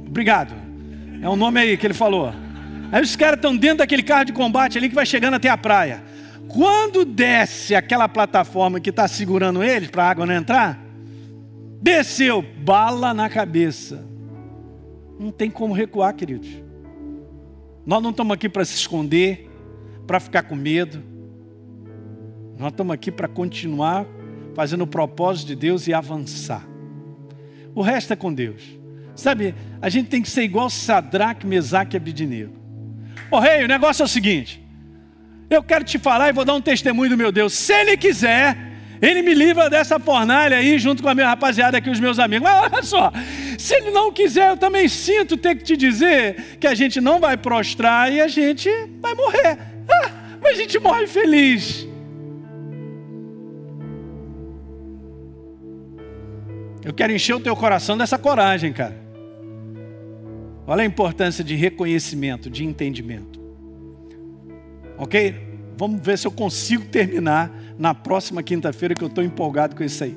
Obrigado. 0.08 0.54
É 1.22 1.28
o 1.28 1.36
nome 1.36 1.60
aí 1.60 1.78
que 1.78 1.88
ele 1.88 1.94
falou. 1.94 2.34
Aí 2.94 3.02
os 3.02 3.16
caras 3.16 3.38
estão 3.38 3.58
dentro 3.58 3.80
daquele 3.80 4.04
carro 4.04 4.26
de 4.26 4.34
combate 4.34 4.78
ali 4.78 4.88
que 4.88 4.94
vai 4.94 5.04
chegando 5.04 5.34
até 5.34 5.50
a 5.50 5.58
praia. 5.58 6.04
Quando 6.48 7.04
desce 7.04 7.74
aquela 7.74 8.08
plataforma 8.08 8.80
que 8.80 8.91
está 8.91 9.08
segurando 9.08 9.64
eles 9.64 9.89
para 9.89 10.04
a 10.04 10.10
água 10.12 10.28
não 10.28 10.36
entrar, 10.36 10.80
desceu, 11.82 12.44
bala 12.44 13.12
na 13.12 13.28
cabeça. 13.32 14.06
Não 15.20 15.32
tem 15.32 15.50
como 15.50 15.74
recuar, 15.74 16.14
queridos. 16.14 16.48
Nós 17.84 18.04
não 18.04 18.12
estamos 18.12 18.32
aqui 18.32 18.48
para 18.48 18.64
se 18.64 18.76
esconder, 18.76 19.50
para 20.06 20.20
ficar 20.20 20.44
com 20.44 20.56
medo. 20.56 21.02
Nós 22.60 22.72
estamos 22.72 22.94
aqui 22.94 23.12
para 23.12 23.28
continuar 23.28 24.06
fazendo 24.54 24.84
o 24.84 24.88
propósito 24.88 25.48
de 25.48 25.56
Deus 25.56 25.88
e 25.88 25.96
avançar. 25.96 26.64
O 27.74 27.82
resto 27.82 28.14
é 28.14 28.16
com 28.16 28.32
Deus. 28.32 28.62
Sabe, 29.16 29.56
a 29.82 29.89
gente 29.89 30.10
tem 30.10 30.22
que 30.22 30.30
ser 30.30 30.44
igual 30.44 30.70
Sadraque, 30.70 31.48
Mesaque 31.48 31.96
e 31.96 31.98
Abidinego. 31.98 32.62
Ô 33.34 33.40
rei, 33.40 33.64
o 33.64 33.68
negócio 33.68 34.04
é 34.04 34.06
o 34.06 34.08
seguinte. 34.08 34.64
Eu 35.50 35.64
quero 35.64 35.84
te 35.84 35.98
falar 35.98 36.30
e 36.30 36.32
vou 36.32 36.46
dar 36.46 36.54
um 36.54 36.62
testemunho 36.62 37.10
do 37.10 37.18
meu 37.18 37.32
Deus. 37.32 37.52
Se 37.52 37.74
ele 37.74 37.98
quiser, 37.98 38.56
ele 39.02 39.24
me 39.24 39.34
livra 39.34 39.72
dessa 39.72 40.00
fornalha 40.00 40.58
aí, 40.58 40.78
junto 40.78 41.02
com 41.02 41.10
a 41.10 41.16
minha 41.16 41.26
rapaziada 41.30 41.80
aqui, 41.80 41.90
os 41.90 42.00
meus 42.00 42.20
amigos. 42.20 42.48
Mas 42.48 42.72
olha 42.72 42.84
só, 42.84 43.12
se 43.58 43.74
ele 43.74 43.90
não 43.90 44.12
quiser, 44.12 44.52
eu 44.52 44.58
também 44.58 44.88
sinto 44.88 45.36
ter 45.36 45.56
que 45.56 45.64
te 45.64 45.76
dizer 45.76 46.58
que 46.60 46.68
a 46.68 46.76
gente 46.76 47.02
não 47.02 47.20
vai 47.20 47.36
prostrar 47.36 48.14
e 48.14 48.22
a 48.22 48.28
gente 48.28 48.70
vai 49.02 49.16
morrer. 49.16 49.58
Ah, 49.90 50.12
mas 50.40 50.52
a 50.52 50.62
gente 50.62 50.78
morre 50.78 51.08
feliz. 51.08 51.88
Eu 56.86 56.94
quero 56.94 57.12
encher 57.12 57.34
o 57.34 57.40
teu 57.40 57.56
coração 57.56 57.98
dessa 57.98 58.20
coragem, 58.20 58.72
cara. 58.72 59.03
Olha 60.66 60.84
a 60.84 60.86
importância 60.86 61.43
de 61.43 61.55
reconhecimento, 61.55 62.49
de 62.49 62.64
entendimento. 62.64 63.39
Ok? 64.97 65.36
Vamos 65.78 66.01
ver 66.01 66.18
se 66.18 66.28
eu 66.28 66.32
consigo 66.32 66.86
terminar 66.86 67.51
na 67.78 67.93
próxima 67.93 68.41
quinta-feira, 68.41 68.95
que 68.95 69.03
eu 69.03 69.07
estou 69.07 69.24
empolgado 69.24 69.76
com 69.76 69.84
isso 69.84 70.03
aí. 70.03 70.16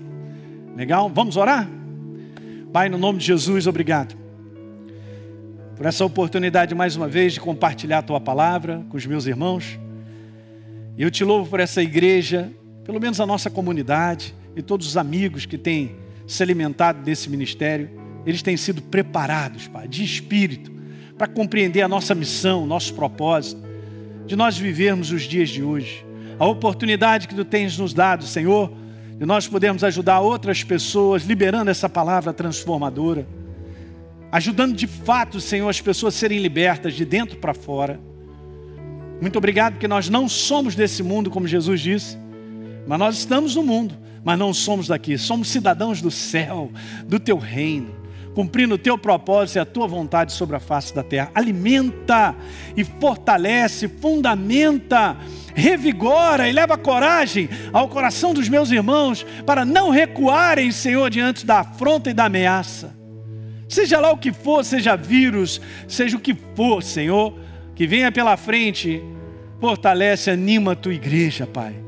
Legal? 0.76 1.10
Vamos 1.12 1.36
orar? 1.36 1.68
Pai, 2.72 2.88
no 2.88 2.98
nome 2.98 3.18
de 3.18 3.26
Jesus, 3.26 3.66
obrigado 3.66 4.26
por 5.76 5.84
essa 5.84 6.04
oportunidade 6.04 6.74
mais 6.74 6.96
uma 6.96 7.06
vez 7.06 7.34
de 7.34 7.40
compartilhar 7.40 7.98
a 7.98 8.02
tua 8.02 8.18
palavra 8.18 8.82
com 8.88 8.96
os 8.96 9.04
meus 9.04 9.26
irmãos. 9.26 9.78
E 10.96 11.02
eu 11.02 11.10
te 11.10 11.22
louvo 11.22 11.50
por 11.50 11.60
essa 11.60 11.82
igreja, 11.82 12.50
pelo 12.82 12.98
menos 12.98 13.20
a 13.20 13.26
nossa 13.26 13.50
comunidade 13.50 14.34
e 14.56 14.62
todos 14.62 14.86
os 14.86 14.96
amigos 14.96 15.44
que 15.44 15.58
têm 15.58 15.96
se 16.26 16.42
alimentado 16.42 17.02
desse 17.02 17.28
ministério. 17.28 17.90
Eles 18.26 18.42
têm 18.42 18.56
sido 18.56 18.82
preparados, 18.82 19.68
Pai, 19.68 19.86
de 19.86 20.04
espírito, 20.04 20.72
para 21.16 21.26
compreender 21.26 21.82
a 21.82 21.88
nossa 21.88 22.14
missão, 22.14 22.66
nosso 22.66 22.92
propósito, 22.94 23.62
de 24.26 24.34
nós 24.36 24.58
vivermos 24.58 25.12
os 25.12 25.22
dias 25.22 25.48
de 25.48 25.62
hoje. 25.62 26.04
A 26.38 26.44
oportunidade 26.44 27.28
que 27.28 27.34
tu 27.34 27.44
tens 27.44 27.78
nos 27.78 27.94
dado, 27.94 28.24
Senhor, 28.24 28.72
de 29.18 29.24
nós 29.24 29.46
podermos 29.46 29.84
ajudar 29.84 30.20
outras 30.20 30.62
pessoas, 30.62 31.22
liberando 31.22 31.70
essa 31.70 31.88
palavra 31.88 32.32
transformadora 32.32 33.26
ajudando 34.30 34.74
de 34.74 34.86
fato, 34.86 35.40
Senhor, 35.40 35.68
as 35.68 35.80
pessoas 35.80 36.14
a 36.14 36.18
serem 36.18 36.40
libertas 36.40 36.94
de 36.94 37.04
dentro 37.04 37.38
para 37.38 37.54
fora. 37.54 37.98
Muito 39.20 39.38
obrigado, 39.38 39.74
porque 39.74 39.88
nós 39.88 40.08
não 40.10 40.28
somos 40.28 40.74
desse 40.74 41.02
mundo, 41.02 41.30
como 41.30 41.46
Jesus 41.46 41.80
disse, 41.80 42.18
mas 42.86 42.98
nós 42.98 43.18
estamos 43.18 43.56
no 43.56 43.62
mundo, 43.62 43.94
mas 44.22 44.38
não 44.38 44.52
somos 44.52 44.88
daqui, 44.88 45.16
somos 45.16 45.48
cidadãos 45.48 46.02
do 46.02 46.10
céu, 46.10 46.70
do 47.06 47.18
teu 47.18 47.38
reino, 47.38 47.94
cumprindo 48.36 48.74
o 48.74 48.78
teu 48.78 48.98
propósito 48.98 49.56
e 49.56 49.60
a 49.60 49.64
tua 49.64 49.86
vontade 49.86 50.30
sobre 50.30 50.56
a 50.56 50.60
face 50.60 50.94
da 50.94 51.02
terra. 51.02 51.30
Alimenta 51.34 52.36
e 52.76 52.84
fortalece, 52.84 53.88
fundamenta, 53.88 55.16
revigora 55.54 56.46
e 56.46 56.52
leva 56.52 56.76
coragem 56.76 57.48
ao 57.72 57.88
coração 57.88 58.34
dos 58.34 58.46
meus 58.46 58.70
irmãos 58.70 59.24
para 59.46 59.64
não 59.64 59.88
recuarem, 59.88 60.70
Senhor, 60.70 61.08
diante 61.08 61.46
da 61.46 61.60
afronta 61.60 62.10
e 62.10 62.12
da 62.12 62.26
ameaça. 62.26 62.94
Seja 63.70 63.98
lá 63.98 64.10
o 64.12 64.18
que 64.18 64.34
for, 64.34 64.62
seja 64.62 64.96
vírus, 64.96 65.58
seja 65.88 66.18
o 66.18 66.20
que 66.20 66.36
for, 66.54 66.82
Senhor, 66.82 67.32
que 67.74 67.86
venha 67.86 68.12
pela 68.12 68.36
frente, 68.36 69.02
fortalece, 69.58 70.30
anima 70.30 70.72
a 70.72 70.76
tua 70.76 70.92
igreja, 70.92 71.46
Pai. 71.46 71.85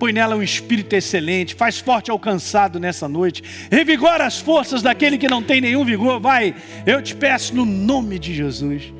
Põe 0.00 0.12
nela 0.12 0.34
um 0.34 0.42
espírito 0.42 0.94
excelente, 0.94 1.54
faz 1.54 1.78
forte 1.78 2.10
ao 2.10 2.18
cansado 2.18 2.80
nessa 2.80 3.06
noite, 3.06 3.42
revigora 3.70 4.24
as 4.24 4.40
forças 4.40 4.82
daquele 4.82 5.18
que 5.18 5.28
não 5.28 5.42
tem 5.42 5.60
nenhum 5.60 5.84
vigor, 5.84 6.18
vai, 6.18 6.54
eu 6.86 7.00
te 7.00 7.14
peço 7.14 7.54
no 7.54 7.64
nome 7.64 8.18
de 8.18 8.34
Jesus, 8.34 8.92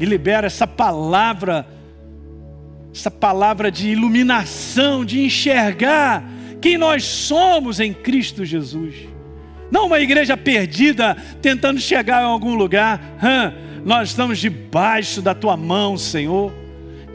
e 0.00 0.04
libera 0.04 0.46
essa 0.46 0.66
palavra, 0.66 1.66
essa 2.92 3.10
palavra 3.10 3.70
de 3.70 3.90
iluminação, 3.90 5.04
de 5.04 5.22
enxergar 5.22 6.24
quem 6.60 6.78
nós 6.78 7.04
somos 7.04 7.78
em 7.78 7.92
Cristo 7.92 8.44
Jesus 8.44 9.14
não 9.74 9.86
uma 9.86 9.98
igreja 9.98 10.36
perdida 10.36 11.16
tentando 11.42 11.80
chegar 11.80 12.22
em 12.22 12.26
algum 12.26 12.54
lugar. 12.54 13.00
nós 13.84 14.10
estamos 14.10 14.38
debaixo 14.38 15.20
da 15.20 15.34
tua 15.34 15.56
mão, 15.56 15.98
Senhor, 15.98 16.52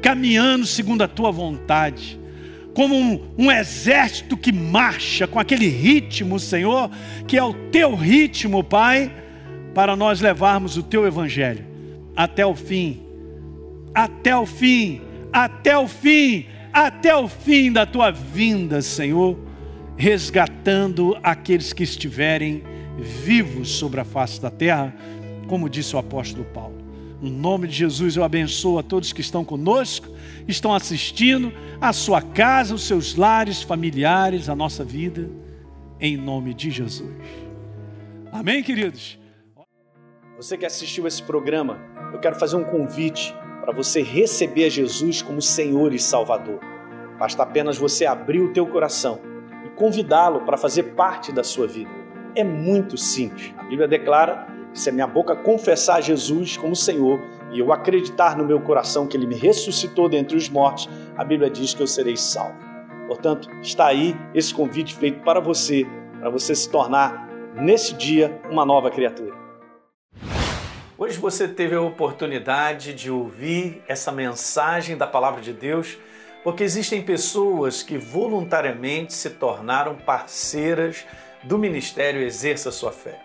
caminhando 0.02 0.66
segundo 0.66 1.02
a 1.02 1.08
tua 1.08 1.32
vontade, 1.32 2.19
como 2.80 2.96
um, 2.96 3.20
um 3.38 3.52
exército 3.52 4.38
que 4.38 4.54
marcha 4.54 5.28
com 5.28 5.38
aquele 5.38 5.68
ritmo, 5.68 6.40
Senhor, 6.40 6.90
que 7.28 7.38
é 7.38 7.44
o 7.44 7.54
teu 7.54 7.94
ritmo, 7.94 8.64
Pai, 8.64 9.12
para 9.76 9.98
nós 9.98 10.22
levarmos 10.22 10.78
o 10.78 10.84
teu 10.84 11.06
evangelho 11.06 11.66
até 12.16 12.46
o 12.46 12.56
fim, 12.56 13.02
até 13.94 14.34
o 14.34 14.46
fim, 14.46 15.02
até 15.34 15.78
o 15.78 15.90
fim, 15.90 16.46
até 16.72 17.14
o 17.14 17.28
fim 17.28 17.70
da 17.70 17.86
tua 17.86 18.12
vinda, 18.12 18.82
Senhor 18.82 19.38
resgatando 19.98 21.18
aqueles 21.22 21.74
que 21.74 21.84
estiverem 21.84 22.64
vivos 22.98 23.72
sobre 23.72 24.00
a 24.00 24.06
face 24.06 24.40
da 24.42 24.50
terra, 24.50 24.96
como 25.50 25.68
disse 25.68 25.94
o 25.98 26.00
apóstolo 26.00 26.46
Paulo. 26.46 26.89
No 27.22 27.30
nome 27.30 27.68
de 27.68 27.74
Jesus 27.74 28.16
eu 28.16 28.24
abençoo 28.24 28.80
a 28.80 28.84
todos 28.84 29.12
que 29.12 29.22
estão 29.22 29.44
conosco, 29.44 30.08
estão 30.48 30.74
assistindo, 30.74 31.52
a 31.82 31.92
sua 31.92 32.22
casa, 32.22 32.74
os 32.74 32.84
seus 32.84 33.16
lares, 33.16 33.62
familiares, 33.62 34.48
a 34.48 34.56
nossa 34.56 34.84
vida, 34.84 35.30
em 36.00 36.16
nome 36.16 36.54
de 36.54 36.70
Jesus. 36.70 37.12
Amém, 38.32 38.64
queridos? 38.64 39.20
Você 40.38 40.58
que 40.58 40.66
assistiu 40.66 41.06
esse 41.06 41.22
programa, 41.22 41.78
eu 42.14 42.20
quero 42.20 42.40
fazer 42.40 42.56
um 42.56 42.64
convite 42.64 43.34
para 43.62 43.74
você 43.74 44.02
receber 44.02 44.70
Jesus 44.70 45.22
como 45.22 45.42
Senhor 45.42 45.94
e 45.94 46.00
Salvador. 46.00 46.60
Basta 47.20 47.44
apenas 47.44 47.78
você 47.78 48.06
abrir 48.06 48.40
o 48.40 48.54
teu 48.54 48.66
coração 48.66 49.20
convidá-lo 49.80 50.42
para 50.42 50.58
fazer 50.58 50.84
parte 50.84 51.32
da 51.32 51.42
sua 51.42 51.66
vida. 51.66 51.90
É 52.36 52.44
muito 52.44 52.98
simples. 52.98 53.54
A 53.58 53.64
Bíblia 53.64 53.88
declara: 53.88 54.46
se 54.74 54.90
a 54.90 54.94
minha 54.94 55.08
boca 55.08 55.36
confessar 55.36 56.02
Jesus 56.02 56.58
como 56.58 56.76
Senhor 56.76 57.20
e 57.52 57.60
eu 57.60 57.74
acreditar 57.74 58.38
no 58.38 58.46
meu 58.46 58.62
coração 58.62 59.08
que 59.08 59.18
Ele 59.18 59.26
me 59.26 59.36
ressuscitou 59.36 60.08
dentre 60.08 60.38
os 60.38 60.50
mortos, 60.50 60.90
a 61.18 61.24
Bíblia 61.24 61.50
diz 61.50 61.74
que 61.74 61.82
eu 61.82 61.88
serei 61.88 62.16
salvo. 62.16 62.58
Portanto, 63.08 63.50
está 63.62 63.88
aí 63.88 64.16
esse 64.34 64.54
convite 64.54 64.96
feito 64.96 65.22
para 65.24 65.40
você, 65.40 65.86
para 66.20 66.30
você 66.30 66.54
se 66.54 66.70
tornar, 66.70 67.28
nesse 67.56 67.96
dia, 67.96 68.40
uma 68.50 68.66
nova 68.66 68.92
criatura. 68.92 69.36
Hoje 70.98 71.18
você 71.18 71.48
teve 71.48 71.76
a 71.76 71.82
oportunidade 71.82 72.94
de 72.94 73.10
ouvir 73.10 73.82
essa 73.88 74.12
mensagem 74.12 74.98
da 74.98 75.08
Palavra 75.08 75.42
de 75.42 75.54
Deus 75.54 75.98
porque 76.44 76.64
existem 76.64 77.02
pessoas 77.02 77.84
que 77.84 77.98
voluntariamente 77.98 79.14
se 79.14 79.30
tornaram 79.32 79.96
parceiras 79.96 81.06
do 81.44 81.58
Ministério 81.58 82.22
Exerça 82.22 82.72
Sua 82.72 82.92
Fé. 82.92 83.20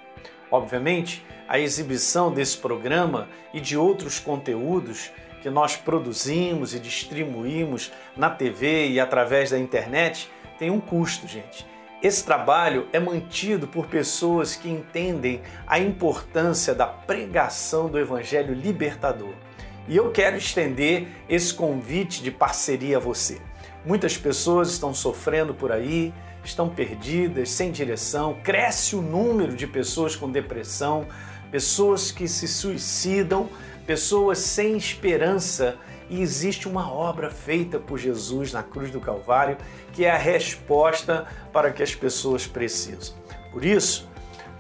Obviamente, 0.51 1.25
a 1.49 1.59
exibição 1.59 2.33
desse 2.33 2.57
programa 2.57 3.29
e 3.53 3.61
de 3.61 3.77
outros 3.77 4.19
conteúdos 4.19 5.11
que 5.43 5.51
nós 5.51 5.77
produzimos 5.77 6.75
e 6.75 6.81
distribuímos 6.81 7.93
na 8.17 8.31
TV 8.31 8.89
e 8.89 8.99
através 8.99 9.51
da 9.51 9.59
internet 9.59 10.31
tem 10.59 10.71
um 10.71 10.81
custo, 10.81 11.27
gente. 11.29 11.67
Esse 12.03 12.25
trabalho 12.25 12.87
é 12.93 13.01
mantido 13.01 13.67
por 13.67 13.87
pessoas 13.87 14.57
que 14.57 14.69
entendem 14.69 15.41
a 15.67 15.79
importância 15.79 16.75
da 16.75 16.87
pregação 16.87 17.89
do 17.89 17.99
Evangelho 17.99 18.55
libertador. 18.55 19.33
E 19.89 19.97
eu 19.97 20.11
quero 20.11 20.37
estender 20.37 21.09
esse 21.29 21.53
convite 21.53 22.23
de 22.23 22.31
parceria 22.31 22.97
a 22.97 23.01
você. 23.01 23.39
Muitas 23.85 24.17
pessoas 24.17 24.71
estão 24.71 24.95
sofrendo 24.95 25.55
por 25.55 25.71
aí, 25.71 26.13
estão 26.43 26.69
perdidas, 26.69 27.51
sem 27.51 27.71
direção, 27.71 28.39
cresce 28.43 28.97
o 28.97 29.03
número 29.03 29.55
de 29.55 29.67
pessoas 29.67 30.17
com 30.17 30.31
depressão, 30.31 31.07
pessoas 31.55 32.11
que 32.11 32.27
se 32.27 32.49
suicidam, 32.49 33.49
pessoas 33.87 34.39
sem 34.39 34.77
esperança. 34.77 35.77
E 36.11 36.21
existe 36.21 36.67
uma 36.67 36.93
obra 36.93 37.31
feita 37.31 37.79
por 37.79 37.97
Jesus 37.97 38.53
na 38.53 38.61
cruz 38.61 38.91
do 38.91 39.01
Calvário 39.01 39.57
que 39.93 40.05
é 40.05 40.11
a 40.11 40.19
resposta 40.19 41.29
para 41.53 41.71
que 41.71 41.81
as 41.81 41.95
pessoas 41.95 42.45
precisam. 42.45 43.15
Por 43.53 43.65
isso, 43.65 44.11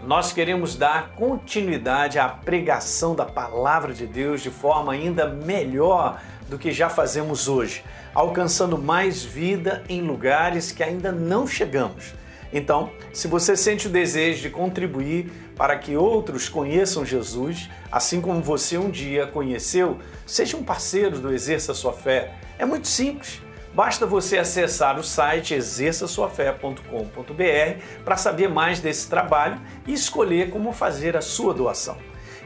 nós 0.05 0.32
queremos 0.32 0.76
dar 0.76 1.16
continuidade 1.16 2.16
à 2.16 2.28
pregação 2.28 3.12
da 3.16 3.24
palavra 3.24 3.92
de 3.92 4.07
Deus 4.07 4.40
de 4.40 4.51
forma 4.51 4.92
ainda 4.92 5.26
melhor 5.26 6.22
do 6.49 6.57
que 6.57 6.70
já 6.70 6.88
fazemos 6.88 7.49
hoje, 7.49 7.82
alcançando 8.14 8.78
mais 8.78 9.24
vida 9.24 9.82
em 9.88 10.01
lugares 10.01 10.70
que 10.70 10.84
ainda 10.84 11.11
não 11.11 11.45
chegamos. 11.45 12.14
Então, 12.55 12.92
se 13.12 13.26
você 13.26 13.57
sente 13.57 13.88
o 13.88 13.90
desejo 13.90 14.42
de 14.42 14.48
contribuir 14.48 15.28
para 15.57 15.76
que 15.76 15.96
outros 15.96 16.48
conheçam 16.48 17.05
Jesus, 17.05 17.68
assim 17.90 18.20
como 18.20 18.40
você 18.40 18.78
um 18.78 18.90
dia 18.90 19.26
conheceu, 19.26 19.98
seja 20.24 20.57
um 20.57 20.62
parceiro 20.62 21.18
do 21.18 21.32
Exerça 21.32 21.74
Sua 21.74 21.92
Fé. 21.92 22.32
É 22.57 22.64
muito 22.64 22.86
simples. 22.86 23.42
Basta 23.74 24.07
você 24.07 24.38
acessar 24.38 25.00
o 25.00 25.02
site 25.02 25.52
exerçaçoafé.com.br 25.52 28.05
para 28.05 28.16
saber 28.16 28.48
mais 28.48 28.78
desse 28.78 29.11
trabalho 29.11 29.61
e 29.84 29.92
escolher 29.92 30.50
como 30.50 30.72
fazer 30.72 31.16
a 31.16 31.20
sua 31.20 31.52
doação. 31.52 31.96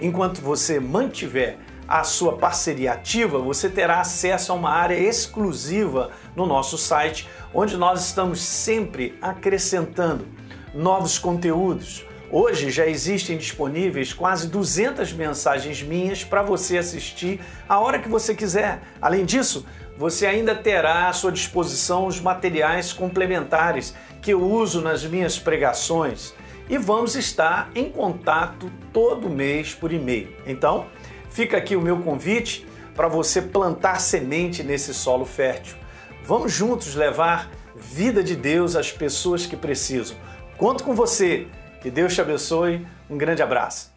Enquanto 0.01 0.41
você 0.41 0.81
mantiver 0.81 1.59
a 1.87 2.03
sua 2.03 2.37
parceria 2.37 2.93
ativa, 2.93 3.39
você 3.39 3.69
terá 3.69 4.01
acesso 4.01 4.53
a 4.53 4.55
uma 4.55 4.71
área 4.71 4.95
exclusiva 4.95 6.11
no 6.39 6.47
nosso 6.47 6.79
site, 6.79 7.29
onde 7.53 7.77
nós 7.77 8.07
estamos 8.07 8.41
sempre 8.41 9.19
acrescentando 9.21 10.25
novos 10.73 11.19
conteúdos. 11.19 12.07
Hoje 12.31 12.71
já 12.71 12.87
existem 12.87 13.37
disponíveis 13.37 14.13
quase 14.13 14.47
200 14.49 15.13
mensagens 15.15 15.83
minhas 15.83 16.23
para 16.23 16.43
você 16.43 16.79
assistir 16.79 17.41
a 17.69 17.81
hora 17.81 17.99
que 17.99 18.09
você 18.09 18.35
quiser. 18.35 18.83
Além 19.03 19.25
disso, 19.25 19.67
você 19.97 20.27
ainda 20.27 20.55
terá 20.55 21.09
à 21.09 21.13
sua 21.13 21.33
disposição 21.33 22.07
os 22.07 22.21
materiais 22.21 22.93
complementares 22.93 23.95
que 24.23 24.33
eu 24.33 24.41
uso 24.41 24.81
nas 24.81 25.05
minhas 25.05 25.39
pregações 25.39 26.33
e 26.71 26.79
vamos 26.79 27.17
estar 27.17 27.71
em 27.75 27.91
contato 27.91 28.71
todo 28.93 29.29
mês 29.29 29.75
por 29.75 29.91
e-mail. 29.91 30.37
Então, 30.47 30.87
fica 31.31 31.57
aqui 31.57 31.75
o 31.75 31.81
meu 31.81 31.99
convite 31.99 32.65
para 32.95 33.09
você 33.09 33.43
plantar 33.43 34.01
semente 34.01 34.63
nesse 34.63 34.93
solo 34.93 35.25
fértil. 35.25 35.88
Vamos 36.29 36.53
juntos 36.53 36.95
levar 36.95 37.51
vida 37.75 38.23
de 38.23 38.37
Deus 38.37 38.77
às 38.77 38.93
pessoas 38.93 39.47
que 39.47 39.57
precisam. 39.57 40.15
Conto 40.59 40.85
com 40.85 40.95
você. 40.95 41.47
Que 41.81 41.91
Deus 41.91 42.15
te 42.15 42.21
abençoe. 42.21 42.87
Um 43.09 43.17
grande 43.17 43.43
abraço. 43.43 43.91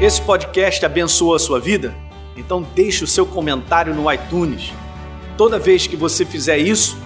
Esse 0.00 0.22
podcast 0.22 0.86
abençoou 0.86 1.34
a 1.34 1.40
sua 1.40 1.58
vida? 1.58 2.05
Então 2.36 2.62
deixe 2.74 3.04
o 3.04 3.06
seu 3.06 3.24
comentário 3.24 3.94
no 3.94 4.12
iTunes. 4.12 4.72
Toda 5.36 5.58
vez 5.58 5.86
que 5.86 5.96
você 5.96 6.24
fizer 6.24 6.58
isso, 6.58 6.98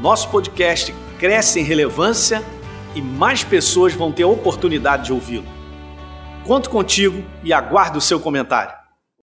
nosso 0.00 0.28
podcast 0.28 0.94
cresce 1.18 1.60
em 1.60 1.64
relevância 1.64 2.42
e 2.94 3.00
mais 3.00 3.42
pessoas 3.42 3.94
vão 3.94 4.12
ter 4.12 4.22
a 4.22 4.28
oportunidade 4.28 5.06
de 5.06 5.12
ouvi-lo. 5.12 5.46
Conto 6.44 6.70
contigo 6.70 7.24
e 7.42 7.52
aguardo 7.52 7.98
o 7.98 8.00
seu 8.00 8.20
comentário. 8.20 8.75